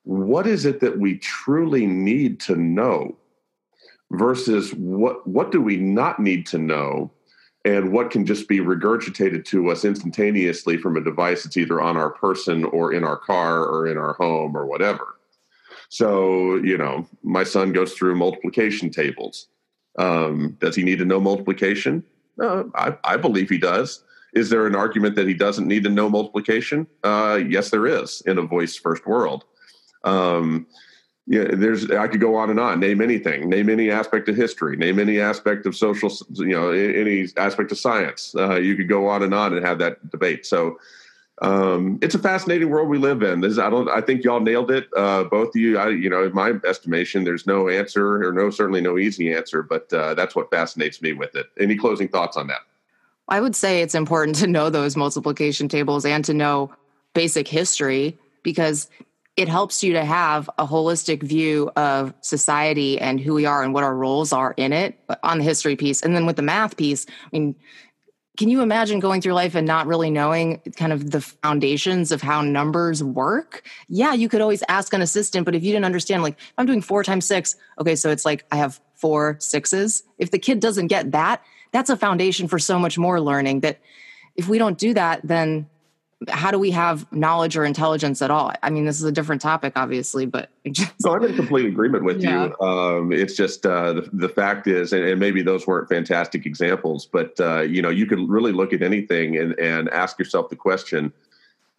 what 0.04 0.46
is 0.46 0.64
it 0.64 0.80
that 0.80 0.98
we 0.98 1.18
truly 1.18 1.84
need 1.84 2.40
to 2.40 2.56
know 2.56 3.14
versus 4.10 4.72
what 4.74 5.26
what 5.26 5.50
do 5.50 5.60
we 5.60 5.76
not 5.76 6.20
need 6.20 6.46
to 6.46 6.58
know? 6.58 7.10
And 7.64 7.92
what 7.92 8.10
can 8.10 8.24
just 8.24 8.48
be 8.48 8.60
regurgitated 8.60 9.44
to 9.46 9.70
us 9.70 9.84
instantaneously 9.84 10.78
from 10.78 10.96
a 10.96 11.04
device 11.04 11.44
that's 11.44 11.58
either 11.58 11.78
on 11.80 11.96
our 11.98 12.08
person 12.08 12.64
or 12.64 12.94
in 12.94 13.04
our 13.04 13.18
car 13.18 13.66
or 13.66 13.86
in 13.86 13.98
our 13.98 14.14
home 14.14 14.56
or 14.56 14.64
whatever. 14.64 15.16
So 15.90 16.56
you 16.56 16.78
know 16.78 17.06
my 17.22 17.44
son 17.44 17.72
goes 17.72 17.92
through 17.92 18.16
multiplication 18.16 18.90
tables. 18.90 19.48
Um, 19.98 20.56
does 20.60 20.76
he 20.76 20.82
need 20.82 20.98
to 21.00 21.04
know 21.04 21.20
multiplication? 21.20 22.04
Uh, 22.40 22.64
I, 22.74 22.96
I, 23.04 23.16
believe 23.16 23.50
he 23.50 23.58
does. 23.58 24.02
Is 24.34 24.48
there 24.48 24.66
an 24.66 24.76
argument 24.76 25.16
that 25.16 25.26
he 25.26 25.34
doesn't 25.34 25.66
need 25.66 25.82
to 25.82 25.90
know 25.90 26.08
multiplication? 26.08 26.86
Uh, 27.02 27.40
yes 27.48 27.70
there 27.70 27.86
is 27.86 28.22
in 28.24 28.38
a 28.38 28.42
voice 28.42 28.76
first 28.76 29.06
world. 29.06 29.44
Um, 30.04 30.66
yeah, 31.30 31.44
there's 31.52 31.88
I 31.92 32.08
could 32.08 32.20
go 32.20 32.34
on 32.34 32.50
and 32.50 32.58
on. 32.58 32.80
Name 32.80 33.00
anything. 33.00 33.48
Name 33.48 33.70
any 33.70 33.88
aspect 33.88 34.28
of 34.28 34.34
history. 34.34 34.76
Name 34.76 34.98
any 34.98 35.20
aspect 35.20 35.64
of 35.64 35.76
social. 35.76 36.10
You 36.32 36.46
know, 36.46 36.70
any 36.72 37.28
aspect 37.36 37.70
of 37.70 37.78
science. 37.78 38.34
Uh, 38.36 38.56
you 38.56 38.74
could 38.74 38.88
go 38.88 39.06
on 39.06 39.22
and 39.22 39.32
on 39.32 39.54
and 39.54 39.64
have 39.64 39.78
that 39.78 40.10
debate. 40.10 40.44
So 40.44 40.80
um, 41.40 42.00
it's 42.02 42.16
a 42.16 42.18
fascinating 42.18 42.68
world 42.68 42.88
we 42.88 42.98
live 42.98 43.22
in. 43.22 43.42
This, 43.42 43.60
I 43.60 43.70
don't. 43.70 43.88
I 43.88 44.00
think 44.00 44.24
y'all 44.24 44.40
nailed 44.40 44.72
it. 44.72 44.88
Uh, 44.96 45.22
both 45.22 45.50
of 45.50 45.54
you. 45.54 45.78
I, 45.78 45.90
you 45.90 46.10
know, 46.10 46.24
in 46.24 46.34
my 46.34 46.54
estimation, 46.66 47.22
there's 47.22 47.46
no 47.46 47.68
answer 47.68 48.26
or 48.26 48.32
no 48.32 48.50
certainly 48.50 48.80
no 48.80 48.98
easy 48.98 49.32
answer. 49.32 49.62
But 49.62 49.92
uh, 49.92 50.14
that's 50.14 50.34
what 50.34 50.50
fascinates 50.50 51.00
me 51.00 51.12
with 51.12 51.36
it. 51.36 51.46
Any 51.60 51.76
closing 51.76 52.08
thoughts 52.08 52.36
on 52.36 52.48
that? 52.48 52.62
I 53.28 53.40
would 53.40 53.54
say 53.54 53.82
it's 53.82 53.94
important 53.94 54.34
to 54.40 54.48
know 54.48 54.68
those 54.68 54.96
multiplication 54.96 55.68
tables 55.68 56.04
and 56.04 56.24
to 56.24 56.34
know 56.34 56.72
basic 57.14 57.46
history 57.46 58.18
because 58.42 58.88
it 59.40 59.48
helps 59.48 59.82
you 59.82 59.94
to 59.94 60.04
have 60.04 60.50
a 60.58 60.66
holistic 60.66 61.22
view 61.22 61.70
of 61.74 62.12
society 62.20 63.00
and 63.00 63.18
who 63.18 63.32
we 63.32 63.46
are 63.46 63.62
and 63.62 63.72
what 63.72 63.82
our 63.82 63.96
roles 63.96 64.34
are 64.34 64.52
in 64.58 64.70
it 64.70 65.00
uh, 65.08 65.16
on 65.22 65.38
the 65.38 65.44
history 65.44 65.76
piece. 65.76 66.02
And 66.02 66.14
then 66.14 66.26
with 66.26 66.36
the 66.36 66.42
math 66.42 66.76
piece, 66.76 67.06
I 67.08 67.28
mean, 67.32 67.56
can 68.36 68.50
you 68.50 68.60
imagine 68.60 69.00
going 69.00 69.22
through 69.22 69.32
life 69.32 69.54
and 69.54 69.66
not 69.66 69.86
really 69.86 70.10
knowing 70.10 70.60
kind 70.76 70.92
of 70.92 71.10
the 71.10 71.22
foundations 71.22 72.12
of 72.12 72.20
how 72.20 72.42
numbers 72.42 73.02
work? 73.02 73.66
Yeah, 73.88 74.12
you 74.12 74.28
could 74.28 74.42
always 74.42 74.62
ask 74.68 74.92
an 74.92 75.00
assistant, 75.00 75.46
but 75.46 75.54
if 75.54 75.64
you 75.64 75.72
didn't 75.72 75.86
understand, 75.86 76.22
like 76.22 76.38
I'm 76.58 76.66
doing 76.66 76.82
four 76.82 77.02
times 77.02 77.24
six, 77.24 77.56
okay, 77.78 77.96
so 77.96 78.10
it's 78.10 78.26
like 78.26 78.44
I 78.52 78.56
have 78.56 78.78
four 78.94 79.38
sixes. 79.40 80.02
If 80.18 80.32
the 80.32 80.38
kid 80.38 80.60
doesn't 80.60 80.88
get 80.88 81.12
that, 81.12 81.42
that's 81.72 81.88
a 81.88 81.96
foundation 81.96 82.46
for 82.46 82.58
so 82.58 82.78
much 82.78 82.98
more 82.98 83.22
learning 83.22 83.60
that 83.60 83.80
if 84.36 84.50
we 84.50 84.58
don't 84.58 84.76
do 84.76 84.92
that, 84.92 85.22
then 85.24 85.66
how 86.28 86.50
do 86.50 86.58
we 86.58 86.70
have 86.70 87.10
knowledge 87.12 87.56
or 87.56 87.64
intelligence 87.64 88.20
at 88.20 88.30
all? 88.30 88.52
I 88.62 88.68
mean, 88.68 88.84
this 88.84 88.96
is 88.96 89.04
a 89.04 89.12
different 89.12 89.40
topic, 89.40 89.72
obviously, 89.76 90.26
but 90.26 90.50
just, 90.70 90.92
no, 91.02 91.14
I'm 91.14 91.24
in 91.24 91.34
complete 91.34 91.64
agreement 91.64 92.04
with 92.04 92.22
yeah. 92.22 92.46
you. 92.46 92.66
Um, 92.66 93.12
it's 93.12 93.34
just 93.34 93.64
uh, 93.64 93.94
the, 93.94 94.10
the 94.12 94.28
fact 94.28 94.66
is, 94.66 94.92
and, 94.92 95.02
and, 95.02 95.18
maybe 95.18 95.42
those 95.42 95.66
weren't 95.66 95.88
fantastic 95.88 96.44
examples, 96.44 97.06
but 97.06 97.38
uh, 97.40 97.62
you 97.62 97.80
know, 97.80 97.88
you 97.88 98.04
can 98.04 98.28
really 98.28 98.52
look 98.52 98.74
at 98.74 98.82
anything 98.82 99.38
and, 99.38 99.58
and 99.58 99.88
ask 99.90 100.18
yourself 100.18 100.50
the 100.50 100.56
question: 100.56 101.10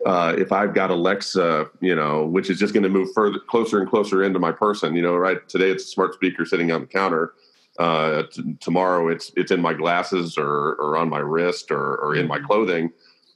uh, 0.07 0.33
if 0.35 0.51
I've 0.51 0.73
got 0.73 0.89
Alexa, 0.89 1.69
you 1.79 1.95
know, 1.95 2.25
which 2.25 2.49
is 2.49 2.57
just 2.57 2.73
going 2.73 2.83
to 2.83 2.89
move 2.89 3.09
further, 3.13 3.37
closer 3.37 3.79
and 3.79 3.87
closer 3.87 4.23
into 4.23 4.39
my 4.39 4.51
person, 4.51 4.95
you 4.95 5.03
know, 5.03 5.15
right? 5.15 5.47
Today 5.49 5.69
it's 5.69 5.83
a 5.83 5.87
smart 5.87 6.15
speaker 6.15 6.45
sitting 6.45 6.71
on 6.71 6.81
the 6.81 6.87
counter. 6.87 7.33
Uh, 7.77 8.23
t- 8.31 8.55
tomorrow 8.59 9.07
it's 9.07 9.31
it's 9.37 9.51
in 9.51 9.61
my 9.61 9.73
glasses 9.73 10.35
or 10.37 10.73
or 10.73 10.97
on 10.97 11.09
my 11.09 11.19
wrist 11.19 11.69
or 11.69 11.95
or 11.97 12.15
in 12.15 12.27
my 12.27 12.37
mm-hmm. 12.37 12.47
clothing 12.47 12.91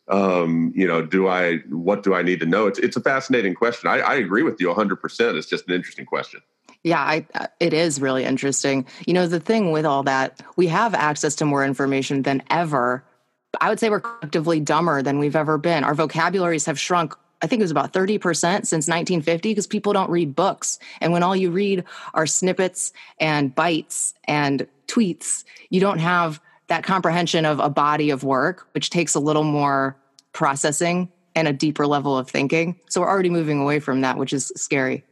um, 0.07 0.71
you 0.75 0.87
know, 0.87 1.01
do 1.01 1.27
I, 1.27 1.57
what 1.69 2.03
do 2.03 2.13
I 2.13 2.21
need 2.21 2.39
to 2.41 2.45
know? 2.45 2.67
It's, 2.67 2.79
it's 2.79 2.95
a 2.95 3.01
fascinating 3.01 3.55
question. 3.55 3.89
I, 3.89 3.99
I 3.99 4.15
agree 4.15 4.43
with 4.43 4.59
you 4.59 4.67
100%. 4.67 5.37
It's 5.37 5.47
just 5.47 5.67
an 5.67 5.73
interesting 5.73 6.05
question. 6.05 6.41
Yeah, 6.83 7.01
I, 7.01 7.25
it 7.59 7.73
is 7.73 7.99
really 7.99 8.23
interesting. 8.23 8.85
You 9.07 9.13
know, 9.13 9.27
the 9.27 9.39
thing 9.39 9.71
with 9.71 9.85
all 9.85 10.03
that, 10.03 10.43
we 10.55 10.67
have 10.67 10.93
access 10.93 11.33
to 11.35 11.45
more 11.45 11.65
information 11.65 12.21
than 12.21 12.43
ever. 12.51 13.03
I 13.59 13.69
would 13.69 13.79
say 13.79 13.89
we're 13.89 14.01
collectively 14.01 14.59
dumber 14.59 15.01
than 15.01 15.17
we've 15.17 15.35
ever 15.35 15.57
been. 15.57 15.83
Our 15.83 15.95
vocabularies 15.95 16.65
have 16.65 16.79
shrunk 16.79 17.15
I 17.41 17.47
think 17.47 17.59
it 17.59 17.63
was 17.63 17.71
about 17.71 17.93
30% 17.93 18.21
since 18.65 18.87
1950 18.87 19.49
because 19.49 19.67
people 19.67 19.93
don't 19.93 20.09
read 20.09 20.35
books. 20.35 20.79
And 21.01 21.11
when 21.11 21.21
all 21.21 21.35
you 21.35 21.51
read 21.51 21.83
are 22.13 22.25
snippets 22.25 22.93
and 23.19 23.53
bites 23.53 24.13
and 24.23 24.65
tweets, 24.87 25.43
you 25.69 25.79
don't 25.79 25.99
have 25.99 26.39
that 26.67 26.83
comprehension 26.83 27.45
of 27.45 27.59
a 27.59 27.69
body 27.69 28.09
of 28.09 28.23
work, 28.23 28.67
which 28.73 28.89
takes 28.89 29.15
a 29.15 29.19
little 29.19 29.43
more 29.43 29.95
processing 30.33 31.09
and 31.35 31.47
a 31.47 31.53
deeper 31.53 31.85
level 31.85 32.17
of 32.17 32.29
thinking. 32.29 32.79
So 32.89 33.01
we're 33.01 33.09
already 33.09 33.29
moving 33.29 33.59
away 33.59 33.79
from 33.79 34.01
that, 34.01 34.17
which 34.17 34.33
is 34.33 34.51
scary. 34.55 35.03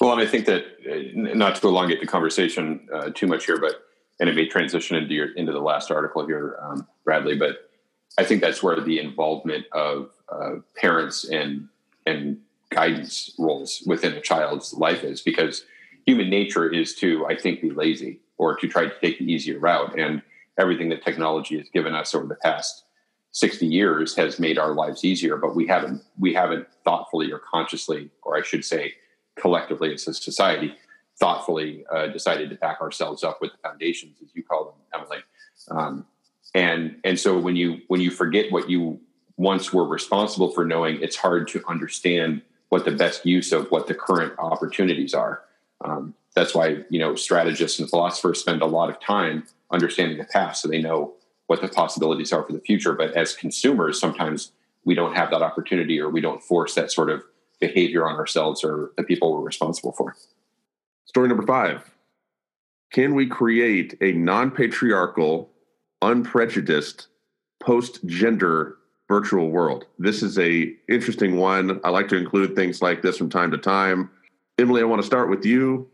Well, 0.00 0.12
and 0.12 0.20
I 0.20 0.26
think 0.26 0.46
that 0.46 0.64
uh, 0.90 1.34
not 1.34 1.56
to 1.56 1.68
elongate 1.68 2.00
the 2.00 2.06
conversation 2.06 2.88
uh, 2.92 3.10
too 3.14 3.26
much 3.26 3.46
here, 3.46 3.58
but 3.58 3.86
and 4.20 4.28
it 4.28 4.36
may 4.36 4.46
transition 4.46 4.96
into 4.96 5.14
your 5.14 5.32
into 5.34 5.52
the 5.52 5.60
last 5.60 5.90
article 5.90 6.26
here, 6.26 6.58
um, 6.62 6.86
Bradley. 7.04 7.36
But 7.36 7.70
I 8.18 8.24
think 8.24 8.40
that's 8.40 8.62
where 8.62 8.80
the 8.80 8.98
involvement 8.98 9.66
of 9.72 10.10
uh, 10.28 10.56
parents 10.76 11.24
and 11.24 11.68
and 12.06 12.38
guidance 12.70 13.34
roles 13.38 13.82
within 13.86 14.12
a 14.14 14.20
child's 14.20 14.74
life 14.74 15.04
is, 15.04 15.20
because 15.22 15.64
human 16.06 16.28
nature 16.28 16.68
is 16.68 16.94
to, 16.96 17.24
I 17.26 17.36
think, 17.36 17.62
be 17.62 17.70
lazy 17.70 18.20
or 18.36 18.56
to 18.56 18.68
try 18.68 18.84
to 18.84 19.00
take 19.00 19.18
the 19.18 19.32
easier 19.32 19.58
route. 19.58 19.98
And 19.98 20.22
everything 20.58 20.88
that 20.88 21.04
technology 21.04 21.58
has 21.58 21.68
given 21.70 21.94
us 21.94 22.14
over 22.14 22.26
the 22.26 22.36
past 22.36 22.84
60 23.32 23.66
years 23.66 24.14
has 24.14 24.38
made 24.38 24.58
our 24.58 24.74
lives 24.74 25.04
easier 25.04 25.36
but 25.36 25.54
we 25.54 25.66
haven't 25.66 26.02
we 26.18 26.32
haven't 26.32 26.66
thoughtfully 26.84 27.32
or 27.32 27.38
consciously 27.38 28.10
or 28.22 28.36
i 28.36 28.42
should 28.42 28.64
say 28.64 28.94
collectively 29.36 29.92
as 29.92 30.06
a 30.06 30.14
society 30.14 30.74
thoughtfully 31.18 31.84
uh, 31.92 32.08
decided 32.08 32.50
to 32.50 32.56
back 32.56 32.80
ourselves 32.80 33.22
up 33.22 33.40
with 33.40 33.52
the 33.52 33.58
foundations 33.58 34.16
as 34.22 34.28
you 34.34 34.42
call 34.42 34.64
them 34.64 35.00
emily. 35.00 35.18
Um, 35.70 36.06
and 36.54 36.96
and 37.04 37.18
so 37.18 37.38
when 37.38 37.56
you 37.56 37.80
when 37.88 38.00
you 38.00 38.10
forget 38.10 38.50
what 38.52 38.68
you 38.68 39.00
once 39.36 39.72
were 39.72 39.86
responsible 39.86 40.50
for 40.50 40.64
knowing 40.64 41.00
it's 41.02 41.16
hard 41.16 41.48
to 41.48 41.62
understand 41.68 42.42
what 42.68 42.84
the 42.84 42.92
best 42.92 43.26
use 43.26 43.52
of 43.52 43.70
what 43.70 43.86
the 43.86 43.94
current 43.94 44.32
opportunities 44.38 45.14
are. 45.14 45.42
Um, 45.84 46.14
that's 46.34 46.54
why 46.54 46.78
you 46.90 46.98
know 46.98 47.14
strategists 47.14 47.78
and 47.78 47.88
philosophers 47.88 48.40
spend 48.40 48.62
a 48.62 48.66
lot 48.66 48.90
of 48.90 49.00
time 49.00 49.44
understanding 49.70 50.18
the 50.18 50.24
past 50.24 50.62
so 50.62 50.68
they 50.68 50.80
know 50.80 51.14
what 51.46 51.60
the 51.60 51.68
possibilities 51.68 52.32
are 52.32 52.42
for 52.42 52.52
the 52.52 52.60
future. 52.60 52.92
But 52.94 53.12
as 53.12 53.34
consumers, 53.34 54.00
sometimes 54.00 54.52
we 54.84 54.94
don't 54.94 55.14
have 55.14 55.30
that 55.30 55.42
opportunity 55.42 56.00
or 56.00 56.08
we 56.08 56.20
don't 56.20 56.42
force 56.42 56.74
that 56.74 56.92
sort 56.92 57.10
of 57.10 57.22
behavior 57.60 58.08
on 58.08 58.16
ourselves 58.16 58.64
or 58.64 58.92
the 58.96 59.02
people 59.02 59.32
we're 59.32 59.40
responsible 59.40 59.92
for. 59.92 60.16
Story 61.06 61.28
number 61.28 61.46
five 61.46 61.90
Can 62.92 63.14
we 63.14 63.26
create 63.26 63.96
a 64.00 64.12
non 64.12 64.50
patriarchal, 64.50 65.50
unprejudiced, 66.02 67.08
post 67.60 68.04
gender 68.06 68.78
virtual 69.08 69.50
world? 69.50 69.86
This 69.98 70.22
is 70.22 70.38
a 70.38 70.74
interesting 70.88 71.36
one. 71.36 71.80
I 71.84 71.90
like 71.90 72.08
to 72.08 72.16
include 72.16 72.56
things 72.56 72.82
like 72.82 73.02
this 73.02 73.18
from 73.18 73.30
time 73.30 73.50
to 73.50 73.58
time. 73.58 74.10
Emily, 74.58 74.82
I 74.82 74.84
want 74.84 75.02
to 75.02 75.06
start 75.06 75.28
with 75.28 75.44
you. 75.44 75.88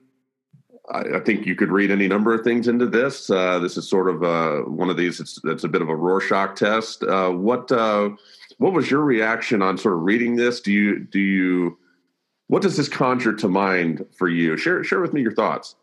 I, 0.93 1.20
think 1.20 1.47
you 1.47 1.55
could 1.55 1.70
read 1.70 1.91
any 1.91 2.09
number 2.09 2.34
of 2.34 2.43
things 2.43 2.68
into 2.68 2.86
this. 2.86 3.30
Uh, 3.30 3.59
this 3.59 3.76
is 3.76 3.88
sort 3.88 4.09
of 4.09 4.22
uh, 4.22 4.68
one 4.68 4.91
of 4.91 4.97
these. 4.97 5.20
It's, 5.20 5.41
it's 5.45 5.64
a 5.64 5.68
bit 5.68 5.82
of 5.82 5.88
a 5.88 5.97
Rorschach 5.97 6.57
test. 6.57 7.03
Uh, 7.03 7.30
what 7.30 7.70
uh, 7.70 8.11
what 8.59 8.72
was 8.72 8.91
your 8.91 9.03
reaction 9.03 9.62
on 9.62 9.78
sort 9.78 9.95
of 9.95 10.03
reading 10.03 10.36
this? 10.36 10.61
Do 10.61 10.72
you 10.72 10.99
do 10.99 11.20
you 11.20 11.78
what 12.49 12.62
does 12.62 12.76
this 12.76 12.88
conjure 12.88 13.32
to 13.34 13.49
mind 13.49 14.05
for 14.16 14.28
you? 14.28 14.57
Share 14.57 14.82
share 14.84 15.01
with 15.01 15.12
me 15.12 15.22
your 15.22 15.34
thoughts. 15.34 15.76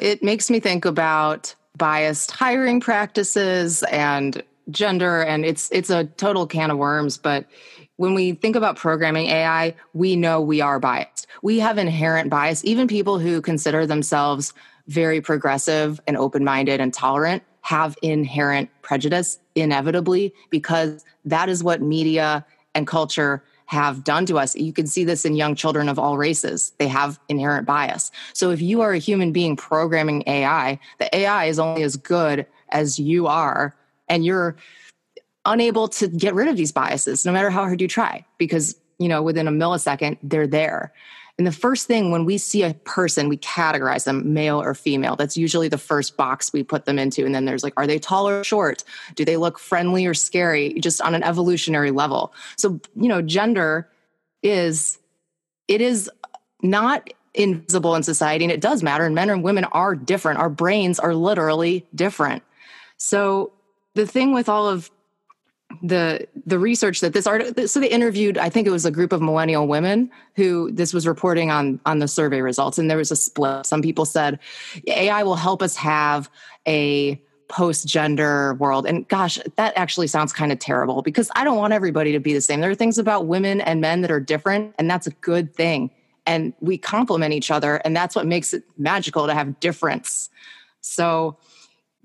It 0.00 0.22
makes 0.22 0.50
me 0.50 0.60
think 0.60 0.84
about 0.84 1.54
biased 1.76 2.30
hiring 2.30 2.80
practices 2.80 3.82
and 3.84 4.42
gender, 4.70 5.22
and 5.22 5.44
it's 5.44 5.70
it's 5.70 5.90
a 5.90 6.04
total 6.04 6.46
can 6.46 6.70
of 6.70 6.78
worms. 6.78 7.18
But 7.18 7.46
when 7.96 8.14
we 8.14 8.32
think 8.32 8.56
about 8.56 8.76
programming 8.76 9.26
AI, 9.26 9.74
we 9.92 10.16
know 10.16 10.40
we 10.40 10.60
are 10.60 10.80
biased. 10.80 11.26
We 11.42 11.58
have 11.60 11.78
inherent 11.78 12.30
bias. 12.30 12.64
Even 12.64 12.88
people 12.88 13.18
who 13.18 13.40
consider 13.40 13.86
themselves 13.86 14.52
very 14.88 15.20
progressive 15.20 16.00
and 16.06 16.16
open 16.16 16.44
minded 16.44 16.80
and 16.80 16.92
tolerant 16.92 17.42
have 17.62 17.96
inherent 18.02 18.68
prejudice 18.82 19.38
inevitably 19.54 20.34
because 20.50 21.04
that 21.24 21.48
is 21.48 21.64
what 21.64 21.80
media 21.80 22.44
and 22.74 22.86
culture 22.86 23.42
have 23.66 24.04
done 24.04 24.26
to 24.26 24.38
us. 24.38 24.54
You 24.54 24.72
can 24.72 24.86
see 24.86 25.04
this 25.04 25.24
in 25.24 25.36
young 25.36 25.54
children 25.54 25.88
of 25.88 25.98
all 25.98 26.18
races. 26.18 26.72
They 26.78 26.88
have 26.88 27.18
inherent 27.28 27.66
bias. 27.66 28.10
So 28.34 28.50
if 28.50 28.60
you 28.60 28.82
are 28.82 28.92
a 28.92 28.98
human 28.98 29.32
being 29.32 29.56
programming 29.56 30.22
AI, 30.26 30.78
the 30.98 31.16
AI 31.16 31.46
is 31.46 31.58
only 31.58 31.82
as 31.82 31.96
good 31.96 32.46
as 32.68 32.98
you 32.98 33.26
are 33.26 33.74
and 34.08 34.24
you're 34.24 34.56
unable 35.44 35.88
to 35.88 36.08
get 36.08 36.34
rid 36.34 36.48
of 36.48 36.56
these 36.56 36.72
biases 36.72 37.24
no 37.24 37.32
matter 37.32 37.50
how 37.50 37.62
hard 37.62 37.80
you 37.80 37.88
try 37.88 38.24
because 38.38 38.76
you 38.98 39.08
know 39.08 39.22
within 39.22 39.48
a 39.48 39.52
millisecond 39.52 40.18
they're 40.22 40.46
there. 40.46 40.92
And 41.36 41.46
the 41.48 41.52
first 41.52 41.88
thing 41.88 42.12
when 42.12 42.24
we 42.24 42.38
see 42.38 42.62
a 42.62 42.74
person 42.74 43.28
we 43.28 43.36
categorize 43.38 44.04
them 44.04 44.32
male 44.32 44.62
or 44.62 44.72
female. 44.74 45.16
That's 45.16 45.36
usually 45.36 45.68
the 45.68 45.78
first 45.78 46.16
box 46.16 46.52
we 46.52 46.62
put 46.62 46.84
them 46.84 46.96
into. 46.96 47.26
And 47.26 47.34
then 47.34 47.44
there's 47.44 47.64
like 47.64 47.74
are 47.76 47.86
they 47.86 47.98
tall 47.98 48.28
or 48.28 48.44
short? 48.44 48.84
Do 49.16 49.24
they 49.24 49.36
look 49.36 49.58
friendly 49.58 50.06
or 50.06 50.14
scary? 50.14 50.74
Just 50.80 51.00
on 51.00 51.14
an 51.14 51.22
evolutionary 51.22 51.90
level. 51.90 52.32
So 52.56 52.80
you 52.94 53.08
know 53.08 53.20
gender 53.20 53.90
is 54.42 54.98
it 55.66 55.80
is 55.80 56.10
not 56.62 57.10
invisible 57.34 57.96
in 57.96 58.02
society 58.02 58.44
and 58.44 58.52
it 58.52 58.60
does 58.60 58.82
matter. 58.82 59.04
And 59.04 59.14
men 59.14 59.28
and 59.28 59.42
women 59.42 59.64
are 59.64 59.94
different. 59.94 60.38
Our 60.38 60.50
brains 60.50 60.98
are 60.98 61.14
literally 61.14 61.84
different. 61.94 62.42
So 62.96 63.52
the 63.94 64.06
thing 64.06 64.32
with 64.32 64.48
all 64.48 64.68
of 64.68 64.90
the 65.82 66.26
the 66.46 66.58
research 66.58 67.00
that 67.00 67.12
this 67.12 67.26
art 67.26 67.68
so 67.68 67.80
they 67.80 67.88
interviewed 67.88 68.38
i 68.38 68.48
think 68.48 68.66
it 68.66 68.70
was 68.70 68.84
a 68.84 68.90
group 68.90 69.12
of 69.12 69.22
millennial 69.22 69.66
women 69.66 70.10
who 70.36 70.70
this 70.72 70.92
was 70.92 71.06
reporting 71.06 71.50
on 71.50 71.80
on 71.86 71.98
the 71.98 72.08
survey 72.08 72.40
results. 72.40 72.78
And 72.78 72.90
there 72.90 72.98
was 72.98 73.10
a 73.10 73.16
split. 73.16 73.66
Some 73.66 73.82
people 73.82 74.04
said 74.04 74.38
ai 74.86 75.22
will 75.22 75.36
help 75.36 75.62
us 75.62 75.76
have 75.76 76.30
a 76.66 77.20
post 77.48 77.86
gender 77.86 78.54
world. 78.54 78.86
And 78.86 79.06
gosh 79.08 79.38
that 79.56 79.76
actually 79.76 80.06
sounds 80.06 80.32
kind 80.32 80.50
of 80.50 80.58
terrible 80.58 81.02
because 81.02 81.30
i 81.36 81.44
don't 81.44 81.58
want 81.58 81.72
everybody 81.72 82.12
to 82.12 82.20
be 82.20 82.32
the 82.32 82.40
same. 82.40 82.60
There 82.60 82.70
are 82.70 82.74
things 82.74 82.98
about 82.98 83.26
women 83.26 83.60
and 83.60 83.80
men 83.80 84.00
that 84.02 84.10
are 84.10 84.20
different 84.20 84.74
and 84.78 84.90
that's 84.90 85.06
a 85.06 85.12
good 85.12 85.54
thing. 85.54 85.90
And 86.26 86.54
we 86.60 86.78
complement 86.78 87.34
each 87.34 87.50
other 87.50 87.76
and 87.84 87.94
that's 87.94 88.16
what 88.16 88.26
makes 88.26 88.54
it 88.54 88.64
magical 88.78 89.26
to 89.26 89.34
have 89.34 89.60
difference. 89.60 90.30
So 90.80 91.36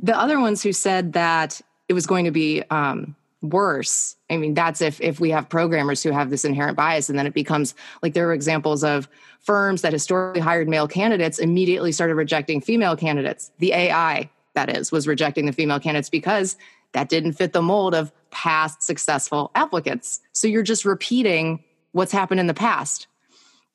the 0.02 0.18
other 0.18 0.40
ones 0.40 0.64
who 0.64 0.72
said 0.72 1.14
that 1.14 1.62
it 1.88 1.94
was 1.94 2.06
going 2.06 2.26
to 2.26 2.32
be 2.32 2.64
um, 2.70 3.16
worse. 3.42 4.16
I 4.30 4.38
mean 4.38 4.54
that's 4.54 4.82
if 4.82 5.00
if 5.00 5.20
we 5.20 5.30
have 5.30 5.48
programmers 5.48 6.04
who 6.04 6.12
have 6.12 6.30
this 6.30 6.44
inherent 6.44 6.76
bias 6.76 7.10
and 7.10 7.18
then 7.18 7.26
it 7.26 7.34
becomes 7.34 7.74
like 8.04 8.14
there 8.14 8.28
are 8.28 8.34
examples 8.34 8.84
of 8.84 9.08
firms 9.40 9.82
that 9.82 9.94
historically 9.94 10.42
hired 10.42 10.68
male 10.68 10.88
candidates 10.88 11.40
immediately 11.40 11.92
started 11.92 12.16
rejecting 12.16 12.60
female 12.60 12.98
candidates. 12.98 13.52
The 13.60 13.74
ai 13.74 14.30
that 14.56 14.76
is 14.76 14.92
was 14.92 15.08
rejecting 15.08 15.46
the 15.46 15.54
female 15.54 15.80
candidates 15.80 16.10
because 16.10 16.58
that 16.92 17.08
didn't 17.08 17.34
fit 17.34 17.54
the 17.54 17.62
mold 17.62 17.96
of 17.96 18.12
past 18.32 18.84
successful 18.84 19.52
applicants. 19.56 20.20
So 20.34 20.48
you're 20.48 20.64
just 20.64 20.84
repeating 20.84 21.64
what's 21.94 22.12
happened 22.12 22.40
in 22.40 22.48
the 22.48 22.54
past. 22.54 23.08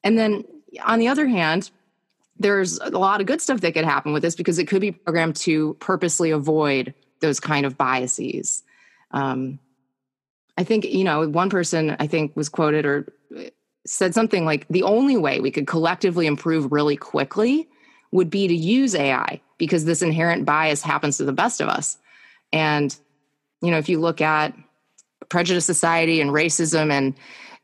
And 0.02 0.18
then 0.18 0.44
on 0.84 0.98
the 0.98 1.08
other 1.08 1.26
hand 1.26 1.70
there's 2.38 2.78
a 2.80 2.90
lot 2.90 3.20
of 3.20 3.28
good 3.28 3.40
stuff 3.40 3.60
that 3.60 3.72
could 3.72 3.84
happen 3.84 4.12
with 4.12 4.20
this 4.20 4.34
because 4.34 4.58
it 4.58 4.66
could 4.66 4.80
be 4.80 4.90
programmed 4.90 5.36
to 5.36 5.74
purposely 5.74 6.32
avoid 6.32 6.92
those 7.20 7.38
kind 7.38 7.64
of 7.64 7.78
biases 7.78 8.63
um, 9.14 9.60
I 10.58 10.64
think, 10.64 10.84
you 10.84 11.04
know, 11.04 11.26
one 11.28 11.48
person 11.48 11.96
I 11.98 12.06
think 12.06 12.36
was 12.36 12.48
quoted 12.48 12.84
or 12.84 13.12
uh, 13.36 13.44
said 13.86 14.12
something 14.12 14.44
like 14.44 14.66
the 14.68 14.82
only 14.82 15.16
way 15.16 15.40
we 15.40 15.50
could 15.50 15.66
collectively 15.66 16.26
improve 16.26 16.70
really 16.70 16.96
quickly 16.96 17.68
would 18.12 18.28
be 18.28 18.48
to 18.48 18.54
use 18.54 18.94
AI 18.94 19.40
because 19.56 19.84
this 19.84 20.02
inherent 20.02 20.44
bias 20.44 20.82
happens 20.82 21.16
to 21.16 21.24
the 21.24 21.32
best 21.32 21.60
of 21.60 21.68
us. 21.68 21.96
And, 22.52 22.94
you 23.62 23.70
know, 23.70 23.78
if 23.78 23.88
you 23.88 24.00
look 24.00 24.20
at 24.20 24.54
prejudice 25.28 25.64
society 25.64 26.20
and 26.20 26.30
racism 26.30 26.90
and 26.90 27.14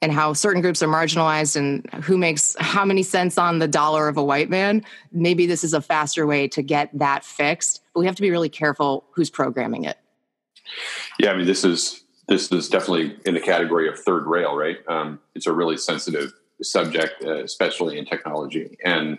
and 0.03 0.13
how 0.13 0.33
certain 0.33 0.63
groups 0.63 0.83
are 0.83 0.89
marginalized 0.89 1.57
and 1.57 1.87
who 2.05 2.17
makes 2.17 2.57
how 2.59 2.87
many 2.87 3.03
cents 3.03 3.37
on 3.37 3.59
the 3.59 3.69
dollar 3.69 4.09
of 4.09 4.17
a 4.17 4.25
white 4.25 4.49
man 4.49 4.83
maybe 5.13 5.45
this 5.45 5.63
is 5.63 5.75
a 5.75 5.81
faster 5.83 6.27
way 6.27 6.49
to 6.49 6.63
get 6.63 6.89
that 6.99 7.23
fixed 7.23 7.83
but 7.93 8.01
we 8.01 8.07
have 8.07 8.17
to 8.17 8.23
be 8.23 8.31
really 8.31 8.49
careful 8.49 9.05
who's 9.13 9.29
programming 9.29 9.85
it 9.85 9.99
yeah 11.19 11.31
i 11.31 11.37
mean 11.37 11.47
this 11.47 11.65
is 11.65 12.05
this 12.29 12.51
is 12.53 12.69
definitely 12.69 13.17
in 13.27 13.35
the 13.35 13.41
category 13.41 13.89
of 13.89 13.99
third 13.99 14.27
rail 14.27 14.57
right? 14.57 14.79
Um, 14.87 15.19
it's 15.35 15.47
a 15.47 15.53
really 15.53 15.77
sensitive 15.77 16.33
subject 16.63 17.25
uh, 17.25 17.43
especially 17.43 17.99
in 17.99 18.05
technology. 18.05 18.77
And 18.85 19.19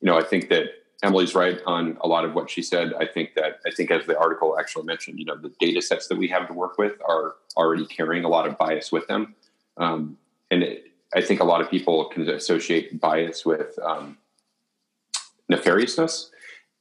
you 0.00 0.06
know 0.06 0.18
i 0.18 0.22
think 0.22 0.48
that 0.50 0.66
Emily's 1.02 1.34
right 1.34 1.60
on 1.66 1.98
a 2.02 2.06
lot 2.06 2.24
of 2.24 2.34
what 2.34 2.48
she 2.48 2.62
said. 2.62 2.94
I 2.94 3.06
think 3.06 3.34
that 3.34 3.58
I 3.66 3.72
think 3.72 3.90
as 3.90 4.06
the 4.06 4.16
article 4.16 4.56
actually 4.58 4.84
mentioned, 4.84 5.18
you 5.18 5.24
know, 5.24 5.36
the 5.36 5.52
data 5.58 5.82
sets 5.82 6.06
that 6.06 6.16
we 6.16 6.28
have 6.28 6.46
to 6.46 6.54
work 6.54 6.78
with 6.78 6.92
are 7.04 7.34
already 7.56 7.86
carrying 7.86 8.24
a 8.24 8.28
lot 8.28 8.46
of 8.46 8.56
bias 8.56 8.92
with 8.92 9.06
them, 9.08 9.34
um, 9.78 10.16
and 10.52 10.62
it, 10.62 10.92
I 11.14 11.20
think 11.20 11.40
a 11.40 11.44
lot 11.44 11.60
of 11.60 11.68
people 11.68 12.04
can 12.06 12.28
associate 12.28 13.00
bias 13.00 13.44
with 13.44 13.76
um, 13.82 14.16
nefariousness, 15.50 16.30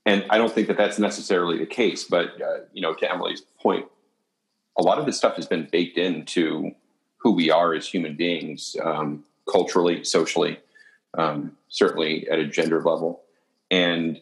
and 0.05 0.25
I 0.29 0.37
don't 0.37 0.51
think 0.51 0.67
that 0.67 0.77
that's 0.77 0.99
necessarily 0.99 1.57
the 1.57 1.65
case. 1.65 2.03
But 2.03 2.41
uh, 2.41 2.59
you 2.73 2.81
know, 2.81 2.93
to 2.93 3.11
Emily's 3.11 3.41
point, 3.59 3.85
a 4.77 4.81
lot 4.81 4.99
of 4.99 5.05
this 5.05 5.17
stuff 5.17 5.35
has 5.35 5.47
been 5.47 5.67
baked 5.71 5.97
into 5.97 6.71
who 7.17 7.31
we 7.31 7.51
are 7.51 7.73
as 7.73 7.87
human 7.87 8.15
beings, 8.15 8.75
um, 8.83 9.23
culturally, 9.49 10.03
socially, 10.03 10.59
um, 11.17 11.55
certainly 11.69 12.27
at 12.29 12.39
a 12.39 12.47
gender 12.47 12.81
level 12.81 13.21
and 13.71 14.19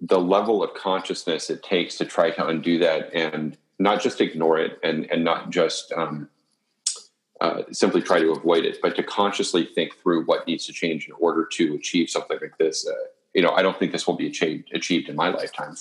the 0.00 0.18
level 0.18 0.62
of 0.62 0.72
consciousness 0.74 1.50
it 1.50 1.62
takes 1.62 1.96
to 1.98 2.04
try 2.04 2.30
to 2.30 2.46
undo 2.46 2.78
that 2.78 3.14
and 3.14 3.56
not 3.78 4.00
just 4.00 4.20
ignore 4.20 4.58
it 4.58 4.78
and 4.82 5.04
and 5.10 5.22
not 5.22 5.50
just 5.50 5.92
um, 5.92 6.28
uh, 7.40 7.62
simply 7.70 8.02
try 8.02 8.18
to 8.18 8.32
avoid 8.32 8.64
it, 8.64 8.78
but 8.82 8.96
to 8.96 9.02
consciously 9.02 9.64
think 9.74 9.96
through 10.02 10.24
what 10.24 10.46
needs 10.46 10.66
to 10.66 10.72
change 10.72 11.06
in 11.06 11.12
order 11.18 11.46
to 11.46 11.74
achieve 11.74 12.10
something 12.10 12.38
like 12.40 12.56
this. 12.58 12.86
Uh, 12.86 12.92
you 13.34 13.42
know, 13.42 13.50
I 13.50 13.62
don't 13.62 13.78
think 13.78 13.92
this 13.92 14.06
will 14.06 14.16
be 14.16 14.26
achieved 14.26 14.70
achieved 14.72 15.08
in 15.08 15.16
my 15.16 15.28
lifetime, 15.28 15.76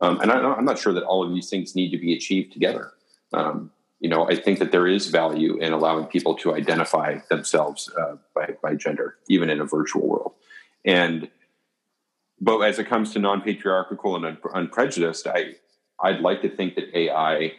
um, 0.00 0.20
and 0.20 0.30
I, 0.30 0.58
am 0.58 0.64
not 0.64 0.78
sure 0.78 0.92
that 0.92 1.04
all 1.04 1.24
of 1.24 1.32
these 1.32 1.50
things 1.50 1.74
need 1.74 1.90
to 1.90 1.98
be 1.98 2.14
achieved 2.14 2.52
together. 2.52 2.92
Um, 3.32 3.70
you 4.00 4.08
know, 4.08 4.28
I 4.28 4.34
think 4.34 4.58
that 4.58 4.72
there 4.72 4.86
is 4.86 5.08
value 5.08 5.58
in 5.58 5.72
allowing 5.72 6.06
people 6.06 6.34
to 6.38 6.54
identify 6.54 7.18
themselves 7.30 7.88
uh, 8.00 8.16
by, 8.34 8.56
by 8.60 8.74
gender, 8.74 9.16
even 9.28 9.48
in 9.48 9.60
a 9.60 9.64
virtual 9.64 10.06
world, 10.06 10.32
and 10.84 11.28
but 12.40 12.58
as 12.60 12.80
it 12.80 12.88
comes 12.88 13.12
to 13.12 13.20
non-patriarchal 13.20 14.16
and 14.16 14.24
un- 14.24 14.38
unprejudiced, 14.54 15.26
I 15.26 15.54
I'd 16.02 16.20
like 16.20 16.42
to 16.42 16.48
think 16.48 16.74
that 16.74 16.96
AI 16.96 17.52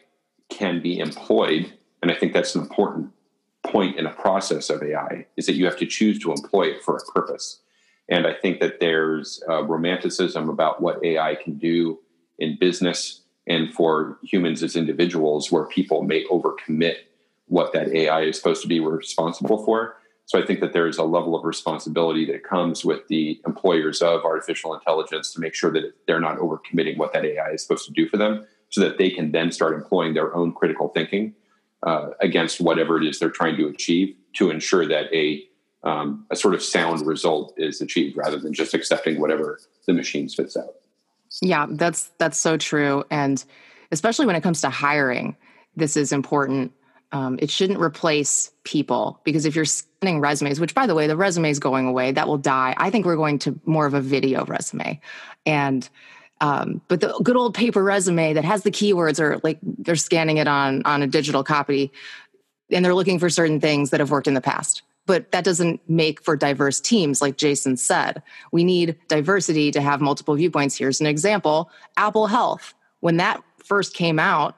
can 0.50 0.82
be 0.82 1.00
employed, 1.00 1.74
and 2.02 2.12
I 2.12 2.16
think 2.16 2.34
that's 2.34 2.56
an 2.56 2.62
important 2.62 3.12
point 3.64 3.98
in 3.98 4.06
a 4.06 4.12
process 4.12 4.70
of 4.70 4.84
AI 4.84 5.26
is 5.38 5.46
that 5.46 5.54
you 5.54 5.66
have 5.66 5.78
to 5.78 5.86
choose 5.86 6.20
to 6.20 6.32
employ 6.32 6.64
it 6.64 6.84
for 6.84 6.98
a 6.98 7.12
purpose. 7.12 7.62
And 8.10 8.28
I 8.28 8.34
think 8.34 8.60
that 8.60 8.80
there's 8.80 9.42
romanticism 9.48 10.50
about 10.50 10.82
what 10.82 11.04
AI 11.04 11.36
can 11.36 11.58
do 11.58 12.00
in 12.40 12.58
business 12.60 13.22
and 13.48 13.74
for 13.74 14.20
humans 14.24 14.64
as 14.64 14.76
individuals, 14.76 15.52
where 15.52 15.66
people 15.66 16.04
may 16.04 16.26
overcommit 16.26 16.96
what 17.48 17.74
that 17.74 17.90
AI 17.94 18.22
is 18.22 18.38
supposed 18.38 18.62
to 18.62 18.68
be 18.68 18.80
responsible 18.80 19.64
for. 19.66 19.98
So 20.26 20.42
I 20.42 20.46
think 20.46 20.62
that 20.62 20.72
there 20.72 20.88
is 20.88 20.98
a 20.98 21.04
level 21.04 21.36
of 21.36 21.44
responsibility 21.44 22.26
that 22.32 22.44
comes 22.44 22.86
with 22.86 23.06
the 23.10 23.42
employers 23.46 24.02
of 24.02 24.24
artificial 24.24 24.74
intelligence 24.74 25.34
to 25.34 25.42
make 25.42 25.54
sure 25.54 25.72
that 25.74 25.92
they're 26.08 26.22
not 26.22 26.38
overcommitting 26.38 26.98
what 26.98 27.12
that 27.14 27.26
AI 27.26 27.52
is 27.52 27.62
supposed 27.62 27.86
to 27.88 27.92
do 27.92 28.08
for 28.08 28.16
them, 28.16 28.46
so 28.70 28.80
that 28.82 28.98
they 28.98 29.10
can 29.10 29.32
then 29.32 29.52
start 29.52 29.74
employing 29.74 30.14
their 30.14 30.34
own 30.34 30.54
critical 30.54 30.88
thinking 30.88 31.34
uh, 31.84 32.12
against 32.22 32.62
whatever 32.62 32.98
it 32.98 33.06
is 33.06 33.20
they're 33.20 33.30
trying 33.30 33.58
to 33.58 33.68
achieve 33.68 34.16
to 34.34 34.50
ensure 34.50 34.88
that 34.88 35.14
a 35.14 35.44
um, 35.84 36.26
a 36.32 36.36
sort 36.36 36.54
of 36.54 36.64
sound 36.64 37.06
result 37.06 37.54
is 37.58 37.82
achieved 37.82 38.18
rather 38.18 38.38
than 38.38 38.54
just 38.54 38.74
accepting 38.74 39.20
whatever 39.20 39.60
the 39.86 39.94
machine 39.94 40.30
spits 40.30 40.56
out. 40.56 40.76
Yeah, 41.42 41.66
that's 41.70 42.12
that's 42.20 42.40
so 42.40 42.58
true, 42.58 43.04
and 43.10 43.44
especially 43.92 44.26
when 44.26 44.36
it 44.36 44.42
comes 44.42 44.62
to 44.62 44.70
hiring, 44.70 45.36
this 45.76 45.98
is 45.98 46.12
important 46.12 46.72
um, 47.14 47.38
it 47.40 47.52
shouldn't 47.52 47.80
replace 47.80 48.52
people 48.64 49.22
because 49.24 49.46
if 49.46 49.56
you're 49.56 49.66
scanning 49.66 50.20
resumes, 50.20 50.60
which 50.60 50.74
by 50.74 50.88
the 50.88 50.96
way, 50.96 51.06
the 51.06 51.16
resume 51.16 51.52
is 51.52 51.60
going 51.60 51.86
away, 51.86 52.12
that 52.12 52.28
will 52.28 52.40
die. 52.40 52.74
I 52.78 52.90
think 52.90 53.06
we're 53.06 53.16
going 53.16 53.38
to 53.40 53.58
more 53.66 53.86
of 53.86 53.94
a 53.94 54.02
video 54.02 54.44
resume. 54.46 55.00
And 55.46 55.88
um, 56.42 56.82
but 56.88 57.00
the 57.00 57.14
good 57.24 57.38
old 57.38 57.54
paper 57.54 57.84
resume 57.84 58.34
that 58.34 58.44
has 58.44 58.64
the 58.64 58.72
keywords 58.72 59.20
or 59.20 59.40
like 59.44 59.60
they're 59.62 59.96
scanning 59.96 60.38
it 60.38 60.48
on 60.48 60.82
on 60.86 61.04
a 61.04 61.08
digital 61.08 61.44
copy 61.44 61.92
and 62.72 62.84
they're 62.84 62.96
looking 62.96 63.20
for 63.20 63.30
certain 63.30 63.60
things 63.60 63.92
that 63.92 64.00
have 64.00 64.10
worked 64.10 64.28
in 64.28 64.34
the 64.34 64.42
past 64.42 64.82
but 65.06 65.32
that 65.32 65.44
doesn't 65.44 65.82
make 65.90 66.24
for 66.24 66.36
diverse 66.36 66.80
teams 66.80 67.22
like 67.22 67.38
jason 67.38 67.78
said 67.78 68.22
we 68.52 68.64
need 68.64 68.98
diversity 69.08 69.72
to 69.72 69.82
have 69.82 70.02
multiple 70.02 70.36
viewpoints 70.36 70.78
here's 70.78 71.02
an 71.02 71.08
example 71.08 71.70
apple 71.98 72.28
health 72.28 72.74
when 73.02 73.18
that 73.18 73.42
first 73.64 73.94
came 73.94 74.20
out 74.20 74.56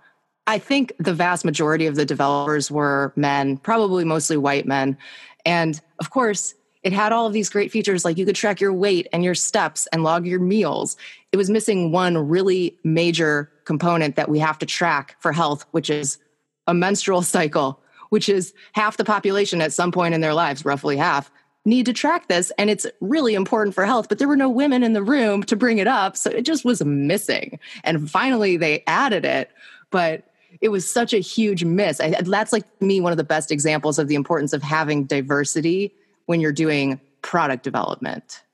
I 0.48 0.60
think 0.60 0.94
the 1.00 1.14
vast 1.14 1.44
majority 1.44 1.88
of 1.88 1.96
the 1.96 2.06
developers 2.06 2.70
were 2.70 3.14
men, 3.16 3.58
probably 3.58 4.06
mostly 4.06 4.38
white 4.38 4.68
men. 4.68 4.98
And 5.46 5.80
of 6.00 6.12
course, 6.12 6.54
it 6.84 6.94
had 6.94 7.12
all 7.12 7.26
of 7.26 7.34
these 7.34 7.50
great 7.50 7.72
features 7.72 8.06
like 8.06 8.18
you 8.18 8.26
could 8.26 8.36
track 8.36 8.62
your 8.62 8.74
weight 8.74 9.08
and 9.12 9.24
your 9.24 9.34
steps 9.34 9.88
and 9.88 10.04
log 10.04 10.28
your 10.28 10.40
meals. 10.40 10.98
It 11.32 11.38
was 11.38 11.50
missing 11.50 11.92
one 11.92 12.16
really 12.16 12.78
major 12.84 13.52
component 13.66 14.16
that 14.18 14.30
we 14.30 14.38
have 14.38 14.60
to 14.60 14.68
track 14.68 15.16
for 15.20 15.32
health, 15.32 15.66
which 15.72 15.90
is 15.90 16.20
a 16.68 16.76
menstrual 16.76 17.24
cycle, 17.24 17.80
which 18.16 18.30
is 18.30 18.54
half 18.72 18.96
the 18.96 19.04
population 19.04 19.60
at 19.60 19.74
some 19.74 19.92
point 19.92 20.14
in 20.14 20.22
their 20.22 20.34
lives, 20.34 20.64
roughly 20.64 20.96
half, 20.96 21.30
need 21.66 21.86
to 21.86 21.92
track 21.92 22.30
this. 22.30 22.50
And 22.58 22.70
it's 22.70 22.88
really 23.02 23.36
important 23.36 23.76
for 23.76 23.86
health, 23.86 24.08
but 24.08 24.20
there 24.20 24.28
were 24.30 24.38
no 24.38 24.48
women 24.48 24.84
in 24.84 24.94
the 24.94 25.04
room 25.04 25.44
to 25.44 25.56
bring 25.58 25.80
it 25.80 25.88
up. 25.88 26.16
So 26.16 26.30
it 26.30 26.44
just 26.44 26.64
was 26.64 26.82
missing. 26.86 27.60
And 27.84 28.10
finally, 28.10 28.56
they 28.56 28.86
added 28.88 29.26
it. 29.26 29.52
But 29.92 30.30
it 30.62 30.70
was 30.70 30.90
such 30.90 31.14
a 31.14 31.18
huge 31.18 31.66
miss. 31.66 32.00
I, 32.00 32.12
that's 32.22 32.54
like 32.54 32.64
me 32.82 33.02
one 33.02 33.12
of 33.12 33.18
the 33.18 33.26
best 33.26 33.52
examples 33.52 34.00
of 34.00 34.08
the 34.08 34.16
importance 34.16 34.54
of 34.54 34.64
having 34.64 35.04
diversity 35.04 35.94
when 36.28 36.40
you're 36.40 36.54
doing 36.54 37.02
product 37.22 37.66
development. 37.66 38.45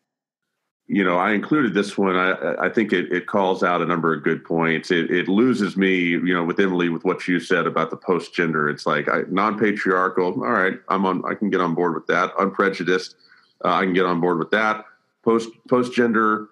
You 0.93 1.05
know, 1.05 1.17
I 1.17 1.31
included 1.31 1.73
this 1.73 1.97
one. 1.97 2.17
I, 2.17 2.65
I 2.65 2.67
think 2.67 2.91
it, 2.91 3.13
it 3.13 3.25
calls 3.25 3.63
out 3.63 3.81
a 3.81 3.85
number 3.85 4.13
of 4.13 4.23
good 4.23 4.43
points. 4.43 4.91
It, 4.91 5.09
it 5.09 5.29
loses 5.29 5.77
me, 5.77 5.95
you 6.09 6.33
know, 6.33 6.43
with 6.43 6.59
Emily 6.59 6.89
with 6.89 7.05
what 7.05 7.29
you 7.29 7.39
said 7.39 7.65
about 7.65 7.91
the 7.91 7.95
post 7.95 8.33
gender. 8.33 8.69
It's 8.69 8.85
like 8.85 9.07
I, 9.07 9.21
non-patriarchal. 9.29 10.43
All 10.43 10.51
right, 10.51 10.77
I'm 10.89 11.05
on. 11.05 11.23
I 11.23 11.33
can 11.33 11.49
get 11.49 11.61
on 11.61 11.75
board 11.75 11.95
with 11.95 12.07
that. 12.07 12.33
Unprejudiced. 12.37 13.15
Uh, 13.63 13.69
I 13.69 13.85
can 13.85 13.93
get 13.93 14.05
on 14.05 14.19
board 14.19 14.37
with 14.37 14.51
that. 14.51 14.83
Post 15.23 15.47
post 15.69 15.93
gender. 15.93 16.49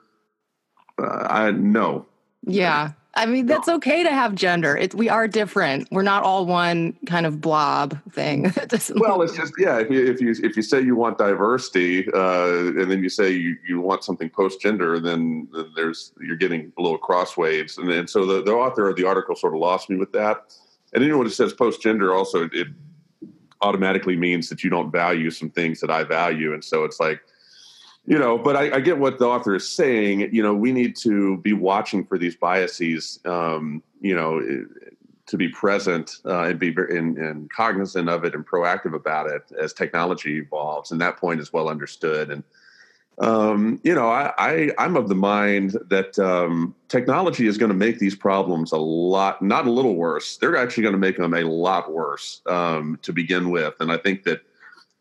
Uh, 0.98 1.28
I 1.30 1.52
no. 1.52 2.06
Yeah, 2.44 2.94
I 3.16 3.26
mean, 3.26 3.48
that's 3.48 3.68
okay 3.68 4.04
to 4.04 4.12
have 4.12 4.36
gender. 4.36 4.78
It, 4.78 4.94
we 4.94 5.10
are 5.10 5.28
different. 5.28 5.88
We're 5.92 6.04
not 6.04 6.24
all 6.24 6.46
one 6.46 6.96
kind 7.08 7.26
of 7.26 7.42
blob 7.42 8.00
thing. 8.12 8.44
well, 8.96 9.22
it's 9.24 9.36
just 9.36 9.54
yeah. 9.58 9.80
If 9.80 9.90
you 9.90 10.06
if 10.06 10.22
you 10.22 10.36
if 10.44 10.56
you 10.56 10.62
say 10.62 10.82
you 10.82 10.96
want 10.96 11.18
diversity, 11.18 12.08
uh, 12.14 12.68
and 12.68 12.90
then 12.90 13.02
you 13.02 13.10
say 13.10 13.32
you, 13.32 13.58
you 13.68 13.82
want 13.82 14.04
something 14.04 14.30
post 14.30 14.62
gender, 14.62 15.00
then, 15.00 15.48
then 15.52 15.72
there's 15.76 16.14
you're 16.22 16.38
getting 16.38 16.72
a 16.78 16.82
little 16.82 17.00
crosswaves. 17.00 17.80
And, 17.80 17.90
and 17.92 18.08
so 18.08 18.26
the, 18.26 18.44
the 18.44 18.54
author 18.54 18.88
of 18.88 18.96
the 18.96 19.06
article 19.06 19.36
sort 19.36 19.56
of 19.56 19.60
lost 19.60 19.90
me 19.90 19.96
with 19.96 20.12
that. 20.12 20.56
And 20.94 21.04
anyone 21.04 21.26
who 21.26 21.32
says 21.32 21.52
post 21.52 21.82
gender 21.82 22.14
also 22.14 22.48
it 22.54 22.68
automatically 23.62 24.16
means 24.16 24.50
that 24.50 24.64
you 24.64 24.70
don't 24.70 24.92
value 24.92 25.32
some 25.32 25.50
things 25.50 25.80
that 25.82 25.90
I 25.90 26.04
value, 26.04 26.54
and 26.54 26.64
so 26.64 26.84
it's 26.84 27.00
like 27.00 27.22
you 28.06 28.18
know 28.18 28.38
but 28.38 28.56
I, 28.56 28.78
I, 28.78 28.80
get 28.80 28.98
what 28.98 29.20
the 29.20 29.26
author 29.26 29.56
is 29.56 29.68
saying. 29.68 30.34
You 30.34 30.44
know 30.44 30.54
we 30.54 30.72
need 30.72 30.96
to 30.98 31.38
be 31.38 31.54
watching 31.54 32.06
for 32.06 32.18
these 32.18 32.36
biases 32.36 33.20
um, 33.26 33.84
you 34.02 34.16
know 34.16 34.42
to 35.28 35.38
be 35.38 35.48
present 35.50 36.16
uh, 36.26 36.42
and 36.44 36.60
be 36.60 36.74
and, 36.90 37.50
cognizant 37.52 38.10
of 38.10 38.26
it 38.26 38.34
and 38.34 38.46
proactive 38.48 38.96
about 38.96 39.30
it 39.30 39.44
as 39.60 39.74
technology 39.74 40.40
evolves 40.40 40.92
and 40.92 41.00
that 41.00 41.18
point 41.18 41.40
is 41.40 41.54
well 41.54 41.70
understood. 41.70 42.32
And 42.32 42.44
um, 43.20 43.80
you 43.84 43.94
know 43.94 44.10
I, 44.10 44.34
I 44.38 44.86
am 44.86 44.96
of 44.96 45.08
the 45.08 45.16
mind 45.16 45.78
that 45.90 46.18
um, 46.18 46.74
technology 46.88 47.48
is 47.48 47.58
going 47.58 47.70
to 47.70 47.78
make 47.78 48.00
these 48.00 48.16
problems 48.16 48.72
a 48.72 48.78
lot 48.78 49.42
not 49.42 49.68
a 49.68 49.72
little 49.72 49.96
worse. 49.96 50.38
They're 50.38 50.58
actually 50.58 50.84
going 50.84 50.94
to 50.94 51.00
make 51.00 51.18
them 51.18 51.34
a 51.34 51.44
lot 51.44 51.92
worse 51.92 52.42
um, 52.48 52.98
to 53.04 53.14
begin 53.14 53.52
with. 53.52 53.76
And 53.80 53.92
i 53.92 53.98
think 53.98 54.24
that 54.24 54.42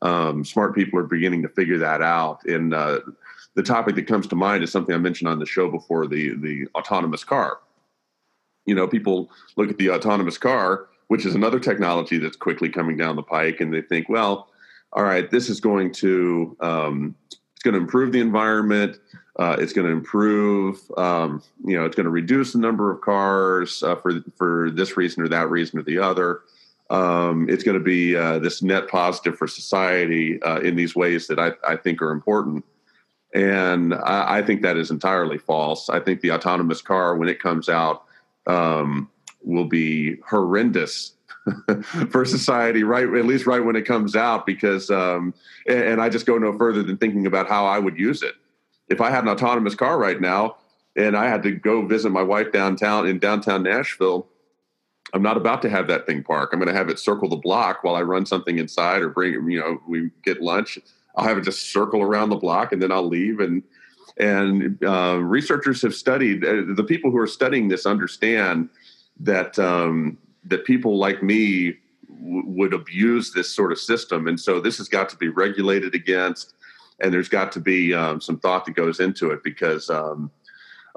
um, 0.03 0.45
smart 0.45 0.75
people 0.75 0.99
are 0.99 1.05
beginning 1.05 1.43
to 1.43 1.49
figure 1.49 1.79
that 1.79 2.03
out. 2.03 2.45
And 2.45 2.75
uh, 2.75 3.01
the 3.55 3.63
topic 3.63 3.97
that 3.97 4.07
comes 4.07 4.27
to 4.29 4.37
mind 4.37 4.63
is 4.63 4.71
something 4.71 4.95
I 4.95 4.99
mentioned 4.99 5.29
on 5.29 5.39
the 5.39 5.47
show 5.47 5.71
before 5.71 6.07
the 6.07 6.37
the 6.37 6.69
autonomous 6.75 7.25
car. 7.25 7.59
You 8.67 8.75
know, 8.75 8.87
people 8.87 9.31
look 9.57 9.71
at 9.71 9.79
the 9.79 9.91
autonomous 9.91 10.39
car, 10.39 10.87
which 11.09 11.25
is 11.25 11.35
another 11.35 11.59
technology 11.59 12.19
that's 12.19 12.37
quickly 12.37 12.69
coming 12.69 12.97
down 12.97 13.17
the 13.17 13.23
pike, 13.23 13.61
and 13.61 13.73
they 13.73 13.83
think, 13.83 14.09
well, 14.09 14.49
all 14.93 15.05
right, 15.05 15.31
this 15.31 15.49
is 15.49 15.61
going 15.61 15.93
to 15.95 16.57
um, 16.61 17.15
it's 17.31 17.65
going 17.65 17.75
to 17.75 17.81
improve 17.81 18.13
the 18.13 18.21
environment. 18.21 18.99
Uh, 19.37 19.57
it's 19.59 19.73
going 19.73 19.87
to 19.87 19.93
improve, 19.93 20.81
um, 20.97 21.43
you 21.65 21.77
know, 21.77 21.85
it's 21.85 21.95
going 21.95 22.05
to 22.05 22.11
reduce 22.11 22.53
the 22.53 22.59
number 22.59 22.91
of 22.91 23.01
cars 23.01 23.83
uh, 23.83 23.97
for 23.97 24.21
for 24.37 24.71
this 24.71 24.97
reason 24.97 25.23
or 25.23 25.29
that 25.29 25.51
reason 25.51 25.79
or 25.79 25.83
the 25.83 25.99
other. 25.99 26.43
Um, 26.91 27.49
it's 27.51 27.65
going 27.65 27.79
to 27.79 27.85
be 27.85 28.17
uh, 28.17 28.39
this 28.39 28.63
net 28.63 28.89
positive 28.89 29.37
for 29.37 29.47
society 29.47 30.41
uh, 30.43 30.61
in 30.61 30.75
these 30.75 30.97
ways 30.97 31.27
that 31.27 31.39
I, 31.39 31.53
I 31.67 31.77
think 31.77 32.01
are 32.01 32.11
important. 32.11 32.65
And 33.35 33.93
I, 33.93 34.39
I, 34.39 34.43
think 34.43 34.63
that 34.63 34.79
is 34.79 34.91
entirely 34.91 35.37
false. 35.37 35.91
I 35.91 36.01
think 36.01 36.23
the 36.23 36.33
autonomous 36.33 36.81
car, 36.81 37.17
when 37.17 37.29
it 37.29 37.41
comes 37.41 37.69
out, 37.69 38.05
um, 38.47 39.11
will 39.43 39.67
be 39.67 40.17
horrendous 40.27 41.13
for 42.11 42.25
society, 42.25 42.85
right? 42.85 43.05
At 43.05 43.27
least 43.27 43.47
right 43.47 43.63
when 43.63 43.77
it 43.77 43.83
comes 43.83 44.17
out, 44.17 44.47
because, 44.47 44.91
um, 44.91 45.35
and, 45.67 45.81
and 45.81 46.01
I 46.01 46.09
just 46.09 46.25
go 46.25 46.39
no 46.39 46.57
further 46.57 46.83
than 46.83 46.97
thinking 46.97 47.27
about 47.27 47.49
how 47.49 47.67
I 47.67 47.79
would 47.79 47.99
use 47.99 48.23
it. 48.23 48.35
If 48.89 49.03
I 49.03 49.11
had 49.11 49.25
an 49.25 49.29
autonomous 49.29 49.75
car 49.75 49.99
right 49.99 50.21
now 50.21 50.57
and 50.97 51.17
I 51.17 51.29
had 51.29 51.43
to 51.43 51.53
go 51.53 51.85
visit 51.85 52.11
my 52.11 52.23
wife 52.23 52.51
downtown 52.51 53.07
in 53.07 53.19
downtown 53.19 53.63
Nashville, 53.63 54.27
I'm 55.15 55.23
not 55.23 55.37
about 55.37 55.63
to 55.63 55.71
have 55.71 55.87
that 55.89 56.07
thing 56.07 56.23
park. 56.23 56.51
I'm 56.53 56.59
going 56.59 56.73
to 56.73 56.79
have 56.79 56.89
it 56.89 56.99
circle 56.99 57.29
the 57.29 57.37
block 57.37 57.83
while 57.83 57.95
I 57.95 58.03
run 58.03 58.27
something 58.27 58.59
inside 58.59 59.03
or 59.03 59.09
bring, 59.09 59.33
you 59.51 59.59
know, 59.59 59.81
we 59.89 60.11
get 60.23 60.43
lunch. 60.43 60.79
I'll 61.17 61.27
have 61.27 61.39
it 61.39 61.45
just 61.45 61.73
circle 61.73 62.03
around 62.03 62.29
the 62.29 62.37
block 62.37 62.73
and 62.73 62.83
then 62.83 62.93
I'll 62.93 63.09
leave. 63.09 63.41
And 63.41 63.63
and 64.19 64.83
uh, 64.85 65.19
researchers 65.21 65.81
have 65.83 65.95
studied 65.95 66.45
uh, 66.45 66.75
the 66.75 66.85
people 66.85 67.11
who 67.11 67.19
are 67.19 67.27
studying 67.27 67.69
this 67.69 67.87
understand 67.87 68.69
that 69.21 69.59
um, 69.59 70.19
that 70.45 70.65
people 70.65 70.99
like 70.99 71.23
me 71.23 71.77
w- 72.09 72.43
would 72.47 72.75
abuse 72.75 73.33
this 73.33 73.55
sort 73.55 73.71
of 73.71 73.79
system, 73.79 74.27
and 74.27 74.39
so 74.39 74.61
this 74.61 74.79
has 74.79 74.89
got 74.89 75.09
to 75.11 75.17
be 75.17 75.29
regulated 75.29 75.95
against, 75.95 76.55
and 77.01 77.13
there's 77.13 77.29
got 77.29 77.53
to 77.53 77.61
be 77.61 77.95
um, 77.95 78.21
some 78.21 78.41
thought 78.41 78.65
that 78.65 78.75
goes 78.75 78.99
into 78.99 79.31
it 79.31 79.45
because 79.45 79.89
um, 79.89 80.31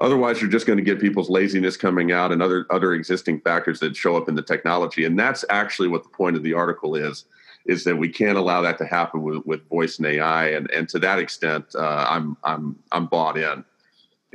otherwise 0.00 0.40
you're 0.40 0.50
just 0.50 0.66
going 0.66 0.76
to 0.78 0.84
get 0.84 1.00
people's 1.00 1.30
laziness 1.30 1.76
coming 1.76 2.12
out 2.12 2.32
and 2.32 2.42
other 2.42 2.66
other 2.70 2.94
existing 2.94 3.40
factors 3.40 3.80
that 3.80 3.96
show 3.96 4.16
up 4.16 4.28
in 4.28 4.34
the 4.34 4.42
technology, 4.42 5.04
and 5.04 5.18
that's 5.18 5.44
actually 5.50 5.88
what 5.88 6.02
the 6.02 6.08
point 6.08 6.36
of 6.36 6.42
the 6.42 6.54
article 6.54 6.94
is 6.94 7.24
is 7.64 7.84
that 7.84 7.96
we 7.96 8.08
can't 8.08 8.38
allow 8.38 8.60
that 8.62 8.78
to 8.78 8.84
happen 8.84 9.22
with, 9.22 9.44
with 9.46 9.68
voice 9.68 9.98
and 9.98 10.06
AI. 10.06 10.48
And, 10.48 10.70
and 10.70 10.88
to 10.88 10.98
that 11.00 11.18
extent, 11.18 11.66
uh, 11.74 12.06
I'm, 12.08 12.36
I'm, 12.44 12.76
I'm 12.90 13.06
bought 13.06 13.38
in. 13.38 13.64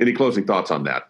Any 0.00 0.12
closing 0.12 0.46
thoughts 0.46 0.70
on 0.70 0.84
that? 0.84 1.08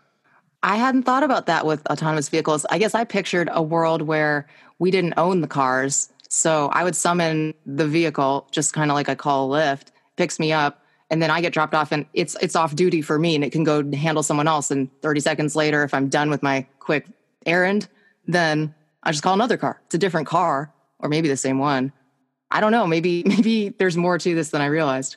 I 0.62 0.76
hadn't 0.76 1.05
thought 1.05 1.22
about 1.22 1.46
that 1.46 1.66
with 1.66 1.86
autonomous 1.86 2.28
vehicles. 2.28 2.66
I 2.70 2.78
guess 2.78 2.94
I 2.94 3.05
pictured 3.05 3.49
a 3.53 3.62
world 3.62 4.03
where 4.03 4.49
we 4.78 4.90
didn't 4.90 5.14
own 5.16 5.40
the 5.40 5.46
cars. 5.46 6.11
So 6.28 6.68
I 6.72 6.82
would 6.82 6.96
summon 6.96 7.55
the 7.64 7.86
vehicle, 7.86 8.49
just 8.51 8.72
kind 8.72 8.90
of 8.90 8.94
like 8.94 9.09
I 9.09 9.14
call 9.14 9.49
Lyft, 9.49 9.88
picks 10.16 10.40
me 10.40 10.53
up, 10.53 10.82
and 11.11 11.22
then 11.22 11.30
I 11.30 11.40
get 11.40 11.52
dropped 11.52 11.74
off 11.74 11.92
and 11.92 12.06
it's 12.12 12.36
it's 12.40 12.54
off 12.54 12.74
duty 12.74 13.02
for 13.02 13.18
me 13.18 13.34
and 13.34 13.42
it 13.42 13.50
can 13.50 13.64
go 13.64 13.90
handle 13.92 14.22
someone 14.22 14.48
else. 14.48 14.70
And 14.70 14.90
30 15.02 15.20
seconds 15.20 15.56
later, 15.56 15.82
if 15.84 15.94
I'm 15.94 16.09
done 16.09 16.30
with 16.30 16.42
my 16.42 16.66
quick 16.78 17.06
errand, 17.46 17.88
then 18.26 18.74
I 19.02 19.11
just 19.12 19.22
call 19.22 19.34
another 19.34 19.56
car. 19.56 19.80
It's 19.86 19.94
a 19.94 19.98
different 19.98 20.26
car, 20.26 20.72
or 20.98 21.09
maybe 21.09 21.28
the 21.28 21.36
same 21.36 21.59
one. 21.59 21.92
I 22.50 22.61
don't 22.61 22.72
know. 22.72 22.86
Maybe 22.86 23.22
maybe 23.26 23.70
there's 23.70 23.96
more 23.96 24.18
to 24.18 24.34
this 24.34 24.50
than 24.50 24.61
I 24.61 24.66
realized. 24.66 25.16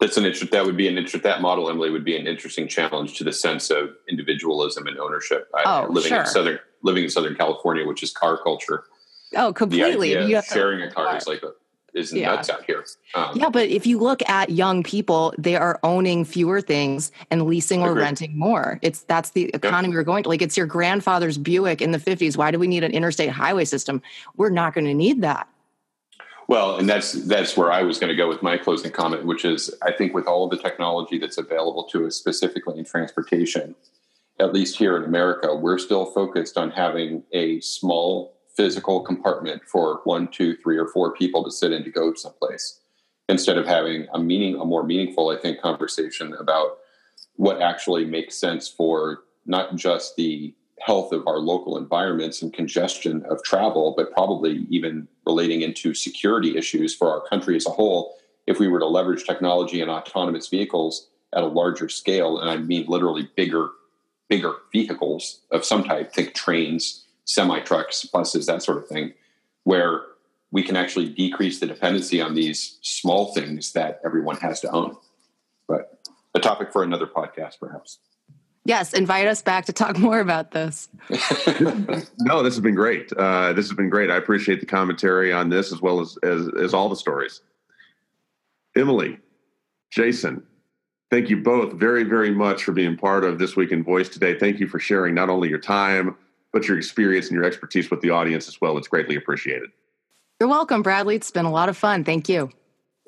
That's 0.00 0.16
an 0.16 0.24
interest. 0.24 0.50
That 0.50 0.66
would 0.66 0.76
be 0.76 0.88
an 0.88 0.98
interest. 0.98 1.22
That 1.22 1.40
model, 1.40 1.70
Emily, 1.70 1.88
would 1.90 2.04
be 2.04 2.16
an 2.16 2.26
interesting 2.26 2.66
challenge 2.66 3.16
to 3.18 3.24
the 3.24 3.32
sense 3.32 3.70
of 3.70 3.90
individualism 4.08 4.88
and 4.88 4.98
ownership. 4.98 5.48
Oh, 5.64 5.86
living 5.88 6.08
sure. 6.08 6.20
in 6.22 6.26
southern 6.26 6.58
living 6.82 7.04
in 7.04 7.10
Southern 7.10 7.36
California, 7.36 7.86
which 7.86 8.02
is 8.02 8.12
car 8.12 8.36
culture. 8.42 8.84
Oh, 9.36 9.52
completely. 9.52 10.14
The 10.14 10.20
idea 10.20 10.42
sharing 10.42 10.82
a 10.82 10.90
car 10.90 11.16
is 11.16 11.26
like 11.26 11.42
a, 11.42 11.52
is 11.94 12.12
yeah. 12.12 12.34
nuts 12.34 12.50
out 12.50 12.64
here. 12.64 12.84
Um, 13.14 13.32
yeah, 13.34 13.48
but 13.48 13.68
if 13.68 13.86
you 13.86 13.98
look 13.98 14.26
at 14.28 14.50
young 14.50 14.82
people, 14.82 15.34
they 15.38 15.56
are 15.56 15.78
owning 15.82 16.24
fewer 16.24 16.60
things 16.60 17.12
and 17.30 17.46
leasing 17.46 17.82
or 17.82 17.94
renting 17.94 18.36
more. 18.36 18.78
It's 18.82 19.02
that's 19.02 19.30
the 19.30 19.50
economy 19.54 19.94
we're 19.94 20.02
going 20.02 20.22
to. 20.24 20.28
Like 20.28 20.42
it's 20.42 20.56
your 20.56 20.66
grandfather's 20.66 21.38
Buick 21.38 21.82
in 21.82 21.92
the 21.92 21.98
50s. 21.98 22.36
Why 22.36 22.50
do 22.50 22.58
we 22.58 22.66
need 22.66 22.84
an 22.84 22.92
interstate 22.92 23.30
highway 23.30 23.64
system? 23.64 24.02
We're 24.36 24.50
not 24.50 24.74
going 24.74 24.86
to 24.86 24.94
need 24.94 25.22
that. 25.22 25.48
Well, 26.48 26.76
and 26.76 26.88
that's 26.88 27.12
that's 27.12 27.56
where 27.56 27.72
I 27.72 27.82
was 27.82 27.98
going 27.98 28.10
to 28.10 28.16
go 28.16 28.28
with 28.28 28.42
my 28.42 28.58
closing 28.58 28.90
comment, 28.90 29.24
which 29.24 29.44
is 29.44 29.74
I 29.82 29.92
think 29.92 30.12
with 30.12 30.26
all 30.26 30.44
of 30.44 30.50
the 30.50 30.58
technology 30.58 31.18
that's 31.18 31.38
available 31.38 31.84
to 31.84 32.06
us, 32.06 32.16
specifically 32.16 32.78
in 32.78 32.84
transportation, 32.84 33.74
at 34.38 34.52
least 34.52 34.76
here 34.76 34.96
in 34.96 35.04
America, 35.04 35.54
we're 35.54 35.78
still 35.78 36.06
focused 36.06 36.58
on 36.58 36.70
having 36.70 37.22
a 37.32 37.60
small 37.60 38.36
physical 38.56 39.00
compartment 39.00 39.62
for 39.64 40.00
one, 40.04 40.28
two, 40.28 40.56
three, 40.56 40.76
or 40.76 40.88
four 40.88 41.14
people 41.14 41.42
to 41.44 41.50
sit 41.50 41.72
in 41.72 41.84
to 41.84 41.90
go 41.90 42.14
someplace, 42.14 42.80
instead 43.28 43.56
of 43.56 43.66
having 43.66 44.06
a 44.12 44.18
meaning, 44.18 44.60
a 44.60 44.64
more 44.64 44.84
meaningful, 44.84 45.30
I 45.30 45.38
think, 45.38 45.60
conversation 45.60 46.34
about 46.34 46.78
what 47.36 47.62
actually 47.62 48.04
makes 48.04 48.36
sense 48.36 48.68
for 48.68 49.22
not 49.46 49.74
just 49.76 50.16
the 50.16 50.54
health 50.80 51.12
of 51.12 51.26
our 51.26 51.38
local 51.38 51.78
environments 51.78 52.42
and 52.42 52.52
congestion 52.52 53.24
of 53.30 53.42
travel, 53.44 53.94
but 53.96 54.12
probably 54.12 54.66
even 54.68 55.06
relating 55.26 55.62
into 55.62 55.94
security 55.94 56.56
issues 56.56 56.94
for 56.94 57.10
our 57.10 57.26
country 57.28 57.56
as 57.56 57.66
a 57.66 57.70
whole. 57.70 58.16
If 58.46 58.58
we 58.58 58.68
were 58.68 58.80
to 58.80 58.86
leverage 58.86 59.24
technology 59.24 59.80
and 59.80 59.90
autonomous 59.90 60.48
vehicles 60.48 61.08
at 61.34 61.44
a 61.44 61.46
larger 61.46 61.88
scale, 61.88 62.38
and 62.38 62.50
I 62.50 62.56
mean 62.56 62.86
literally 62.88 63.30
bigger, 63.36 63.70
bigger 64.28 64.54
vehicles 64.72 65.40
of 65.52 65.64
some 65.64 65.84
type, 65.84 66.12
think 66.12 66.34
trains, 66.34 67.01
semi 67.24 67.60
trucks, 67.60 68.04
buses, 68.04 68.46
that 68.46 68.62
sort 68.62 68.78
of 68.78 68.88
thing, 68.88 69.12
where 69.64 70.02
we 70.50 70.62
can 70.62 70.76
actually 70.76 71.08
decrease 71.08 71.60
the 71.60 71.66
dependency 71.66 72.20
on 72.20 72.34
these 72.34 72.78
small 72.82 73.32
things 73.32 73.72
that 73.72 74.00
everyone 74.04 74.36
has 74.36 74.60
to 74.60 74.70
own. 74.70 74.96
But 75.66 75.98
a 76.34 76.40
topic 76.40 76.72
for 76.72 76.82
another 76.82 77.06
podcast, 77.06 77.58
perhaps. 77.58 77.98
Yes, 78.64 78.92
invite 78.92 79.26
us 79.26 79.42
back 79.42 79.64
to 79.66 79.72
talk 79.72 79.98
more 79.98 80.20
about 80.20 80.52
this. 80.52 80.88
no, 82.20 82.42
this 82.42 82.54
has 82.54 82.60
been 82.60 82.74
great. 82.74 83.12
Uh, 83.12 83.52
this 83.54 83.68
has 83.68 83.76
been 83.76 83.88
great. 83.90 84.10
I 84.10 84.16
appreciate 84.16 84.60
the 84.60 84.66
commentary 84.66 85.32
on 85.32 85.48
this 85.48 85.72
as 85.72 85.80
well 85.80 86.00
as, 86.00 86.16
as, 86.22 86.48
as 86.60 86.74
all 86.74 86.88
the 86.88 86.96
stories. 86.96 87.40
Emily, 88.76 89.18
Jason, 89.90 90.42
thank 91.10 91.28
you 91.28 91.36
both 91.38 91.74
very, 91.74 92.04
very 92.04 92.30
much 92.30 92.62
for 92.64 92.72
being 92.72 92.96
part 92.96 93.24
of 93.24 93.38
This 93.38 93.56
Week 93.56 93.72
in 93.72 93.82
Voice 93.82 94.08
today. 94.08 94.38
Thank 94.38 94.60
you 94.60 94.66
for 94.66 94.78
sharing 94.78 95.14
not 95.14 95.28
only 95.28 95.48
your 95.48 95.58
time, 95.58 96.16
but 96.52 96.68
your 96.68 96.76
experience 96.76 97.28
and 97.28 97.34
your 97.34 97.44
expertise 97.44 97.90
with 97.90 98.00
the 98.00 98.10
audience 98.10 98.48
as 98.48 98.60
well. 98.60 98.76
It's 98.78 98.88
greatly 98.88 99.16
appreciated. 99.16 99.70
You're 100.40 100.48
welcome, 100.48 100.82
Bradley. 100.82 101.16
It's 101.16 101.30
been 101.30 101.44
a 101.44 101.50
lot 101.50 101.68
of 101.68 101.76
fun. 101.76 102.04
Thank 102.04 102.28
you. 102.28 102.50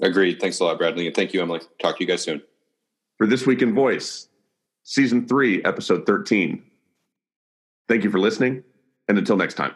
Agreed. 0.03 0.41
Thanks 0.41 0.61
a 0.61 0.65
lot, 0.65 0.79
Bradley. 0.79 1.07
And 1.07 1.15
thank 1.15 1.35
you, 1.35 1.43
Emily. 1.43 1.61
Talk 1.81 1.99
to 1.99 2.05
you 2.05 2.09
guys 2.09 2.23
soon. 2.23 2.43
For 3.19 3.27
This 3.27 3.47
Week 3.47 3.63
in 3.63 3.75
Voice, 3.75 4.29
season 4.83 5.27
three, 5.27 5.63
episode 5.65 6.07
13. 6.07 6.63
Thank 7.89 8.03
you 8.03 8.11
for 8.11 8.19
listening, 8.19 8.65
and 9.09 9.19
until 9.19 9.37
next 9.37 9.55
time. 9.55 9.75